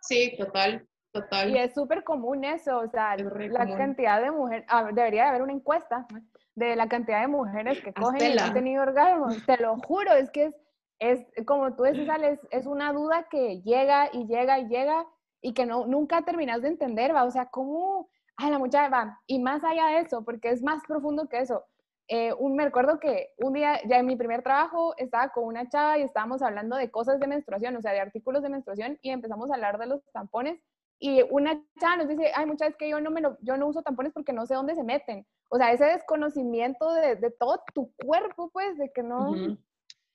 Sí, 0.00 0.36
total, 0.38 0.88
Total. 1.20 1.50
Y 1.50 1.58
es 1.58 1.74
súper 1.74 2.04
común 2.04 2.44
eso, 2.44 2.78
o 2.78 2.88
sea, 2.88 3.16
la 3.16 3.76
cantidad 3.76 4.20
de 4.20 4.30
mujeres, 4.30 4.64
ah, 4.68 4.90
debería 4.92 5.28
haber 5.28 5.42
una 5.42 5.52
encuesta 5.52 6.06
de 6.54 6.74
la 6.76 6.88
cantidad 6.88 7.20
de 7.20 7.28
mujeres 7.28 7.80
que 7.82 7.92
cogen 7.92 8.32
y 8.32 8.38
han 8.38 8.54
tenido 8.54 8.82
orgasmos. 8.82 9.44
Te 9.46 9.56
lo 9.58 9.76
juro, 9.78 10.12
es 10.12 10.30
que 10.30 10.54
es, 10.98 11.26
es 11.34 11.44
como 11.44 11.74
tú 11.74 11.84
dices, 11.84 12.08
Alex, 12.08 12.46
es 12.50 12.66
una 12.66 12.92
duda 12.92 13.26
que 13.30 13.60
llega 13.62 14.08
y 14.12 14.26
llega 14.26 14.58
y 14.58 14.68
llega 14.68 15.06
y 15.42 15.52
que 15.52 15.66
no, 15.66 15.86
nunca 15.86 16.22
terminas 16.22 16.62
de 16.62 16.68
entender, 16.68 17.14
va, 17.14 17.24
o 17.24 17.30
sea, 17.30 17.46
¿cómo? 17.46 18.08
Ay, 18.36 18.50
la 18.50 18.58
muchacha 18.58 18.88
va, 18.88 19.20
y 19.26 19.38
más 19.38 19.62
allá 19.64 19.86
de 19.86 20.00
eso, 20.00 20.24
porque 20.24 20.50
es 20.50 20.62
más 20.62 20.82
profundo 20.86 21.28
que 21.28 21.38
eso. 21.38 21.64
Eh, 22.08 22.32
un, 22.38 22.54
me 22.54 22.64
recuerdo 22.64 23.00
que 23.00 23.30
un 23.38 23.52
día, 23.52 23.80
ya 23.88 23.98
en 23.98 24.06
mi 24.06 24.16
primer 24.16 24.42
trabajo, 24.42 24.94
estaba 24.96 25.30
con 25.30 25.44
una 25.44 25.68
chava 25.68 25.98
y 25.98 26.02
estábamos 26.02 26.40
hablando 26.40 26.76
de 26.76 26.90
cosas 26.90 27.18
de 27.18 27.26
menstruación, 27.26 27.76
o 27.76 27.82
sea, 27.82 27.92
de 27.92 28.00
artículos 28.00 28.42
de 28.42 28.48
menstruación, 28.48 28.98
y 29.02 29.10
empezamos 29.10 29.50
a 29.50 29.54
hablar 29.54 29.78
de 29.78 29.86
los 29.86 30.00
tampones. 30.12 30.60
Y 30.98 31.22
una 31.30 31.60
chava 31.80 31.96
nos 31.96 32.08
dice, 32.08 32.32
ay, 32.34 32.46
muchas 32.46 32.74
que 32.76 32.88
yo 32.88 33.00
no, 33.00 33.10
me 33.10 33.20
lo, 33.20 33.36
yo 33.42 33.56
no 33.56 33.66
uso 33.66 33.82
tampones 33.82 34.12
porque 34.12 34.32
no 34.32 34.46
sé 34.46 34.54
dónde 34.54 34.74
se 34.74 34.82
meten. 34.82 35.26
O 35.50 35.58
sea, 35.58 35.72
ese 35.72 35.84
desconocimiento 35.84 36.92
de, 36.94 37.16
de 37.16 37.30
todo 37.30 37.62
tu 37.74 37.92
cuerpo, 37.96 38.50
pues, 38.52 38.76
de 38.78 38.90
que 38.92 39.02
no, 39.02 39.32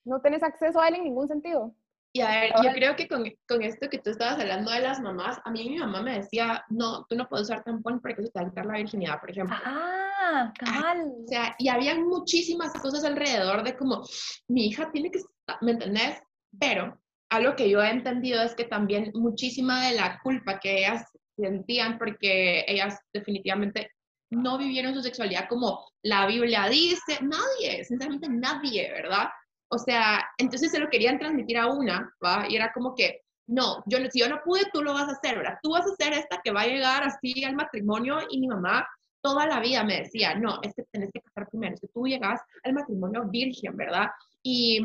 no 0.03 0.21
tienes 0.21 0.43
acceso 0.43 0.79
a 0.79 0.88
él 0.88 0.95
en 0.95 1.03
ningún 1.03 1.27
sentido. 1.27 1.73
Y 2.13 2.19
a 2.21 2.27
ver, 2.27 2.53
yo 2.61 2.71
creo 2.73 2.95
que 2.97 3.07
con, 3.07 3.23
con, 3.47 3.61
esto 3.63 3.89
que 3.89 3.99
tú 3.99 4.09
estabas 4.09 4.38
hablando 4.38 4.69
de 4.69 4.82
las 4.82 4.99
mamás, 4.99 5.39
a 5.45 5.51
mí 5.51 5.69
mi 5.69 5.77
mamá 5.77 6.01
me 6.01 6.17
decía, 6.17 6.65
no, 6.69 7.05
tú 7.05 7.15
no 7.15 7.29
puedes 7.29 7.47
usar 7.47 7.63
tampón 7.63 8.01
porque 8.01 8.21
eso 8.21 8.32
te 8.32 8.39
va 8.39 8.47
a 8.47 8.49
quitar 8.49 8.65
la 8.65 8.77
virginidad, 8.77 9.19
por 9.21 9.32
ejemplo. 9.32 9.55
Ah, 9.63 10.51
cabal. 10.59 11.13
O 11.23 11.27
sea, 11.27 11.55
y 11.57 11.69
había 11.69 11.95
muchísimas 11.95 12.73
cosas 12.73 13.05
alrededor 13.05 13.63
de 13.63 13.77
como, 13.77 14.03
mi 14.49 14.67
hija 14.67 14.91
tiene 14.91 15.09
que, 15.09 15.21
¿me 15.61 15.71
entendés? 15.71 16.21
Pero 16.59 16.99
algo 17.32 17.55
que 17.55 17.69
yo 17.69 17.82
he 17.82 17.89
entendido 17.89 18.43
es 18.43 18.53
que 18.55 18.65
también 18.65 19.11
muchísima 19.13 19.88
de 19.88 19.95
la 19.95 20.19
culpa 20.21 20.59
que 20.59 20.79
ellas 20.79 21.05
sentían 21.38 21.97
porque 21.97 22.65
ellas 22.67 22.99
definitivamente 23.13 23.89
no 24.29 24.57
vivieron 24.57 24.93
su 24.93 25.01
sexualidad 25.01 25.47
como 25.47 25.86
la 26.03 26.27
Biblia 26.27 26.67
dice, 26.69 27.19
nadie, 27.21 27.86
sinceramente 27.86 28.27
nadie, 28.29 28.91
¿verdad? 28.91 29.29
O 29.69 29.77
sea, 29.77 30.25
entonces 30.38 30.71
se 30.71 30.79
lo 30.79 30.89
querían 30.89 31.19
transmitir 31.19 31.57
a 31.57 31.67
una, 31.67 32.13
¿va? 32.23 32.45
Y 32.49 32.57
era 32.57 32.71
como 32.73 32.93
que, 32.95 33.21
no, 33.47 33.82
yo, 33.86 33.97
si 34.09 34.19
yo 34.19 34.27
no 34.27 34.41
pude, 34.43 34.63
tú 34.73 34.84
lo 34.84 34.93
vas 34.93 35.07
a 35.07 35.13
hacer, 35.13 35.38
¿verdad? 35.38 35.57
Tú 35.63 35.71
vas 35.71 35.86
a 35.86 35.95
ser 35.95 36.13
esta 36.13 36.41
que 36.43 36.51
va 36.51 36.61
a 36.61 36.67
llegar 36.67 37.03
así 37.03 37.43
al 37.45 37.55
matrimonio 37.55 38.19
y 38.29 38.41
mi 38.41 38.47
mamá 38.47 38.86
toda 39.21 39.45
la 39.45 39.61
vida 39.61 39.86
me 39.86 40.01
decía, 40.01 40.36
no, 40.36 40.59
es 40.63 40.73
que 40.75 40.84
tenés 40.91 41.11
que 41.13 41.21
casar 41.21 41.47
primero, 41.49 41.75
es 41.75 41.82
que 41.82 41.88
tú 41.88 42.05
llegas 42.05 42.41
al 42.63 42.73
matrimonio 42.73 43.23
virgen, 43.29 43.77
¿verdad? 43.77 44.07
Y, 44.43 44.84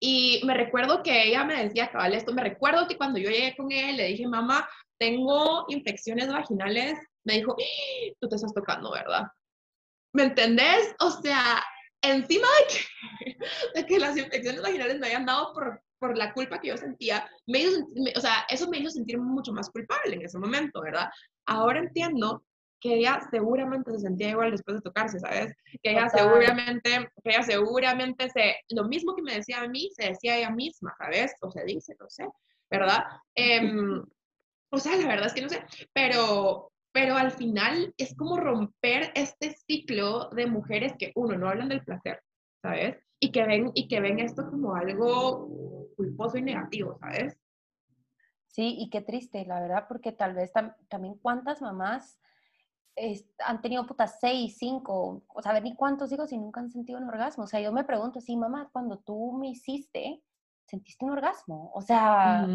y 0.00 0.40
me 0.44 0.54
recuerdo 0.54 1.02
que 1.02 1.24
ella 1.28 1.44
me 1.44 1.64
decía, 1.64 1.90
cabal, 1.90 2.14
esto, 2.14 2.32
me 2.32 2.42
recuerdo 2.42 2.86
que 2.86 2.96
cuando 2.96 3.18
yo 3.18 3.30
llegué 3.30 3.56
con 3.56 3.72
él, 3.72 3.96
le 3.96 4.08
dije, 4.08 4.26
mamá, 4.26 4.68
tengo 4.98 5.64
infecciones 5.68 6.28
vaginales, 6.28 6.98
me 7.24 7.34
dijo, 7.34 7.56
¡Ah! 7.58 8.14
tú 8.20 8.28
te 8.28 8.36
estás 8.36 8.54
tocando, 8.54 8.92
¿verdad? 8.92 9.26
¿Me 10.12 10.24
entendés? 10.24 10.94
O 11.00 11.10
sea, 11.10 11.62
encima 12.02 12.46
de 12.58 12.74
que, 12.74 13.36
de 13.74 13.86
que 13.86 13.98
las 13.98 14.16
infecciones 14.16 14.62
vaginales 14.62 14.98
me 14.98 15.06
habían 15.06 15.26
dado 15.26 15.52
por, 15.52 15.82
por 15.98 16.16
la 16.16 16.32
culpa 16.32 16.60
que 16.60 16.68
yo 16.68 16.76
sentía, 16.76 17.28
me 17.46 17.60
hizo, 17.60 17.84
o 18.16 18.20
sea, 18.20 18.46
eso 18.48 18.68
me 18.68 18.78
hizo 18.78 18.90
sentir 18.90 19.18
mucho 19.18 19.52
más 19.52 19.68
culpable 19.70 20.14
en 20.14 20.22
ese 20.22 20.38
momento, 20.38 20.80
¿verdad? 20.80 21.10
Ahora 21.46 21.80
entiendo 21.80 22.44
que 22.80 22.94
ella 22.94 23.20
seguramente 23.30 23.90
se 23.92 24.00
sentía 24.00 24.30
igual 24.30 24.50
después 24.50 24.76
de 24.76 24.82
tocarse, 24.82 25.18
¿sabes? 25.18 25.54
Que 25.82 25.90
ella 25.90 26.08
seguramente, 26.08 27.08
que 27.22 27.30
ella 27.30 27.42
seguramente 27.42 28.30
se, 28.30 28.56
lo 28.70 28.84
mismo 28.84 29.14
que 29.14 29.22
me 29.22 29.34
decía 29.34 29.60
a 29.60 29.68
mí, 29.68 29.90
se 29.96 30.08
decía 30.08 30.34
a 30.34 30.38
ella 30.38 30.50
misma, 30.50 30.94
¿sabes? 30.98 31.34
O 31.40 31.50
se 31.50 31.64
dice, 31.64 31.96
no 31.98 32.08
sé, 32.08 32.28
¿verdad? 32.70 33.04
Em, 33.34 34.04
o 34.70 34.78
sea, 34.78 34.96
la 34.96 35.08
verdad 35.08 35.26
es 35.26 35.34
que 35.34 35.42
no 35.42 35.48
sé, 35.48 35.62
pero, 35.92 36.72
pero 36.92 37.16
al 37.16 37.32
final 37.32 37.94
es 37.96 38.14
como 38.14 38.36
romper 38.36 39.12
este 39.14 39.56
ciclo 39.66 40.28
de 40.30 40.46
mujeres 40.46 40.94
que, 40.98 41.12
uno, 41.14 41.36
no 41.36 41.48
hablan 41.48 41.68
del 41.68 41.84
placer, 41.84 42.22
¿sabes? 42.62 42.96
Y 43.20 43.32
que 43.32 43.44
ven, 43.44 43.72
y 43.74 43.88
que 43.88 44.00
ven 44.00 44.20
esto 44.20 44.48
como 44.48 44.76
algo 44.76 45.88
culposo 45.96 46.38
y 46.38 46.42
negativo, 46.42 46.96
¿sabes? 47.00 47.36
Sí, 48.46 48.76
y 48.78 48.90
qué 48.90 49.00
triste, 49.00 49.44
la 49.46 49.60
verdad, 49.60 49.86
porque 49.88 50.12
tal 50.12 50.34
vez 50.34 50.52
también 50.88 51.14
cuántas 51.22 51.62
mamás 51.62 52.20
han 53.44 53.60
tenido 53.60 53.86
putas 53.86 54.18
seis, 54.20 54.56
cinco, 54.58 55.22
o 55.28 55.42
sea, 55.42 55.58
ni 55.60 55.74
cuántos 55.74 56.10
hijos 56.12 56.32
y 56.32 56.38
nunca 56.38 56.60
han 56.60 56.70
sentido 56.70 56.98
un 56.98 57.08
orgasmo. 57.08 57.44
O 57.44 57.46
sea, 57.46 57.60
yo 57.60 57.72
me 57.72 57.84
pregunto, 57.84 58.20
sí, 58.20 58.36
mamá, 58.36 58.68
cuando 58.72 58.98
tú 58.98 59.32
me 59.32 59.48
hiciste, 59.48 60.22
¿sentiste 60.66 61.04
un 61.04 61.12
orgasmo? 61.12 61.70
O 61.74 61.80
sea, 61.80 62.46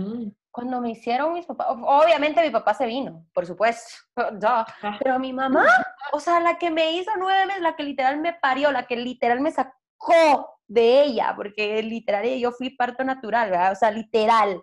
cuando 0.52 0.82
me 0.82 0.92
hicieron 0.92 1.34
mis 1.34 1.46
papás, 1.46 1.68
obviamente 1.70 2.44
mi 2.44 2.52
papá 2.52 2.74
se 2.74 2.86
vino, 2.86 3.26
por 3.34 3.46
supuesto, 3.46 3.96
ah. 4.18 4.66
pero 5.00 5.20
mi 5.20 5.34
mamá, 5.34 5.66
o 6.12 6.20
sea, 6.20 6.40
la 6.40 6.58
que 6.58 6.70
me 6.70 6.94
hizo 6.94 7.12
nueve 7.18 7.46
meses, 7.46 7.62
la 7.62 7.76
que 7.76 7.84
literal 7.84 8.20
me 8.20 8.34
parió, 8.34 8.72
la 8.72 8.86
que 8.86 8.96
literal 8.96 9.42
me 9.42 9.52
sacó 9.52 10.50
de 10.68 11.04
ella, 11.04 11.34
porque 11.36 11.82
literal 11.84 12.26
yo 12.38 12.52
fui 12.52 12.70
parto 12.72 13.04
natural, 13.04 13.50
¿verdad? 13.50 13.72
O 13.72 13.76
sea, 13.76 13.92
literal. 13.92 14.62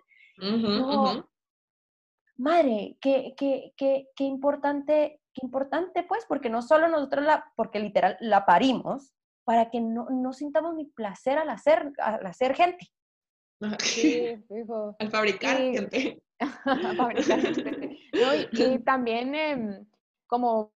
Madre, 2.37 2.97
qué, 2.99 3.33
qué, 3.37 3.73
qué, 3.77 4.07
qué 4.15 4.23
importante, 4.23 5.20
qué 5.33 5.45
importante 5.45 6.03
pues, 6.03 6.25
porque 6.27 6.49
no 6.49 6.61
solo 6.61 6.87
nosotros 6.87 7.25
la, 7.25 7.51
porque 7.55 7.79
literal 7.79 8.17
la 8.19 8.45
parimos, 8.45 9.13
para 9.43 9.69
que 9.69 9.81
no, 9.81 10.07
no 10.09 10.33
sintamos 10.33 10.75
ni 10.75 10.85
placer 10.85 11.37
al 11.37 11.49
hacer, 11.49 11.91
al 11.97 12.25
hacer 12.25 12.55
gente. 12.55 12.87
Sí, 13.79 14.43
Al 14.99 15.09
fabricar 15.09 15.57
gente. 15.57 16.23
fabricar 16.97 17.39
gente. 17.39 17.97
y, 18.51 18.79
también, 18.83 19.35
em, 19.35 19.85
como, 20.27 20.73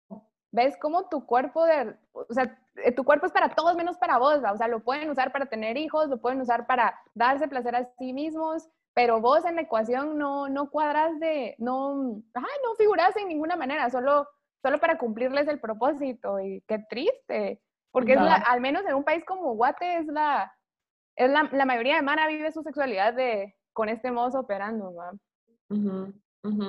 ves 0.52 0.78
como 0.78 1.10
tu 1.10 1.26
cuerpo, 1.26 1.66
de, 1.66 1.96
o 2.12 2.32
sea, 2.32 2.58
eh, 2.76 2.92
tu 2.92 3.04
cuerpo 3.04 3.26
es 3.26 3.32
para 3.32 3.56
todos 3.56 3.76
menos 3.76 3.98
para 3.98 4.18
vos, 4.18 4.38
o 4.38 4.58
sea, 4.58 4.68
lo 4.68 4.84
pueden 4.84 5.10
usar 5.10 5.32
para 5.32 5.48
tener 5.48 5.78
hijos, 5.78 6.10
lo 6.10 6.22
pueden 6.22 6.42
usar 6.42 6.68
para 6.68 7.00
darse 7.14 7.48
placer 7.48 7.76
a 7.76 7.86
sí 7.98 8.14
mismos, 8.14 8.70
pero 8.94 9.20
vos 9.20 9.44
en 9.46 9.56
la 9.56 9.62
ecuación 9.62 10.18
no, 10.18 10.48
no 10.48 10.70
cuadras 10.70 11.20
de, 11.20 11.56
no, 11.58 12.22
ay, 12.34 12.58
no 12.64 12.76
figuras 12.78 13.16
en 13.18 13.28
ninguna 13.28 13.56
manera, 13.56 13.90
solo, 13.90 14.28
solo 14.66 14.80
para 14.80 14.98
cumplirles 14.98 15.48
el 15.48 15.60
propósito, 15.60 16.40
y 16.40 16.64
qué 16.68 16.80
triste, 16.90 17.62
porque 17.92 18.14
es 18.14 18.20
la, 18.20 18.34
al 18.34 18.62
menos 18.62 18.84
en 18.88 18.96
un 18.96 19.04
país 19.04 19.24
como 19.24 19.54
Guate 19.54 19.98
es 19.98 20.08
la, 20.08 20.52
es 21.16 21.30
la, 21.30 21.48
la, 21.52 21.66
mayoría 21.66 21.98
de 21.98 22.02
Mara 22.02 22.28
vive 22.28 22.52
su 22.52 22.64
sexualidad 22.64 23.14
de, 23.14 23.56
con 23.74 23.90
este 23.90 24.10
modo 24.10 24.40
operando, 24.40 24.92
¿va? 24.96 25.14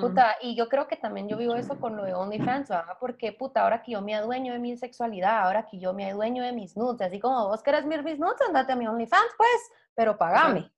Puta, 0.00 0.36
y 0.42 0.54
yo 0.54 0.68
creo 0.68 0.86
que 0.88 0.96
también 0.96 1.26
yo 1.26 1.38
vivo 1.38 1.54
eso 1.54 1.80
con 1.80 1.96
lo 1.96 2.04
de 2.04 2.12
OnlyFans, 2.12 2.70
¿va? 2.70 2.98
Porque, 3.00 3.32
puta, 3.32 3.62
ahora 3.62 3.82
que 3.82 3.92
yo 3.92 4.02
me 4.02 4.14
adueño 4.14 4.52
de 4.52 4.58
mi 4.58 4.76
sexualidad, 4.76 5.44
ahora 5.44 5.66
que 5.66 5.78
yo 5.78 5.94
me 5.94 6.10
adueño 6.10 6.42
de 6.42 6.52
mis 6.52 6.76
nudes, 6.76 7.00
así 7.00 7.18
como 7.18 7.48
vos 7.48 7.62
querés 7.62 7.86
mis 7.86 8.18
nudes, 8.18 8.42
andate 8.46 8.72
a 8.72 8.76
mi 8.76 8.86
OnlyFans, 8.86 9.32
pues, 9.38 9.70
pero 9.94 10.18
pagame. 10.18 10.70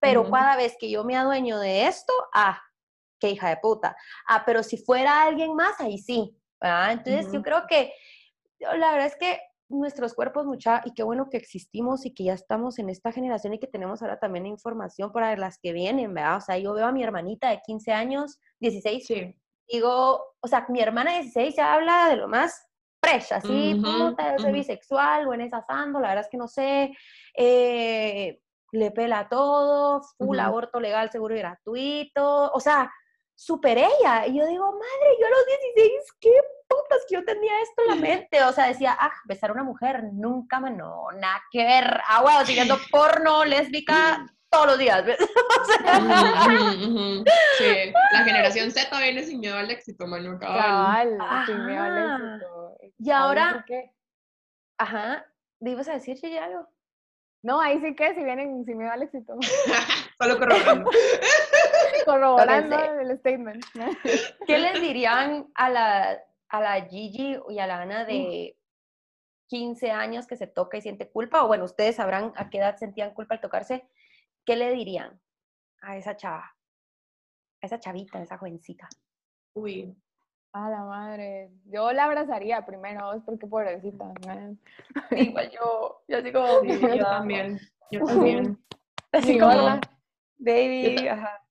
Pero 0.00 0.28
cada 0.28 0.56
vez 0.56 0.76
que 0.78 0.90
yo 0.90 1.04
me 1.04 1.16
adueño 1.16 1.60
de 1.60 1.86
esto, 1.86 2.12
ah, 2.34 2.60
qué 3.20 3.30
hija 3.30 3.48
de 3.48 3.58
puta. 3.58 3.96
Ah, 4.26 4.42
pero 4.44 4.64
si 4.64 4.76
fuera 4.76 5.22
alguien 5.22 5.54
más, 5.54 5.80
ahí 5.80 5.98
sí, 5.98 6.36
¿verdad? 6.64 6.92
Entonces, 6.92 7.32
yo 7.32 7.42
creo 7.42 7.66
que, 7.68 7.92
la 8.60 8.92
verdad 8.92 9.06
es 9.06 9.16
que 9.16 9.40
nuestros 9.68 10.14
cuerpos 10.14 10.46
mucha 10.46 10.82
y 10.84 10.94
qué 10.94 11.02
bueno 11.02 11.28
que 11.30 11.36
existimos 11.36 12.06
y 12.06 12.14
que 12.14 12.24
ya 12.24 12.34
estamos 12.34 12.78
en 12.78 12.88
esta 12.88 13.12
generación 13.12 13.54
y 13.54 13.58
que 13.58 13.66
tenemos 13.66 14.02
ahora 14.02 14.18
también 14.18 14.46
información 14.46 15.12
para 15.12 15.36
las 15.36 15.58
que 15.58 15.72
vienen, 15.72 16.14
¿verdad? 16.14 16.36
O 16.36 16.40
sea, 16.40 16.58
yo 16.58 16.72
veo 16.74 16.86
a 16.86 16.92
mi 16.92 17.02
hermanita 17.02 17.50
de 17.50 17.60
15 17.64 17.92
años, 17.92 18.38
16, 18.60 19.06
sí. 19.06 19.34
digo, 19.68 20.22
o 20.40 20.48
sea, 20.48 20.66
mi 20.68 20.80
hermana 20.80 21.12
de 21.12 21.22
16 21.22 21.56
ya 21.56 21.74
habla 21.74 22.08
de 22.08 22.16
lo 22.16 22.28
más 22.28 22.66
fresh, 23.02 23.32
así, 23.32 23.74
puta, 23.82 24.38
soy 24.38 24.52
bisexual, 24.52 25.26
buena 25.26 25.44
asando, 25.52 26.00
la 26.00 26.08
verdad 26.08 26.24
es 26.24 26.30
que 26.30 26.38
no 26.38 26.48
sé, 26.48 26.96
eh, 27.36 28.40
le 28.72 28.90
pela 28.90 29.28
todo, 29.28 30.00
full 30.16 30.38
aborto 30.38 30.80
legal, 30.80 31.10
seguro 31.10 31.34
y 31.34 31.38
gratuito, 31.38 32.50
o 32.52 32.60
sea, 32.60 32.90
super 33.34 33.78
ella. 33.78 34.26
Y 34.26 34.38
yo 34.38 34.46
digo, 34.46 34.64
madre, 34.72 35.16
yo 35.20 35.26
a 35.26 35.30
los 35.30 35.46
16, 35.74 35.92
qué 36.20 36.30
putas 36.68 37.04
que 37.08 37.14
yo 37.14 37.24
tenía 37.24 37.52
esto 37.62 37.82
en 37.82 37.88
la 37.88 37.94
mente. 37.96 38.44
O 38.44 38.52
sea, 38.52 38.66
decía, 38.66 38.96
ah, 38.98 39.12
besar 39.26 39.50
a 39.50 39.54
una 39.54 39.64
mujer, 39.64 40.04
nunca 40.12 40.60
me, 40.60 40.70
no, 40.70 41.06
nada 41.12 41.42
que 41.50 41.64
ver. 41.64 42.00
Ah, 42.08 42.42
siguiendo 42.44 42.78
porno, 42.90 43.44
lésbica, 43.44 44.26
todos 44.54 44.66
los 44.66 44.78
días, 44.78 45.04
¿ves? 45.06 45.18
Sí, 47.58 47.92
la 48.12 48.18
generación 48.24 48.70
Z 48.70 48.98
viene 49.00 49.24
sin 49.24 49.40
miedo 49.40 49.56
al 49.56 49.70
éxito, 49.70 50.06
mano, 50.06 50.38
cabal. 50.38 51.18
sin 51.46 51.66
miedo 51.66 51.82
al 51.82 51.98
éxito. 51.98 52.76
Y 52.98 53.10
ahora, 53.10 53.64
¿qué? 53.66 53.90
Ajá, 54.78 55.26
¿ibas 55.60 55.88
a 55.88 55.94
decir, 55.94 56.16
Chile, 56.18 56.38
algo? 56.38 56.68
No, 57.42 57.60
ahí 57.60 57.78
sí 57.80 57.94
que 57.94 58.14
si 58.14 58.24
vienen 58.24 58.64
sin 58.64 58.78
miedo 58.78 58.90
al 58.90 59.02
éxito. 59.02 59.36
Solo 60.18 60.38
corroborando. 60.38 60.90
corroborando 62.04 62.76
el 63.00 63.18
statement. 63.18 63.64
¿Qué 64.46 64.58
les 64.58 64.80
dirían 64.80 65.48
a 65.54 65.70
la, 65.70 66.18
a 66.48 66.60
la 66.60 66.80
Gigi 66.86 67.38
y 67.48 67.58
a 67.58 67.66
la 67.66 67.82
Ana 67.82 68.04
de 68.04 68.58
15 69.48 69.90
años 69.90 70.26
que 70.26 70.36
se 70.36 70.46
toca 70.46 70.76
y 70.76 70.82
siente 70.82 71.10
culpa? 71.10 71.44
O 71.44 71.48
bueno, 71.48 71.64
ustedes 71.64 71.96
sabrán 71.96 72.32
a 72.36 72.50
qué 72.50 72.58
edad 72.58 72.76
sentían 72.76 73.12
culpa 73.14 73.34
al 73.34 73.40
tocarse. 73.40 73.88
¿Qué 74.44 74.56
le 74.56 74.70
dirían 74.72 75.20
a 75.80 75.96
esa 75.96 76.16
chava? 76.16 76.56
A 77.62 77.66
esa 77.66 77.78
chavita, 77.80 78.18
a 78.18 78.22
esa 78.22 78.38
jovencita. 78.38 78.88
Uy. 79.54 79.96
A 80.52 80.70
la 80.70 80.84
madre. 80.84 81.50
Yo 81.64 81.92
la 81.92 82.04
abrazaría 82.04 82.64
primero, 82.64 83.12
es 83.12 83.22
porque 83.24 83.46
pobrecita. 83.46 84.04
man. 84.26 84.58
Igual 85.10 85.50
yo, 85.50 86.02
yo 86.06 86.18
así 86.18 86.32
como, 86.32 86.60
Sí, 86.60 86.80
yo 86.80 87.04
también. 87.04 87.58
Yo 87.90 88.04
también. 88.04 88.58
así 89.12 89.32
Sí, 89.32 89.38
como, 89.38 89.80
baby, 90.38 91.04
Yo 91.04 91.12
ajá. 91.12 91.43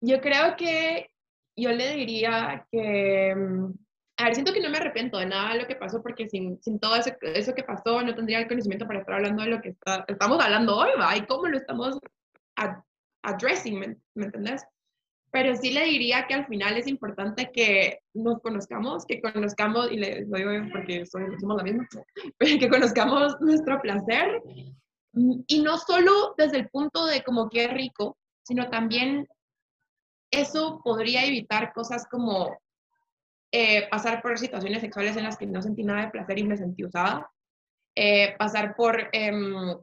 Yo 0.00 0.20
creo 0.20 0.56
que 0.56 1.10
yo 1.56 1.70
le 1.72 1.94
diría 1.94 2.66
que, 2.70 3.34
mm, 3.34 3.72
a 4.18 4.24
ver, 4.24 4.34
siento 4.34 4.52
que 4.52 4.60
no 4.60 4.70
me 4.70 4.78
arrepiento 4.78 5.18
de 5.18 5.26
nada 5.26 5.52
de 5.54 5.60
lo 5.60 5.66
que 5.66 5.76
pasó 5.76 6.02
porque 6.02 6.28
sin, 6.28 6.60
sin 6.62 6.78
todo 6.78 6.96
eso, 6.96 7.10
eso 7.22 7.54
que 7.54 7.64
pasó 7.64 8.02
no 8.02 8.14
tendría 8.14 8.40
el 8.40 8.48
conocimiento 8.48 8.86
para 8.86 9.00
estar 9.00 9.14
hablando 9.14 9.42
de 9.42 9.50
lo 9.50 9.60
que 9.60 9.70
está- 9.70 10.04
estamos 10.08 10.42
hablando 10.42 10.76
hoy, 10.76 10.90
¿va? 11.00 11.16
Y 11.16 11.26
cómo 11.26 11.46
lo 11.48 11.56
estamos 11.58 11.98
ad- 12.56 12.82
addressing, 13.22 13.78
¿me, 13.78 13.96
me 14.14 14.26
entendés? 14.26 14.64
Pero 15.32 15.54
sí 15.56 15.70
le 15.70 15.84
diría 15.84 16.26
que 16.26 16.34
al 16.34 16.46
final 16.46 16.76
es 16.78 16.86
importante 16.86 17.50
que 17.52 17.98
nos 18.14 18.40
conozcamos, 18.40 19.04
que 19.04 19.20
conozcamos, 19.20 19.90
y 19.92 19.96
le 19.98 20.24
lo 20.26 20.38
digo 20.38 20.50
porque 20.72 21.04
somos 21.06 21.56
la 21.56 21.62
misma, 21.62 21.86
que 22.38 22.68
conozcamos 22.70 23.36
nuestro 23.40 23.80
placer 23.82 24.40
mm, 25.12 25.40
y 25.46 25.60
no 25.62 25.76
solo 25.78 26.34
desde 26.38 26.58
el 26.58 26.68
punto 26.70 27.04
de 27.06 27.22
como 27.22 27.50
es 27.52 27.72
rico, 27.72 28.16
sino 28.44 28.70
también 28.70 29.26
eso 30.30 30.80
podría 30.84 31.24
evitar 31.24 31.72
cosas 31.72 32.06
como 32.08 32.56
eh, 33.52 33.88
pasar 33.88 34.22
por 34.22 34.38
situaciones 34.38 34.80
sexuales 34.80 35.16
en 35.16 35.24
las 35.24 35.36
que 35.36 35.46
no 35.46 35.62
sentí 35.62 35.82
nada 35.82 36.02
de 36.02 36.10
placer 36.10 36.38
y 36.38 36.44
me 36.44 36.56
sentí 36.56 36.84
usada, 36.84 37.30
eh, 37.94 38.34
pasar 38.38 38.74
por 38.76 39.08
em, 39.12 39.76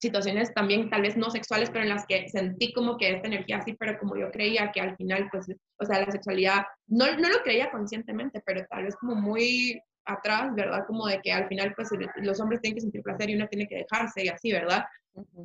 situaciones 0.00 0.52
también 0.52 0.90
tal 0.90 1.02
vez 1.02 1.16
no 1.16 1.30
sexuales, 1.30 1.70
pero 1.70 1.82
en 1.82 1.88
las 1.88 2.06
que 2.06 2.28
sentí 2.28 2.72
como 2.72 2.96
que 2.98 3.10
esta 3.10 3.26
energía 3.26 3.58
así, 3.58 3.72
pero 3.72 3.98
como 3.98 4.16
yo 4.16 4.30
creía 4.30 4.70
que 4.70 4.80
al 4.80 4.96
final, 4.96 5.28
pues, 5.32 5.46
o 5.78 5.84
sea, 5.84 6.00
la 6.00 6.12
sexualidad, 6.12 6.64
no, 6.86 7.06
no 7.16 7.28
lo 7.28 7.38
creía 7.42 7.70
conscientemente, 7.70 8.42
pero 8.44 8.64
tal 8.68 8.84
vez 8.84 8.94
como 8.96 9.14
muy 9.14 9.80
atrás, 10.04 10.54
¿verdad? 10.54 10.84
Como 10.86 11.06
de 11.06 11.20
que 11.22 11.32
al 11.32 11.48
final, 11.48 11.72
pues, 11.74 11.88
los 12.16 12.38
hombres 12.38 12.60
tienen 12.60 12.76
que 12.76 12.82
sentir 12.82 13.02
placer 13.02 13.30
y 13.30 13.36
uno 13.36 13.48
tiene 13.48 13.66
que 13.66 13.76
dejarse 13.76 14.24
y 14.24 14.28
así, 14.28 14.52
¿verdad? 14.52 14.84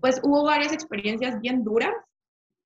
Pues 0.01 0.19
hubo 0.23 0.43
varias 0.43 0.73
experiencias 0.73 1.39
bien 1.39 1.63
duras 1.63 1.93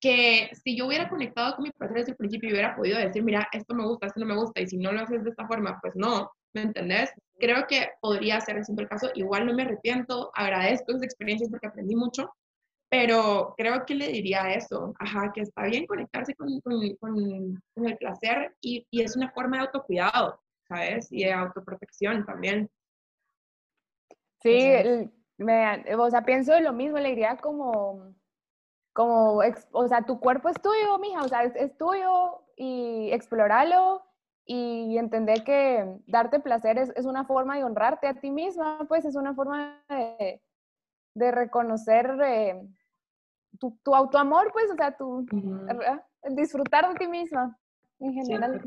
que 0.03 0.49
si 0.53 0.75
yo 0.77 0.85
hubiera 0.87 1.07
conectado 1.07 1.55
con 1.55 1.63
mi 1.63 1.71
placer 1.71 1.95
desde 1.99 2.11
el 2.11 2.17
principio 2.17 2.49
y 2.49 2.51
hubiera 2.53 2.75
podido 2.75 2.99
decir, 2.99 3.23
mira, 3.23 3.47
esto 3.53 3.73
me 3.73 3.85
gusta, 3.85 4.07
esto 4.07 4.19
no 4.19 4.25
me 4.25 4.35
gusta, 4.35 4.59
y 4.59 4.67
si 4.67 4.77
no 4.77 4.91
lo 4.91 4.99
haces 5.01 5.23
de 5.23 5.29
esta 5.29 5.47
forma, 5.47 5.79
pues 5.81 5.95
no, 5.95 6.29
¿me 6.53 6.63
entendés? 6.63 7.09
Creo 7.39 7.65
que 7.67 7.87
podría 8.01 8.41
ser 8.41 8.57
ese 8.57 8.73
el 8.77 8.89
caso, 8.89 9.09
igual 9.15 9.45
no 9.45 9.53
me 9.53 9.63
arrepiento, 9.63 10.29
agradezco 10.35 10.91
esas 10.91 11.03
experiencias 11.03 11.49
porque 11.49 11.67
aprendí 11.67 11.95
mucho, 11.95 12.29
pero 12.89 13.53
creo 13.57 13.85
que 13.85 13.95
le 13.95 14.09
diría 14.09 14.53
eso, 14.53 14.93
ajá, 14.99 15.31
que 15.33 15.39
está 15.41 15.63
bien 15.67 15.85
conectarse 15.87 16.35
con, 16.35 16.59
con, 16.59 16.95
con- 16.97 17.61
con 17.73 17.87
el 17.87 17.97
placer 17.97 18.53
y, 18.59 18.85
y 18.91 19.01
es 19.03 19.15
una 19.15 19.31
forma 19.31 19.55
de 19.57 19.63
autocuidado, 19.63 20.39
¿sabes? 20.67 21.09
Y 21.11 21.23
de 21.23 21.31
autoprotección 21.31 22.25
también. 22.25 22.69
Sí, 24.41 24.51
Entonces- 24.51 25.09
me- 25.37 25.95
o 25.95 26.09
sea, 26.11 26.23
pienso 26.25 26.59
lo 26.59 26.73
mismo, 26.73 26.99
le 26.99 27.09
diría 27.09 27.37
como, 27.37 28.13
como, 28.93 29.43
ex- 29.43 29.67
o 29.71 29.87
sea, 29.87 30.03
tu 30.03 30.19
cuerpo 30.19 30.49
es 30.49 30.61
tuyo, 30.61 30.97
mija, 30.99 31.23
o 31.23 31.27
sea, 31.27 31.43
es, 31.43 31.55
es 31.55 31.75
tuyo 31.77 32.43
y 32.55 33.11
explorarlo 33.11 34.03
y 34.45 34.97
entender 34.97 35.43
que 35.43 35.85
darte 36.05 36.39
placer 36.39 36.77
es, 36.77 36.91
es 36.95 37.05
una 37.05 37.25
forma 37.25 37.55
de 37.57 37.63
honrarte 37.63 38.07
a 38.07 38.13
ti 38.13 38.29
misma, 38.29 38.85
pues 38.87 39.05
es 39.05 39.15
una 39.15 39.33
forma 39.33 39.81
de, 39.89 40.41
de 41.15 41.31
reconocer 41.31 42.17
eh, 42.23 42.61
tu, 43.59 43.77
tu 43.83 43.95
autoamor, 43.95 44.51
pues, 44.51 44.69
o 44.71 44.75
sea, 44.75 44.95
tu. 44.95 45.25
El 46.23 46.35
disfrutar 46.35 46.87
de 46.89 46.95
ti 46.95 47.07
misma 47.07 47.57
en 47.99 48.13
general. 48.13 48.61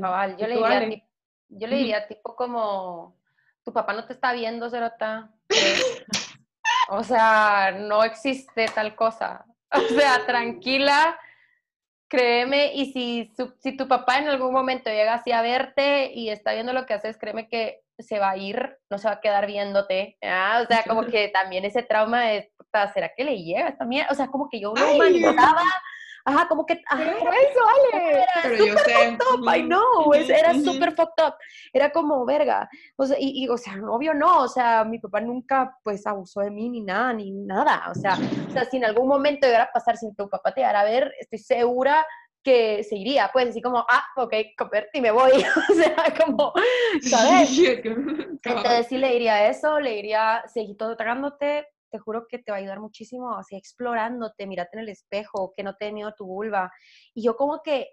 Cabal, 0.00 0.36
yo 0.36 0.46
¿Y 0.46 0.48
le 0.48 0.56
diría, 0.56 1.04
yo 1.48 1.66
le 1.66 1.76
diría 1.76 2.08
tipo 2.08 2.34
como, 2.36 3.16
tu 3.64 3.72
papá 3.72 3.92
no 3.92 4.04
te 4.06 4.12
está 4.12 4.32
viendo, 4.32 4.68
Cerota. 4.70 5.30
O 6.88 7.04
sea, 7.04 7.74
no 7.76 8.02
existe 8.04 8.66
tal 8.74 8.94
cosa. 8.94 9.44
O 9.70 9.80
sea, 9.80 10.24
tranquila, 10.24 11.18
créeme, 12.08 12.72
y 12.74 12.90
si, 12.92 13.30
su- 13.36 13.54
si 13.60 13.76
tu 13.76 13.86
papá 13.86 14.16
en 14.18 14.28
algún 14.28 14.52
momento 14.52 14.88
llega 14.90 15.12
así 15.14 15.30
a 15.30 15.42
verte 15.42 16.10
y 16.14 16.30
está 16.30 16.52
viendo 16.54 16.72
lo 16.72 16.86
que 16.86 16.94
haces, 16.94 17.18
créeme 17.18 17.48
que 17.48 17.82
se 17.98 18.18
va 18.18 18.30
a 18.30 18.36
ir, 18.38 18.78
no 18.88 18.96
se 18.96 19.08
va 19.08 19.14
a 19.14 19.20
quedar 19.20 19.46
viéndote. 19.46 20.16
O 20.22 20.66
sea, 20.66 20.84
como 20.86 21.02
que 21.12 21.28
también 21.28 21.64
ese 21.66 21.82
trauma 21.82 22.22
de, 22.22 22.50
¿será 22.94 23.12
que 23.14 23.24
le 23.24 23.42
llega 23.42 23.76
también? 23.76 24.06
O 24.10 24.14
sea, 24.14 24.28
como 24.28 24.48
que 24.48 24.58
yo 24.60 24.72
lo 24.74 24.80
humanizaba. 24.94 25.62
Ajá, 26.24 26.48
como 26.48 26.66
que, 26.66 26.82
ajá, 26.86 27.04
Pero 27.18 27.32
eso, 27.32 27.60
Ale. 27.94 28.12
era 28.22 28.32
Pero 28.42 28.64
yo 28.64 28.76
sé. 28.78 29.18
up, 29.34 29.44
I 29.54 29.62
know, 29.62 30.12
es- 30.14 30.28
ujú, 30.28 30.38
era 30.38 30.50
ujú. 30.52 30.60
súper 30.64 30.94
fucked 30.94 31.24
up, 31.26 31.34
era 31.72 31.90
como 31.90 32.24
verga, 32.26 32.68
o 32.96 33.06
sea, 33.06 33.16
y, 33.18 33.44
y, 33.44 33.48
o 33.48 33.56
sea, 33.56 33.74
obvio 33.88 34.12
no, 34.14 34.42
o 34.42 34.48
sea, 34.48 34.84
mi 34.84 34.98
papá 34.98 35.20
nunca, 35.20 35.76
pues, 35.82 36.06
abusó 36.06 36.40
de 36.40 36.50
mí, 36.50 36.68
ni 36.68 36.80
nada, 36.82 37.12
ni 37.12 37.30
nada, 37.30 37.84
o 37.90 37.94
sea, 37.94 38.14
o 38.14 38.50
sea, 38.50 38.64
si 38.64 38.76
en 38.76 38.84
algún 38.84 39.08
momento 39.08 39.46
llegara 39.46 39.64
a 39.64 39.72
pasar, 39.72 39.96
si 39.96 40.12
tu 40.14 40.28
papá 40.28 40.52
te 40.52 40.60
llegara 40.60 40.80
a 40.80 40.84
ver, 40.84 41.12
estoy 41.18 41.38
segura 41.38 42.06
que 42.42 42.82
se 42.84 42.96
iría, 42.96 43.30
pues, 43.32 43.48
así 43.48 43.60
como, 43.60 43.78
ah, 43.88 44.04
ok, 44.16 44.32
comer 44.56 44.88
y 44.92 45.00
me 45.00 45.10
voy, 45.10 45.32
o 45.70 45.74
sea, 45.74 46.04
como, 46.24 46.52
¿sabes? 47.02 47.50
Entonces 48.44 48.86
sí 48.86 48.98
le 48.98 49.12
diría 49.12 49.48
eso, 49.48 49.80
le 49.80 49.92
diría, 49.96 50.42
seguí 50.46 50.76
todo 50.76 50.96
tragándote, 50.96 51.66
te 51.90 51.98
juro 51.98 52.26
que 52.28 52.38
te 52.38 52.50
va 52.50 52.58
a 52.58 52.60
ayudar 52.60 52.80
muchísimo, 52.80 53.36
así 53.36 53.56
explorándote, 53.56 54.46
mírate 54.46 54.76
en 54.76 54.80
el 54.80 54.88
espejo, 54.88 55.52
que 55.56 55.62
no 55.62 55.74
te 55.76 55.86
dé 55.86 55.92
miedo 55.92 56.12
tu 56.16 56.26
vulva. 56.26 56.72
Y 57.14 57.22
yo 57.22 57.36
como 57.36 57.62
que, 57.62 57.88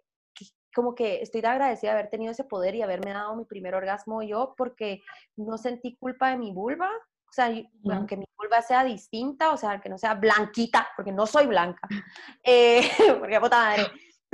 como 0.73 0.93
que 0.93 1.21
estoy 1.21 1.41
de 1.41 1.47
agradecida 1.47 1.91
de 1.91 1.99
haber 1.99 2.09
tenido 2.09 2.31
ese 2.31 2.43
poder 2.43 2.75
y 2.75 2.81
haberme 2.81 3.13
dado 3.13 3.35
mi 3.35 3.45
primer 3.45 3.75
orgasmo 3.75 4.21
yo, 4.21 4.53
porque 4.57 5.01
no 5.37 5.57
sentí 5.57 5.95
culpa 5.95 6.29
de 6.29 6.37
mi 6.37 6.51
vulva. 6.51 6.89
O 7.27 7.33
sea, 7.35 7.51
aunque 7.91 8.17
mi 8.17 8.25
vulva 8.37 8.61
sea 8.61 8.83
distinta, 8.83 9.51
o 9.51 9.57
sea, 9.57 9.81
que 9.81 9.89
no 9.89 9.97
sea 9.97 10.13
blanquita, 10.13 10.87
porque 10.95 11.11
no 11.11 11.25
soy 11.25 11.47
blanca, 11.47 11.87
eh, 12.43 12.81
porque 13.19 13.39
puta 13.39 13.57
madre. 13.57 13.83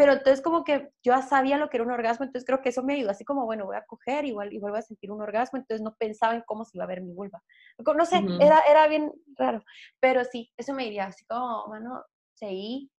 Pero 0.02 0.14
entonces 0.14 0.42
como 0.42 0.64
que 0.64 0.90
yo 1.04 1.14
ya 1.14 1.22
sabía 1.22 1.60
lo 1.60 1.70
que 1.70 1.78
era 1.78 1.84
un 1.84 1.92
orgasmo, 1.92 2.26
entonces 2.26 2.44
creo 2.44 2.64
que 2.64 2.70
eso 2.70 2.82
me 2.82 2.96
ayudó, 2.96 3.12
así 3.12 3.24
como, 3.24 3.46
bueno, 3.46 3.66
voy 3.66 3.76
a 3.76 3.86
coger 3.86 4.26
igual 4.26 4.52
y 4.52 4.58
vuelvo 4.58 4.78
a 4.78 4.82
sentir 4.82 5.12
un 5.12 5.22
orgasmo, 5.22 5.60
entonces 5.60 5.84
no 5.84 5.96
pensaba 5.96 6.34
en 6.34 6.42
cómo 6.42 6.66
se 6.66 6.76
iba 6.76 6.86
a 6.86 6.88
ver 6.88 7.02
mi 7.02 7.14
vulva. 7.14 7.44
No 7.78 8.06
sé, 8.08 8.24
era, 8.40 8.62
era 8.68 8.88
bien 8.88 9.14
raro, 9.38 9.64
pero 10.00 10.24
sí, 10.26 10.52
eso 10.58 10.74
me 10.74 10.86
diría 10.86 11.06
así 11.06 11.24
como, 11.26 11.68
mano, 11.68 12.04
seguí, 12.34 12.92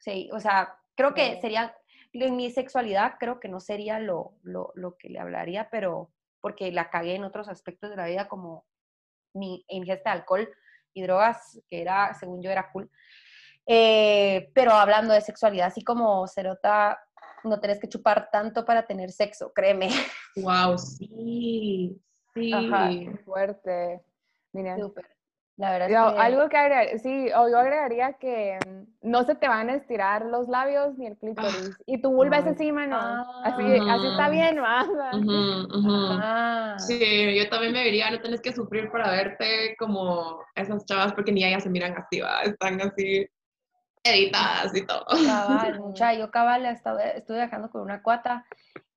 seguí, 0.00 0.30
o 0.32 0.40
sea, 0.40 0.74
creo 0.96 1.12
que 1.12 1.38
sería, 1.42 1.76
en 2.14 2.36
mi 2.36 2.50
sexualidad 2.50 3.16
creo 3.20 3.38
que 3.38 3.48
no 3.48 3.60
sería 3.60 3.98
lo, 3.98 4.38
lo, 4.42 4.72
lo 4.74 4.96
que 4.96 5.10
le 5.10 5.18
hablaría, 5.18 5.68
pero 5.70 6.14
porque 6.40 6.72
la 6.72 6.88
cagué 6.88 7.16
en 7.16 7.24
otros 7.24 7.50
aspectos 7.50 7.90
de 7.90 7.96
la 7.96 8.06
vida, 8.06 8.26
como 8.26 8.64
mi 9.34 9.66
ingesta 9.68 10.14
de 10.14 10.20
alcohol 10.20 10.48
y 10.94 11.02
drogas, 11.02 11.60
que 11.68 11.82
era, 11.82 12.14
según 12.14 12.42
yo, 12.42 12.50
era 12.50 12.72
cool. 12.72 12.90
Eh, 13.66 14.50
pero 14.54 14.72
hablando 14.72 15.14
de 15.14 15.20
sexualidad, 15.20 15.68
así 15.68 15.82
como 15.84 16.26
Cerota, 16.26 16.98
no 17.44 17.60
tenés 17.60 17.78
que 17.78 17.88
chupar 17.88 18.28
tanto 18.30 18.64
para 18.64 18.86
tener 18.86 19.10
sexo, 19.10 19.52
créeme. 19.52 19.88
Wow, 20.36 20.78
sí, 20.78 22.00
sí. 22.34 22.52
Ajá. 22.54 22.88
Fuerte. 23.24 24.00
Mira. 24.52 24.78
Súper. 24.78 25.06
La 25.58 25.70
verdad 25.70 25.88
Yo, 25.90 26.08
es 26.08 26.14
que... 26.14 26.20
algo 26.20 26.48
que 26.48 26.56
agregar, 26.56 26.98
sí, 26.98 27.28
o 27.36 27.48
yo 27.50 27.58
agregaría 27.58 28.14
que 28.14 28.58
mm, 28.66 29.10
no 29.10 29.24
se 29.24 29.34
te 29.34 29.46
van 29.48 29.68
a 29.68 29.74
estirar 29.74 30.24
los 30.24 30.48
labios 30.48 30.96
ni 30.96 31.06
el 31.06 31.18
clítoris. 31.18 31.76
y 31.84 32.00
tu 32.00 32.10
vulva 32.12 32.38
es 32.38 32.46
así, 32.46 32.72
mano. 32.72 32.96
así, 33.44 33.62
Ah. 33.82 33.94
así 33.94 34.06
está 34.06 34.30
bien, 34.30 34.62
¿va? 34.62 34.84
Ujú, 35.12 35.78
ujú. 35.78 36.18
Ah, 36.22 36.76
Sí, 36.78 37.36
yo 37.38 37.48
también 37.50 37.72
me 37.74 37.84
diría, 37.84 38.10
no 38.10 38.20
tenés 38.20 38.40
que 38.40 38.52
sufrir 38.54 38.90
para 38.90 39.10
verte 39.10 39.76
como 39.78 40.42
esas 40.54 40.86
chavas, 40.86 41.12
porque 41.12 41.30
ni 41.32 41.44
ellas 41.44 41.62
se 41.62 41.70
miran 41.70 41.94
así, 41.98 42.20
¿va? 42.20 42.40
están 42.42 42.80
así 42.80 43.26
editadas 44.04 44.74
y 44.74 44.86
todo. 44.86 45.04
cabal, 45.06 45.80
mucha, 45.80 46.14
yo 46.14 46.30
cabal 46.30 46.66
estaba, 46.66 47.02
estuve 47.02 47.38
viajando 47.38 47.70
con 47.70 47.82
una 47.82 48.02
cuata 48.02 48.44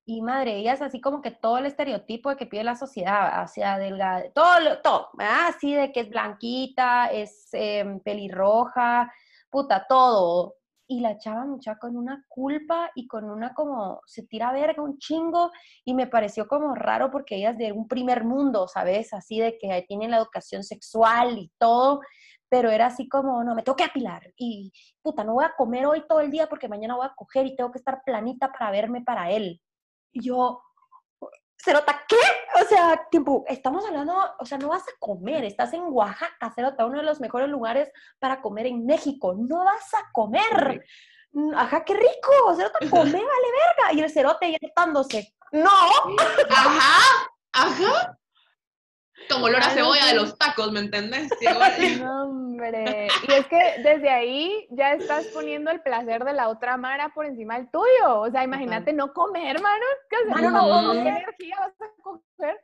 y 0.08 0.22
madre, 0.22 0.58
ella 0.58 0.74
es 0.74 0.82
así 0.84 1.02
como 1.02 1.22
que 1.22 1.32
todo 1.32 1.58
el 1.58 1.66
estereotipo 1.66 2.30
de 2.30 2.38
que 2.38 2.46
pide 2.46 2.64
la 2.64 2.76
sociedad, 2.76 3.44
o 3.44 3.48
sea, 3.48 3.80
delgada, 3.80 4.30
todo, 4.34 4.80
todo, 4.84 5.10
¿verdad? 5.14 5.48
Así 5.50 5.74
de 5.74 5.92
que 5.92 6.02
es 6.02 6.10
blanquita, 6.10 7.08
es 7.08 7.50
em, 7.54 8.00
pelirroja, 8.02 9.12
puta, 9.50 9.86
todo. 9.90 10.56
Y 10.88 11.00
la 11.00 11.18
chava 11.18 11.46
mucha 11.46 11.80
con 11.80 11.98
una 11.98 12.24
culpa 12.30 12.92
y 12.94 13.08
con 13.08 13.28
una 13.28 13.56
como, 13.56 14.02
se 14.06 14.22
tira 14.28 14.52
verga 14.52 14.84
un 14.84 15.00
chingo 15.00 15.52
y 15.84 15.96
me 15.96 16.06
pareció 16.06 16.48
como 16.48 16.76
raro 16.76 17.10
porque 17.10 17.38
ella 17.38 17.50
es 17.52 17.58
de 17.58 17.72
un 17.72 17.88
primer 17.88 18.24
mundo, 18.24 18.68
¿sabes? 18.68 19.12
Así 19.12 19.40
de 19.40 19.58
que 19.58 19.84
tienen 19.88 20.12
la 20.12 20.18
educación 20.18 20.64
sexual 20.64 21.40
y 21.40 21.52
todo, 21.58 22.02
pero 22.50 22.70
era 22.70 22.88
así 22.88 23.08
como, 23.10 23.44
no, 23.44 23.56
me 23.56 23.64
tengo 23.64 23.76
que 23.76 23.84
apilar 23.84 24.32
y 24.38 24.72
puta, 25.02 25.24
no 25.24 25.34
voy 25.34 25.46
a 25.46 25.54
comer 25.56 25.86
hoy 25.86 26.06
todo 26.08 26.20
el 26.20 26.32
día 26.32 26.48
porque 26.48 26.68
mañana 26.68 26.96
voy 26.96 27.06
a 27.06 27.14
coger 27.16 27.46
y 27.48 27.56
tengo 27.56 27.72
que 27.72 27.80
estar 27.80 28.02
planita 28.06 28.52
para 28.52 28.72
verme 28.72 29.02
para 29.02 29.30
él. 29.32 29.62
Y 30.12 30.22
yo, 30.28 30.62
Cerota, 31.58 32.00
¿qué? 32.08 32.18
O 32.62 32.66
sea, 32.68 33.08
tiempo, 33.10 33.44
estamos 33.48 33.86
hablando, 33.86 34.16
o 34.40 34.46
sea, 34.46 34.58
no 34.58 34.70
vas 34.70 34.84
a 34.84 34.92
comer, 35.00 35.44
estás 35.46 35.74
en 35.74 35.82
Oaxaca, 35.88 36.52
Cerota, 36.54 36.86
uno 36.86 37.00
de 37.00 37.04
los 37.06 37.20
mejores 37.20 37.50
lugares 37.50 37.92
para 38.20 38.42
comer 38.42 38.68
en 38.68 38.86
México, 38.86 39.34
no 39.36 39.66
vas 39.66 39.94
a 39.96 40.12
comer. 40.12 40.86
"Mm, 41.32 41.54
ajá, 41.56 41.84
qué 41.84 41.94
rico, 41.96 42.56
cerote, 42.56 42.90
come, 42.90 43.12
vale 43.12 43.22
verga. 43.22 43.94
Y 43.94 44.00
el 44.02 44.10
cerote 44.12 44.52
ya 44.52 44.58
estándose, 44.62 45.34
no, 45.52 45.70
Ajá, 46.50 47.30
ajá. 47.54 48.18
Como 49.30 49.46
olor 49.46 49.62
a 49.62 49.70
cebolla 49.70 50.04
de 50.06 50.12
sí. 50.12 50.16
los 50.16 50.38
tacos, 50.38 50.72
¿me 50.72 50.80
entendés? 50.82 51.30
No, 52.00 52.24
hombre. 52.26 53.08
Y 53.28 53.32
es 53.34 53.48
que 53.48 53.82
desde 53.84 54.10
ahí 54.10 54.68
ya 54.72 54.94
estás 54.94 55.26
poniendo 55.28 55.72
el 55.72 55.82
placer 55.82 56.24
de 56.24 56.34
la 56.34 56.50
otra 56.50 56.78
Mara 56.78 57.10
por 57.10 57.26
encima 57.26 57.56
del 57.58 57.70
tuyo. 57.72 58.20
O 58.22 58.30
sea, 58.30 58.44
imagínate 58.44 58.94
no 58.94 59.14
comer, 59.14 59.60
sea, 60.26 60.36
Mano, 60.36 60.52
no 60.52 60.60
¿cómo 60.62 60.88
comer. 60.90 61.04
¿Qué 61.04 61.10
energía 61.10 61.56
vas 61.60 61.82
a 61.82 62.02
coger? 62.02 62.60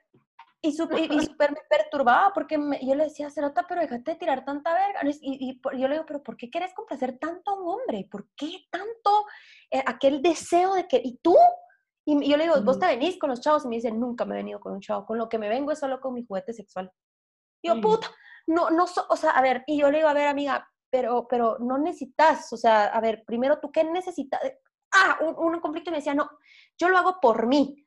Y 0.64 0.74
súper 0.74 1.00
y, 1.00 1.16
y 1.16 1.26
súper 1.26 1.52
me 1.52 1.62
perturbaba 1.68 2.32
porque 2.34 2.58
me- 2.60 2.80
yo 2.86 2.94
le 2.94 3.06
decía, 3.06 3.32
Cerota, 3.32 3.66
pero 3.68 3.82
déjate 3.82 4.12
de 4.12 4.18
tirar 4.18 4.46
tanta 4.46 4.74
verga. 4.74 5.00
Y, 5.04 5.50
y 5.50 5.54
por- 5.54 5.76
yo 5.76 5.88
le 5.88 5.96
digo, 5.96 6.06
pero 6.06 6.22
¿por 6.22 6.38
qué 6.38 6.52
quieres 6.52 6.72
complacer 6.76 7.18
tanto 7.18 7.50
a 7.52 7.54
un 7.60 7.68
hombre? 7.68 8.08
¿Por 8.12 8.28
qué 8.38 8.52
tanto 8.70 9.26
eh, 9.72 9.82
aquel 9.86 10.22
deseo 10.22 10.76
de 10.76 10.88
que, 10.88 11.02
¿y 11.04 11.18
tú? 11.18 11.36
Y 12.06 12.30
yo 12.30 12.38
le 12.38 12.44
digo, 12.46 12.56
vos 12.64 12.80
te 12.80 12.88
venís 12.88 13.18
con 13.20 13.30
los 13.30 13.42
chavos 13.42 13.66
y 13.66 13.68
me 13.68 13.76
dice, 13.76 13.92
nunca 13.92 14.26
me 14.26 14.34
he 14.36 14.38
venido 14.38 14.60
con 14.60 14.74
un 14.74 14.82
chavo, 14.82 15.06
con 15.06 15.18
lo 15.18 15.30
que 15.30 15.38
me 15.38 15.50
vengo 15.50 15.72
es 15.72 15.80
solo 15.80 16.00
con 16.02 16.14
mi 16.14 16.26
juguete 16.26 16.52
sexual. 16.54 16.92
Y 17.64 17.68
yo, 17.68 17.76
puta, 17.82 18.08
no, 18.48 18.70
no, 18.72 18.88
so- 18.88 19.06
o 19.10 19.16
sea, 19.16 19.32
a 19.32 19.42
ver, 19.42 19.64
y 19.68 19.80
yo 19.80 19.92
le 19.92 19.98
digo, 20.00 20.10
a 20.10 20.14
ver, 20.14 20.28
amiga, 20.28 20.68
pero, 20.90 21.28
pero 21.30 21.58
no 21.60 21.78
necesitas, 21.78 22.52
o 22.52 22.58
sea, 22.58 22.86
a 22.86 23.00
ver, 23.02 23.24
primero, 23.26 23.60
¿tú 23.60 23.72
qué 23.72 23.84
necesitas? 23.84 24.42
Ah, 24.94 25.20
un, 25.22 25.54
un 25.54 25.60
conflicto 25.62 25.90
y 25.90 25.92
me 25.92 25.98
decía, 25.98 26.16
no, 26.16 26.30
yo 26.78 26.90
lo 26.90 26.98
hago 26.98 27.20
por 27.22 27.46
mí. 27.48 27.86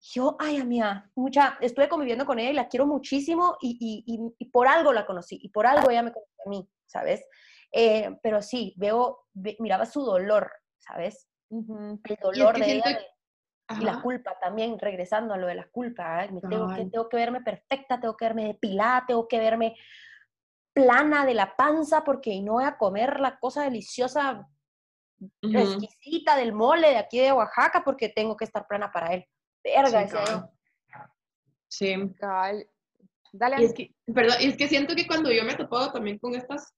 Yo, 0.00 0.36
ay, 0.38 0.58
amiga, 0.58 1.10
mucha, 1.16 1.58
estuve 1.60 1.88
conviviendo 1.88 2.24
con 2.24 2.38
ella 2.38 2.50
y 2.50 2.54
la 2.54 2.68
quiero 2.68 2.86
muchísimo 2.86 3.56
y, 3.60 3.76
y, 3.80 4.14
y, 4.14 4.20
y 4.38 4.50
por 4.50 4.68
algo 4.68 4.92
la 4.92 5.04
conocí 5.04 5.40
y 5.42 5.48
por 5.48 5.66
algo 5.66 5.90
ella 5.90 6.04
me 6.04 6.12
conoció 6.12 6.32
a 6.46 6.48
mí, 6.48 6.70
¿sabes? 6.86 7.24
Eh, 7.72 8.16
pero 8.22 8.40
sí, 8.40 8.72
veo, 8.78 9.26
ve- 9.32 9.56
miraba 9.58 9.84
su 9.86 10.02
dolor, 10.02 10.52
¿sabes? 10.78 11.28
Ujú. 11.50 12.00
El 12.04 12.16
dolor 12.22 12.54
que 12.54 12.60
de 12.60 12.66
siento 12.66 12.88
ella 12.88 12.98
y 13.80 13.84
la 13.84 14.00
culpa 14.00 14.38
también, 14.40 14.78
regresando 14.78 15.34
a 15.34 15.36
lo 15.36 15.46
de 15.46 15.54
la 15.54 15.68
culpa, 15.68 16.24
¿eh? 16.24 16.30
me 16.32 16.40
tengo, 16.40 16.68
que, 16.68 16.74
Cabal. 16.74 16.90
tengo 16.90 17.08
que 17.08 17.16
verme 17.16 17.40
perfecta, 17.42 18.00
tengo 18.00 18.16
que 18.16 18.24
verme 18.24 18.46
depilada, 18.46 19.04
tengo 19.06 19.28
que 19.28 19.38
verme 19.38 19.76
plana 20.72 21.26
de 21.26 21.34
la 21.34 21.54
panza 21.56 22.02
porque 22.04 22.40
no 22.40 22.54
voy 22.54 22.64
a 22.64 22.78
comer 22.78 23.20
la 23.20 23.38
cosa 23.38 23.64
deliciosa, 23.64 24.48
Ujú. 25.42 25.58
exquisita 25.58 26.36
del 26.36 26.52
mole 26.52 26.90
de 26.90 26.96
aquí 26.96 27.18
de 27.18 27.32
Oaxaca 27.32 27.82
porque 27.84 28.08
tengo 28.08 28.36
que 28.36 28.44
estar 28.44 28.66
plana 28.66 28.90
para 28.92 29.14
él. 29.14 29.26
Verga, 29.64 30.06
Sí, 30.06 30.12
cabal. 30.14 30.50
Sí. 31.68 31.94
Dale, 33.32 33.60
Y 33.60 33.64
es 33.64 33.74
que, 33.74 33.94
perdón, 34.14 34.36
y 34.40 34.46
es 34.46 34.56
que 34.56 34.68
siento 34.68 34.94
que 34.94 35.06
cuando 35.06 35.30
yo 35.30 35.44
me 35.44 35.52
he 35.52 35.56
topado 35.56 35.92
también 35.92 36.18
con 36.18 36.34
estas 36.34 36.72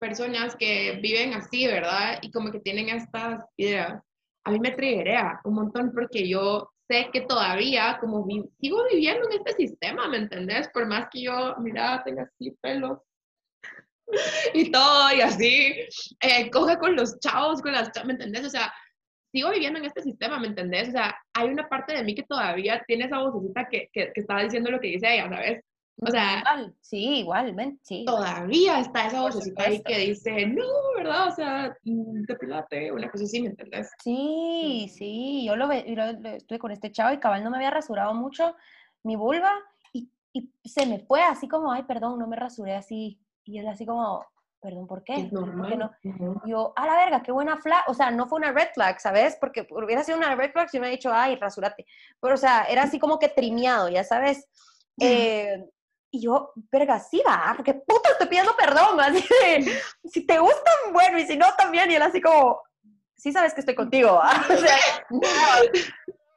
personas 0.00 0.56
que 0.56 0.98
viven 1.02 1.34
así, 1.34 1.66
¿verdad? 1.66 2.18
Y 2.22 2.30
como 2.30 2.50
que 2.50 2.60
tienen 2.60 2.88
estas 2.88 3.44
ideas, 3.56 4.02
a 4.46 4.50
mí 4.50 4.58
me 4.60 4.70
triggerea 4.70 5.40
un 5.44 5.54
montón 5.54 5.92
porque 5.92 6.28
yo 6.28 6.70
sé 6.88 7.10
que 7.12 7.22
todavía, 7.22 7.98
como 8.00 8.24
vi- 8.24 8.48
sigo 8.60 8.78
viviendo 8.90 9.28
en 9.28 9.38
este 9.38 9.52
sistema, 9.54 10.08
¿me 10.08 10.18
entendés? 10.18 10.68
Por 10.68 10.86
más 10.86 11.08
que 11.10 11.22
yo, 11.22 11.56
mira, 11.58 12.02
tenga 12.04 12.22
así 12.22 12.52
pelos 12.60 13.00
y 14.54 14.70
todo, 14.70 15.12
y 15.14 15.20
así, 15.20 15.74
eh, 16.20 16.50
coja 16.50 16.78
con 16.78 16.94
los 16.96 17.18
chavos, 17.18 17.60
con 17.60 17.72
las 17.72 17.90
chavas, 17.92 18.06
¿me 18.06 18.12
entendés? 18.12 18.46
O 18.46 18.50
sea, 18.50 18.72
sigo 19.32 19.50
viviendo 19.50 19.78
en 19.80 19.86
este 19.86 20.02
sistema, 20.02 20.38
¿me 20.38 20.46
entendés? 20.46 20.88
O 20.88 20.92
sea, 20.92 21.16
hay 21.34 21.48
una 21.48 21.68
parte 21.68 21.94
de 21.94 22.04
mí 22.04 22.14
que 22.14 22.22
todavía 22.22 22.82
tiene 22.86 23.06
esa 23.06 23.18
vocecita 23.18 23.68
que, 23.68 23.88
que, 23.92 24.12
que 24.12 24.20
estaba 24.20 24.42
diciendo 24.44 24.70
lo 24.70 24.80
que 24.80 24.88
dice 24.88 25.12
ella, 25.12 25.28
¿sabes? 25.28 25.64
O 25.98 26.10
sea, 26.10 26.40
Igual, 26.40 26.74
sí, 26.80 27.18
igualmente, 27.20 27.80
sí. 27.82 28.04
todavía 28.04 28.80
está 28.80 29.06
esa 29.06 29.22
vocecita 29.22 29.62
ahí 29.62 29.82
que 29.82 29.98
dice, 29.98 30.46
no, 30.46 30.64
¿verdad? 30.96 31.28
O 31.28 31.30
sea, 31.30 31.76
mm, 31.84 32.22
depilate, 32.24 32.92
una 32.92 33.10
cosa 33.10 33.24
así, 33.24 33.40
¿me 33.40 33.48
entendés? 33.48 33.90
Sí, 34.02 34.92
sí, 34.94 35.44
yo 35.46 35.56
lo, 35.56 35.66
lo- 35.68 36.12
lo- 36.12 36.28
estuve 36.30 36.58
con 36.58 36.70
este 36.70 36.92
chavo 36.92 37.14
y 37.14 37.18
cabal 37.18 37.42
no 37.42 37.50
me 37.50 37.56
había 37.56 37.70
rasurado 37.70 38.12
mucho 38.12 38.54
mi 39.04 39.16
vulva 39.16 39.52
y, 39.92 40.10
y 40.34 40.68
se 40.68 40.84
me 40.84 40.98
fue 40.98 41.22
así 41.22 41.48
como, 41.48 41.72
ay, 41.72 41.84
perdón, 41.84 42.18
no 42.18 42.26
me 42.26 42.36
rasuré 42.36 42.74
así. 42.74 43.18
Y 43.44 43.58
él 43.58 43.66
así 43.68 43.86
como, 43.86 44.26
perdón, 44.60 44.86
¿por 44.86 45.02
qué? 45.02 45.14
Es 45.14 45.30
¿Por 45.30 45.44
qué 45.44 45.76
normal. 45.76 45.78
no? 46.02 46.40
Yo, 46.44 46.72
a 46.76 46.84
la 46.84 46.96
verga, 46.96 47.22
qué 47.22 47.32
buena 47.32 47.56
flag. 47.56 47.84
O 47.86 47.94
sea, 47.94 48.10
no 48.10 48.26
fue 48.26 48.38
una 48.38 48.52
red 48.52 48.68
flag, 48.74 49.00
¿sabes? 49.00 49.38
Porque 49.40 49.66
hubiera 49.70 50.04
sido 50.04 50.18
una 50.18 50.34
red 50.34 50.50
flag 50.52 50.68
si 50.68 50.76
me 50.78 50.82
hubiera 50.82 50.96
dicho, 50.96 51.10
ay, 51.12 51.36
rasúrate. 51.36 51.86
Pero, 52.20 52.34
o 52.34 52.36
sea, 52.36 52.64
era 52.64 52.82
así 52.82 52.98
como 52.98 53.18
que 53.18 53.28
trimeado, 53.28 53.88
ya 53.88 54.04
sabes. 54.04 54.46
Eh, 55.00 55.64
y 56.16 56.22
yo, 56.22 56.52
verga, 56.70 56.98
sí 56.98 57.22
va, 57.26 57.52
porque 57.56 57.74
puta, 57.74 58.10
estoy 58.10 58.26
pidiendo 58.28 58.54
perdón. 58.56 59.00
Así 59.00 59.24
de, 59.42 59.80
si 60.10 60.26
te 60.26 60.38
gustan, 60.38 60.92
bueno, 60.92 61.18
y 61.18 61.26
si 61.26 61.36
no, 61.36 61.46
también. 61.56 61.90
Y 61.90 61.94
él 61.94 62.02
así 62.02 62.20
como, 62.20 62.62
sí 63.16 63.32
sabes 63.32 63.54
que 63.54 63.60
estoy 63.60 63.74
contigo, 63.74 64.12
¿va? 64.14 64.30
O 64.50 64.56
sea, 64.56 64.76
no, 65.10 65.18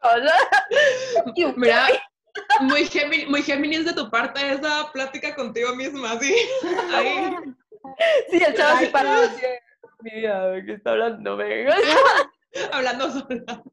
o 0.02 0.22
sea, 0.22 0.36
y- 1.36 1.46
Mira, 1.58 1.88
muy, 2.62 2.86
Gemini- 2.86 3.28
muy 3.28 3.42
Géminis 3.44 3.86
de 3.86 3.94
tu 3.94 4.10
parte 4.10 4.52
esa 4.54 4.90
plática 4.94 5.36
contigo 5.36 5.76
misma, 5.76 6.12
así. 6.14 6.34
Ahí. 6.96 7.36
sí, 8.30 8.42
el 8.46 8.56
chavo 8.56 8.78
así 8.78 8.86
parado, 8.88 9.24
así 9.26 9.42
de, 9.42 9.60
mi 10.02 10.12
vida, 10.22 10.48
¿de 10.52 10.66
qué 10.66 10.74
está 10.74 10.92
hablando? 10.92 11.36
Venga. 11.38 11.76
hablando 12.72 13.12
sola. 13.12 13.64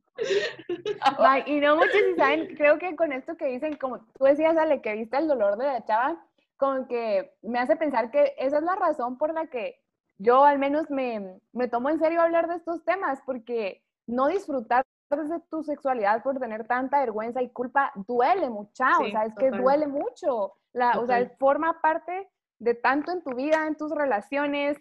Ay, 1.18 1.42
y 1.46 1.60
no 1.60 1.76
muchos 1.76 1.92
si 1.92 2.14
saben, 2.16 2.54
creo 2.56 2.78
que 2.78 2.94
con 2.96 3.12
esto 3.12 3.36
que 3.36 3.46
dicen, 3.46 3.76
como 3.76 4.00
tú 4.00 4.24
decías, 4.24 4.56
Ale, 4.56 4.80
que 4.80 4.94
viste 4.94 5.16
el 5.16 5.28
dolor 5.28 5.56
de 5.56 5.66
la 5.66 5.84
chava, 5.84 6.16
como 6.56 6.86
que 6.88 7.34
me 7.42 7.58
hace 7.58 7.76
pensar 7.76 8.10
que 8.10 8.34
esa 8.38 8.58
es 8.58 8.62
la 8.62 8.76
razón 8.76 9.18
por 9.18 9.32
la 9.34 9.46
que 9.46 9.80
yo 10.18 10.44
al 10.44 10.58
menos 10.58 10.90
me, 10.90 11.40
me 11.52 11.68
tomo 11.68 11.90
en 11.90 11.98
serio 11.98 12.22
hablar 12.22 12.48
de 12.48 12.56
estos 12.56 12.84
temas, 12.84 13.20
porque 13.26 13.82
no 14.06 14.28
disfrutar 14.28 14.84
de 15.10 15.40
tu 15.50 15.62
sexualidad 15.62 16.22
por 16.22 16.38
tener 16.38 16.66
tanta 16.66 17.00
vergüenza 17.00 17.40
y 17.42 17.50
culpa 17.50 17.92
duele 17.94 18.50
mucha, 18.50 18.98
o 18.98 19.04
Sí, 19.04 19.10
sea, 19.12 19.24
es 19.24 19.34
que 19.34 19.46
total. 19.46 19.62
duele 19.62 19.86
mucho, 19.86 20.54
la, 20.72 20.98
o 20.98 21.06
sea, 21.06 21.28
forma 21.38 21.80
parte 21.80 22.28
de 22.58 22.74
tanto 22.74 23.12
en 23.12 23.22
tu 23.22 23.30
vida, 23.34 23.66
en 23.66 23.76
tus 23.76 23.92
relaciones, 23.94 24.78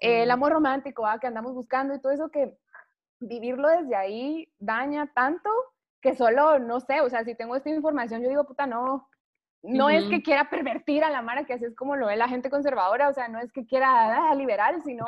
eh, 0.00 0.22
el 0.22 0.30
amor 0.30 0.52
romántico 0.52 1.02
¿va? 1.02 1.18
que 1.18 1.26
andamos 1.26 1.54
buscando 1.54 1.94
y 1.94 2.00
todo 2.00 2.12
eso 2.12 2.28
que 2.30 2.56
vivirlo 3.20 3.68
desde 3.68 3.96
ahí 3.96 4.52
daña 4.58 5.10
tanto 5.14 5.50
que 6.00 6.14
solo, 6.14 6.58
no 6.58 6.80
sé, 6.80 7.00
o 7.00 7.10
sea, 7.10 7.24
si 7.24 7.34
tengo 7.34 7.56
esta 7.56 7.70
información, 7.70 8.22
yo 8.22 8.28
digo, 8.28 8.46
puta, 8.46 8.66
no, 8.66 9.08
no 9.62 9.90
es 9.90 10.04
que 10.04 10.22
quiera 10.22 10.48
pervertir 10.48 11.02
a 11.02 11.10
la 11.10 11.22
Mara, 11.22 11.44
que 11.44 11.54
así 11.54 11.64
es 11.64 11.74
como 11.74 11.96
lo 11.96 12.06
ve 12.06 12.16
la 12.16 12.28
gente 12.28 12.50
conservadora, 12.50 13.08
o 13.08 13.14
sea, 13.14 13.28
no 13.28 13.40
es 13.40 13.52
que 13.52 13.66
quiera 13.66 14.30
ah, 14.30 14.34
liberal, 14.34 14.80
sino 14.84 15.06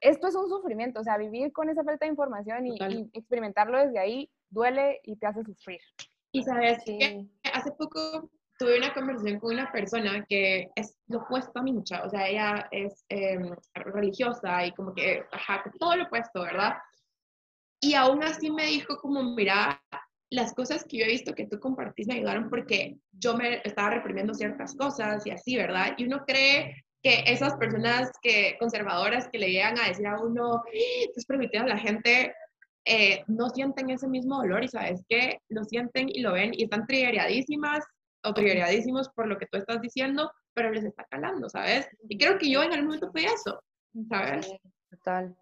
esto 0.00 0.28
es 0.28 0.34
un 0.34 0.48
sufrimiento, 0.48 1.00
o 1.00 1.04
sea, 1.04 1.16
vivir 1.16 1.52
con 1.52 1.68
esa 1.68 1.84
falta 1.84 2.06
de 2.06 2.10
información 2.12 2.66
y, 2.66 2.76
y 2.88 3.10
experimentarlo 3.12 3.78
desde 3.78 3.98
ahí 3.98 4.30
duele 4.48 5.00
y 5.04 5.16
te 5.16 5.26
hace 5.26 5.42
sufrir. 5.44 5.80
Y 6.32 6.42
sabes 6.42 6.82
Sí. 6.84 6.98
que 6.98 7.26
hace 7.52 7.72
poco 7.72 8.30
tuve 8.58 8.78
una 8.78 8.92
conversación 8.94 9.38
con 9.38 9.54
una 9.54 9.70
persona 9.70 10.24
que 10.28 10.70
es 10.76 10.98
lo 11.08 11.18
opuesto 11.18 11.58
a 11.58 11.62
mi 11.62 11.72
mucha, 11.72 12.04
o 12.04 12.10
sea, 12.10 12.28
ella 12.28 12.68
es 12.70 13.04
em, 13.08 13.54
religiosa 13.74 14.64
y 14.64 14.72
como 14.72 14.94
que, 14.94 15.24
ajá, 15.32 15.64
todo 15.78 15.96
lo 15.96 16.04
opuesto, 16.04 16.42
¿verdad? 16.42 16.74
Y 17.80 17.94
aún 17.94 18.22
así 18.22 18.50
me 18.50 18.66
dijo 18.66 18.98
como, 18.98 19.22
mira, 19.22 19.82
las 20.30 20.54
cosas 20.54 20.84
que 20.84 20.98
yo 20.98 21.04
he 21.04 21.08
visto 21.10 21.34
que 21.34 21.46
tú 21.46 21.60
compartís 21.60 22.06
me 22.08 22.14
ayudaron 22.14 22.50
porque 22.50 22.96
yo 23.12 23.36
me 23.36 23.60
estaba 23.64 23.90
reprimiendo 23.90 24.34
ciertas 24.34 24.74
cosas 24.74 25.26
y 25.26 25.30
así, 25.30 25.56
¿verdad? 25.56 25.94
Y 25.96 26.06
uno 26.06 26.24
cree 26.26 26.84
que 27.02 27.22
esas 27.26 27.54
personas 27.56 28.10
que 28.22 28.56
conservadoras 28.58 29.28
que 29.28 29.38
le 29.38 29.50
llegan 29.50 29.78
a 29.78 29.88
decir 29.88 30.06
a 30.06 30.20
uno, 30.20 30.62
estás 30.72 31.24
permitiendo 31.26 31.70
a 31.70 31.74
la 31.74 31.80
gente, 31.80 32.34
eh, 32.84 33.22
no 33.28 33.48
sienten 33.50 33.90
ese 33.90 34.08
mismo 34.08 34.38
dolor 34.38 34.64
y 34.64 34.68
sabes 34.68 35.04
que 35.08 35.40
lo 35.48 35.64
sienten 35.64 36.08
y 36.08 36.20
lo 36.20 36.32
ven 36.32 36.52
y 36.54 36.64
están 36.64 36.86
triggeradísimas 36.86 37.84
o 38.24 38.34
triggeradísimos 38.34 39.08
por 39.10 39.28
lo 39.28 39.38
que 39.38 39.46
tú 39.46 39.58
estás 39.58 39.80
diciendo, 39.80 40.32
pero 40.54 40.70
les 40.70 40.84
está 40.84 41.04
calando, 41.10 41.48
¿sabes? 41.48 41.88
Y 42.08 42.18
creo 42.18 42.38
que 42.38 42.50
yo 42.50 42.62
en 42.62 42.72
algún 42.72 42.86
momento 42.86 43.12
fui 43.12 43.24
eso, 43.24 43.62
¿sabes? 44.08 44.50
Total. 44.90 45.36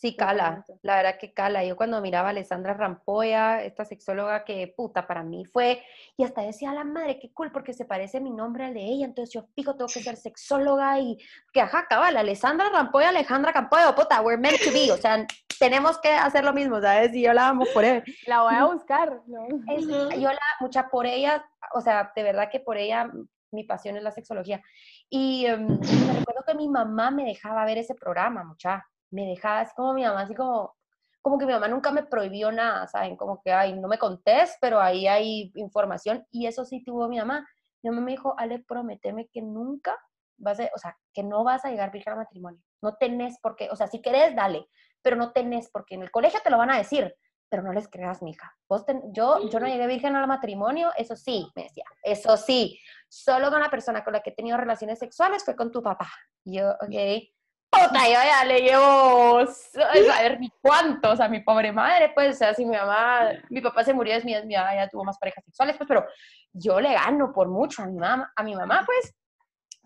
Sí, 0.00 0.14
cala, 0.14 0.64
la 0.82 0.94
verdad 0.94 1.18
que 1.18 1.32
cala. 1.34 1.64
Yo 1.64 1.74
cuando 1.74 2.00
miraba 2.00 2.28
a 2.28 2.30
Alessandra 2.30 2.72
Rampolla, 2.72 3.64
esta 3.64 3.84
sexóloga 3.84 4.44
que 4.44 4.72
puta 4.76 5.08
para 5.08 5.24
mí 5.24 5.44
fue, 5.44 5.82
y 6.16 6.22
hasta 6.22 6.42
decía, 6.42 6.70
a 6.70 6.74
la 6.74 6.84
madre, 6.84 7.18
qué 7.18 7.32
cool, 7.32 7.50
porque 7.50 7.72
se 7.72 7.84
parece 7.84 8.20
mi 8.20 8.30
nombre 8.30 8.66
al 8.66 8.74
de 8.74 8.84
ella, 8.84 9.06
entonces 9.06 9.34
yo 9.34 9.48
pico, 9.56 9.74
tengo 9.74 9.88
que 9.92 10.00
ser 10.00 10.14
sexóloga 10.16 11.00
y 11.00 11.18
que 11.52 11.60
ajá, 11.60 11.88
cabal, 11.88 12.16
Alessandra 12.16 12.68
Rampolla, 12.70 13.08
Alejandra 13.08 13.52
Campoyo, 13.52 13.92
puta, 13.96 14.20
we're 14.20 14.40
meant 14.40 14.62
to 14.62 14.70
be, 14.70 14.88
o 14.92 14.96
sea, 14.96 15.26
tenemos 15.58 15.98
que 15.98 16.10
hacer 16.10 16.44
lo 16.44 16.52
mismo, 16.52 16.80
¿sabes? 16.80 17.12
Y 17.12 17.22
yo 17.22 17.32
la 17.32 17.48
amo 17.48 17.64
por 17.74 17.84
él. 17.84 18.04
La 18.28 18.42
voy 18.42 18.54
a 18.54 18.66
buscar, 18.72 19.20
¿no? 19.26 19.48
Es- 19.68 19.84
Ujú. 19.84 20.10
yo 20.20 20.30
la, 20.30 20.38
mucha 20.60 20.88
por 20.90 21.06
ella, 21.06 21.44
o 21.74 21.80
sea, 21.80 22.12
de 22.14 22.22
verdad 22.22 22.48
que 22.52 22.60
por 22.60 22.76
ella 22.76 23.10
mi 23.50 23.64
pasión 23.64 23.96
es 23.96 24.04
la 24.04 24.12
sexología. 24.12 24.62
Y 25.10 25.46
em, 25.46 25.66
me 25.66 26.12
recuerdo 26.12 26.44
que 26.46 26.54
mi 26.54 26.68
mamá 26.68 27.10
me 27.10 27.24
dejaba 27.24 27.64
ver 27.64 27.78
ese 27.78 27.96
programa, 27.96 28.44
mucha. 28.44 28.86
Me 29.10 29.26
dejaba 29.26 29.60
así 29.60 29.74
como 29.74 29.94
mi 29.94 30.04
mamá, 30.04 30.22
así 30.22 30.34
como, 30.34 30.74
como 31.22 31.38
que 31.38 31.46
mi 31.46 31.52
mamá 31.52 31.68
nunca 31.68 31.90
me 31.90 32.04
prohibió 32.04 32.52
nada, 32.52 32.86
¿saben? 32.88 33.16
Como 33.16 33.40
que, 33.42 33.52
ay, 33.52 33.78
no 33.78 33.88
me 33.88 33.98
contés, 33.98 34.56
pero 34.60 34.80
ahí 34.80 35.06
hay 35.06 35.52
información. 35.56 36.26
Y 36.30 36.46
eso 36.46 36.64
sí 36.64 36.82
tuvo 36.84 37.08
mi 37.08 37.18
mamá. 37.18 37.46
Mi 37.82 37.90
mamá 37.90 38.02
me 38.02 38.12
dijo, 38.12 38.34
Ale, 38.38 38.60
prométeme 38.60 39.28
que 39.28 39.42
nunca 39.42 39.96
vas 40.38 40.60
a, 40.60 40.70
o 40.74 40.78
sea, 40.78 40.96
que 41.12 41.22
no 41.22 41.44
vas 41.44 41.64
a 41.64 41.70
llegar 41.70 41.92
virgen 41.92 42.12
al 42.12 42.20
matrimonio. 42.20 42.60
No 42.82 42.96
tenés 42.96 43.38
por 43.40 43.56
qué, 43.56 43.68
o 43.70 43.76
sea, 43.76 43.88
si 43.88 44.00
querés, 44.00 44.34
dale, 44.34 44.68
pero 45.02 45.16
no 45.16 45.32
tenés 45.32 45.68
porque 45.70 45.94
en 45.94 46.02
el 46.02 46.10
colegio 46.10 46.40
te 46.42 46.50
lo 46.50 46.58
van 46.58 46.70
a 46.70 46.78
decir, 46.78 47.14
pero 47.48 47.62
no 47.62 47.72
les 47.72 47.88
creas, 47.88 48.22
mija. 48.22 48.54
Vos 48.68 48.84
yo, 49.12 49.48
yo 49.48 49.60
no 49.60 49.66
llegué 49.66 49.86
virgen 49.86 50.16
al 50.16 50.26
matrimonio, 50.26 50.90
eso 50.96 51.16
sí, 51.16 51.50
me 51.54 51.64
decía, 51.64 51.84
eso 52.02 52.36
sí, 52.36 52.78
solo 53.08 53.50
con 53.50 53.60
la 53.60 53.70
persona 53.70 54.04
con 54.04 54.12
la 54.12 54.20
que 54.20 54.30
he 54.30 54.34
tenido 54.34 54.56
relaciones 54.56 54.98
sexuales 54.98 55.44
fue 55.44 55.56
con 55.56 55.72
tu 55.72 55.82
papá. 55.82 56.08
yo, 56.44 56.70
ok, 56.70 57.28
puta, 57.70 58.06
yo 58.06 58.12
ya 58.12 58.44
le 58.44 58.60
llevo, 58.60 59.38
a 59.38 60.22
ver 60.22 60.40
ni 60.40 60.50
cuánto, 60.60 61.10
o 61.10 61.16
sea, 61.16 61.28
mi 61.28 61.40
pobre 61.40 61.72
madre, 61.72 62.12
pues, 62.14 62.36
o 62.36 62.38
sea, 62.38 62.54
si 62.54 62.64
mi 62.64 62.76
mamá, 62.76 63.30
mi 63.50 63.60
papá 63.60 63.84
se 63.84 63.94
murió, 63.94 64.14
es 64.14 64.24
mi, 64.24 64.34
mi 64.44 64.54
ya 64.54 64.88
tuvo 64.90 65.04
más 65.04 65.18
parejas 65.18 65.44
sexuales, 65.44 65.76
pues, 65.76 65.86
pero 65.86 66.06
yo 66.52 66.80
le 66.80 66.92
gano 66.92 67.32
por 67.32 67.48
mucho 67.48 67.82
a 67.82 67.86
mi 67.86 67.98
mamá, 67.98 68.32
a 68.34 68.42
mi 68.42 68.54
mamá, 68.54 68.82
pues, 68.84 69.14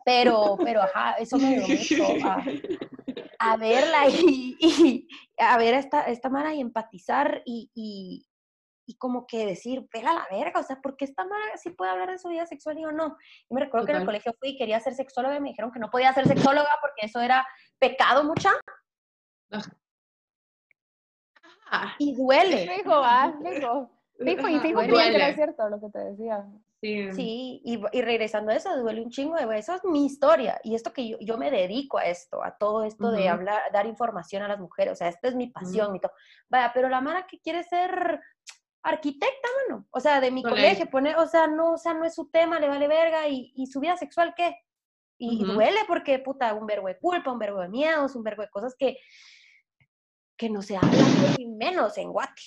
pero, 0.04 0.56
pero, 0.62 0.82
ajá, 0.82 1.12
eso 1.12 1.38
me 1.38 1.58
dio 1.58 1.68
mucho 1.68 2.04
a, 3.38 3.56
verla 3.56 4.08
y, 4.08 5.08
a 5.38 5.58
ver 5.58 5.74
a 5.74 5.78
esta, 5.78 6.02
esta 6.02 6.28
Mara 6.28 6.54
y 6.54 6.60
empatizar 6.60 7.42
y, 7.44 8.24
y 8.92 8.96
como 8.98 9.26
que 9.26 9.46
decir, 9.46 9.88
pega 9.90 10.12
la 10.12 10.26
verga, 10.30 10.60
o 10.60 10.62
sea, 10.62 10.80
¿por 10.80 10.96
qué 10.96 11.06
esta 11.06 11.24
Mara 11.24 11.56
sí 11.56 11.70
puede 11.70 11.90
hablar 11.90 12.10
de 12.10 12.18
su 12.18 12.28
vida 12.28 12.44
sexual 12.46 12.78
y 12.78 12.82
yo 12.82 12.92
no? 12.92 13.16
Y 13.48 13.54
me 13.54 13.62
recuerdo 13.62 13.86
que 13.86 13.92
en 13.92 13.98
el 13.98 14.04
colegio 14.04 14.34
fui 14.38 14.50
y 14.50 14.58
quería 14.58 14.80
ser 14.80 14.94
sexóloga 14.94 15.36
y 15.36 15.40
me 15.40 15.48
dijeron 15.48 15.72
que 15.72 15.78
no 15.78 15.90
podía 15.90 16.12
ser 16.12 16.28
sexóloga 16.28 16.68
porque 16.80 17.06
eso 17.06 17.20
era 17.20 17.46
pecado 17.78 18.22
mucha. 18.24 18.50
Y 21.98 22.14
duele. 22.14 22.70
Dijo, 22.76 22.92
ah, 22.94 23.32
dijo. 23.42 23.90
Dijo, 24.18 24.48
y 24.48 24.58
dijo 24.60 24.80
que 24.80 25.14
era 25.14 25.34
cierto 25.34 25.68
lo 25.70 25.80
que 25.80 25.88
te 25.88 25.98
decía. 25.98 26.46
Sí, 26.82 27.60
y, 27.64 27.80
y, 27.92 28.02
regresando 28.02 28.50
a 28.50 28.56
eso, 28.56 28.76
duele 28.76 29.02
un 29.02 29.10
chingo 29.10 29.36
de 29.36 29.56
eso 29.56 29.72
es 29.72 29.84
mi 29.84 30.04
historia 30.04 30.60
y 30.64 30.74
esto 30.74 30.92
que 30.92 31.10
yo, 31.10 31.16
yo 31.20 31.38
me 31.38 31.48
dedico 31.48 31.98
a 31.98 32.06
esto, 32.06 32.42
a 32.42 32.58
todo 32.58 32.82
esto 32.82 33.12
de 33.12 33.28
hablar, 33.28 33.62
dar 33.72 33.86
información 33.86 34.42
a 34.42 34.48
las 34.48 34.58
mujeres, 34.58 34.94
o 34.94 34.96
sea, 34.96 35.06
esta 35.06 35.28
es 35.28 35.36
mi 35.36 35.46
pasión, 35.46 35.92
mi 35.92 36.00
todo. 36.00 36.10
Vaya, 36.48 36.72
pero 36.74 36.88
la 36.88 37.00
Mara 37.00 37.28
que 37.28 37.38
quiere 37.38 37.62
ser 37.62 38.20
arquitecta, 38.82 39.48
mano, 39.68 39.86
o 39.90 40.00
sea, 40.00 40.20
de 40.20 40.30
mi 40.30 40.42
colegio, 40.42 40.90
pone, 40.90 41.14
o 41.16 41.26
sea, 41.26 41.46
no, 41.46 41.72
o 41.72 41.78
sea, 41.78 41.94
no 41.94 42.04
es 42.04 42.14
su 42.14 42.30
tema, 42.30 42.58
le 42.58 42.68
vale 42.68 42.88
verga 42.88 43.28
y, 43.28 43.52
y 43.54 43.66
su 43.66 43.80
vida 43.80 43.96
sexual, 43.96 44.34
¿qué? 44.36 44.56
Y 45.18 45.44
duele 45.44 45.78
porque, 45.86 46.18
puta, 46.18 46.52
un 46.52 46.66
verbo 46.66 46.88
de 46.88 46.98
culpa, 46.98 47.30
un 47.30 47.38
verbo 47.38 47.60
de 47.60 47.68
miedos, 47.68 48.16
un 48.16 48.24
verbo 48.24 48.42
de 48.42 48.50
cosas 48.50 48.74
que, 48.76 48.98
que 50.36 50.50
no 50.50 50.62
se 50.62 50.76
hablan, 50.76 51.36
ni 51.38 51.46
menos 51.46 51.96
en 51.96 52.10
Guate. 52.10 52.42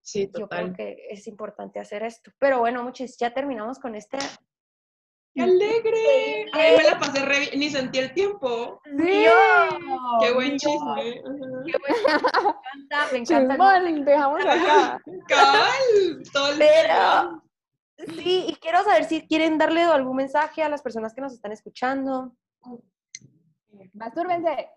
Sí, 0.00 0.28
total. 0.28 0.68
Yo 0.68 0.74
creo 0.74 0.76
que 0.76 1.06
es 1.10 1.26
importante 1.26 1.80
hacer 1.80 2.04
esto. 2.04 2.30
Pero 2.38 2.60
bueno, 2.60 2.84
muchachos, 2.84 3.16
ya 3.18 3.32
terminamos 3.32 3.80
con 3.80 3.96
este. 3.96 4.18
¡Qué 5.34 5.42
alegre! 5.42 6.46
Ay, 6.52 6.76
me 6.76 6.84
la 6.84 6.98
pasé 6.98 7.24
re 7.24 7.40
bien, 7.40 7.58
ni 7.58 7.68
sentí 7.68 7.98
el 7.98 8.14
tiempo. 8.14 8.80
Sí. 8.84 9.24
¡Qué 10.20 10.32
buen 10.32 10.56
chisme! 10.56 11.14
Qué 11.14 11.20
buen 11.22 11.42
Me 13.12 13.18
encanta, 13.18 13.52
me 13.82 13.90
encanta. 13.90 14.10
dejamos 14.10 14.44
acá. 14.44 15.02
¡Cabal! 15.28 16.22
Todo 16.32 16.52
el 16.52 16.58
Pero, 16.58 17.42
sí, 18.14 18.46
y 18.48 18.54
quiero 18.56 18.84
saber 18.84 19.04
si 19.04 19.26
quieren 19.26 19.58
darle 19.58 19.82
algún 19.82 20.16
mensaje 20.16 20.62
a 20.62 20.68
las 20.68 20.82
personas 20.82 21.12
que 21.12 21.20
nos 21.20 21.32
están 21.32 21.50
escuchando. 21.50 22.32
Mastúrbense, 23.92 24.68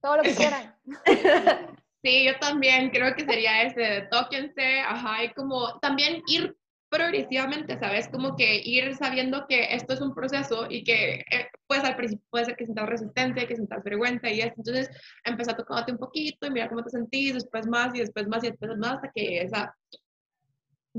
todo 0.00 0.18
lo 0.18 0.22
que 0.22 0.34
quieran. 0.34 0.76
Sí, 2.04 2.24
yo 2.24 2.38
también 2.38 2.90
creo 2.90 3.16
que 3.16 3.24
sería 3.24 3.62
ese, 3.62 4.06
tóquense, 4.12 4.78
ajá, 4.80 5.24
y 5.24 5.32
como 5.32 5.76
también 5.80 6.22
ir 6.28 6.56
progresivamente, 6.88 7.78
¿sabes? 7.78 8.08
Como 8.08 8.36
que 8.36 8.60
ir 8.64 8.94
sabiendo 8.96 9.46
que 9.48 9.74
esto 9.74 9.94
es 9.94 10.00
un 10.00 10.14
proceso 10.14 10.66
y 10.70 10.84
que 10.84 11.24
eh, 11.30 11.48
pues 11.66 11.82
al 11.84 11.96
principio 11.96 12.24
puede 12.30 12.44
ser 12.44 12.56
que 12.56 12.64
sientas 12.64 12.88
resistencia, 12.88 13.46
que 13.46 13.56
sientas 13.56 13.82
vergüenza 13.82 14.30
y 14.30 14.40
esto, 14.40 14.54
entonces 14.58 14.90
empezar 15.24 15.56
tocándote 15.56 15.92
un 15.92 15.98
poquito 15.98 16.46
y 16.46 16.50
mira 16.50 16.68
cómo 16.68 16.82
te 16.82 16.90
sentís, 16.90 17.34
después 17.34 17.66
más 17.66 17.94
y 17.94 18.00
después 18.00 18.28
más 18.28 18.44
y 18.44 18.48
después 18.48 18.76
más 18.78 18.94
hasta 18.94 19.10
que 19.12 19.42
esa 19.42 19.74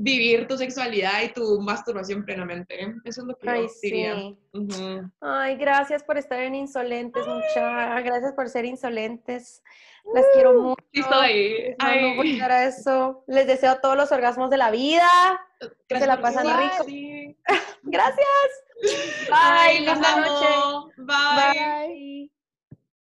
vivir 0.00 0.46
tu 0.46 0.56
sexualidad 0.56 1.22
y 1.24 1.32
tu 1.32 1.60
masturbación 1.60 2.24
plenamente. 2.24 2.78
Eso 3.04 3.22
es 3.22 3.26
lo 3.26 3.36
que 3.36 3.50
Ay, 3.50 3.62
yo 3.62 3.72
diría. 3.82 4.14
sí. 4.14 5.00
Ay, 5.20 5.56
gracias 5.56 6.04
por 6.04 6.16
estar 6.18 6.40
en 6.40 6.54
Insolentes, 6.54 7.26
muchas. 7.26 8.04
Gracias 8.04 8.32
por 8.34 8.48
ser 8.48 8.64
insolentes. 8.64 9.62
Las 10.14 10.24
quiero 10.34 10.54
mucho. 10.54 10.84
Sí, 10.92 11.00
estoy. 11.00 11.76
Les 11.78 12.04
un 12.04 12.16
buen 12.16 12.42
abrazo. 12.42 13.24
Les 13.26 13.46
deseo 13.46 13.78
todos 13.80 13.96
los 13.96 14.10
orgasmos 14.12 14.50
de 14.50 14.56
la 14.56 14.70
vida. 14.70 15.08
Que 15.88 15.98
se 15.98 16.06
la 16.06 16.20
pasan 16.20 16.46
rico. 16.46 16.84
Sí. 16.84 17.36
Gracias. 17.82 18.26
Bye, 19.28 19.84
noche. 19.84 20.46
amo. 20.46 20.92
Bye. 20.96 21.86
Bye. 21.86 22.30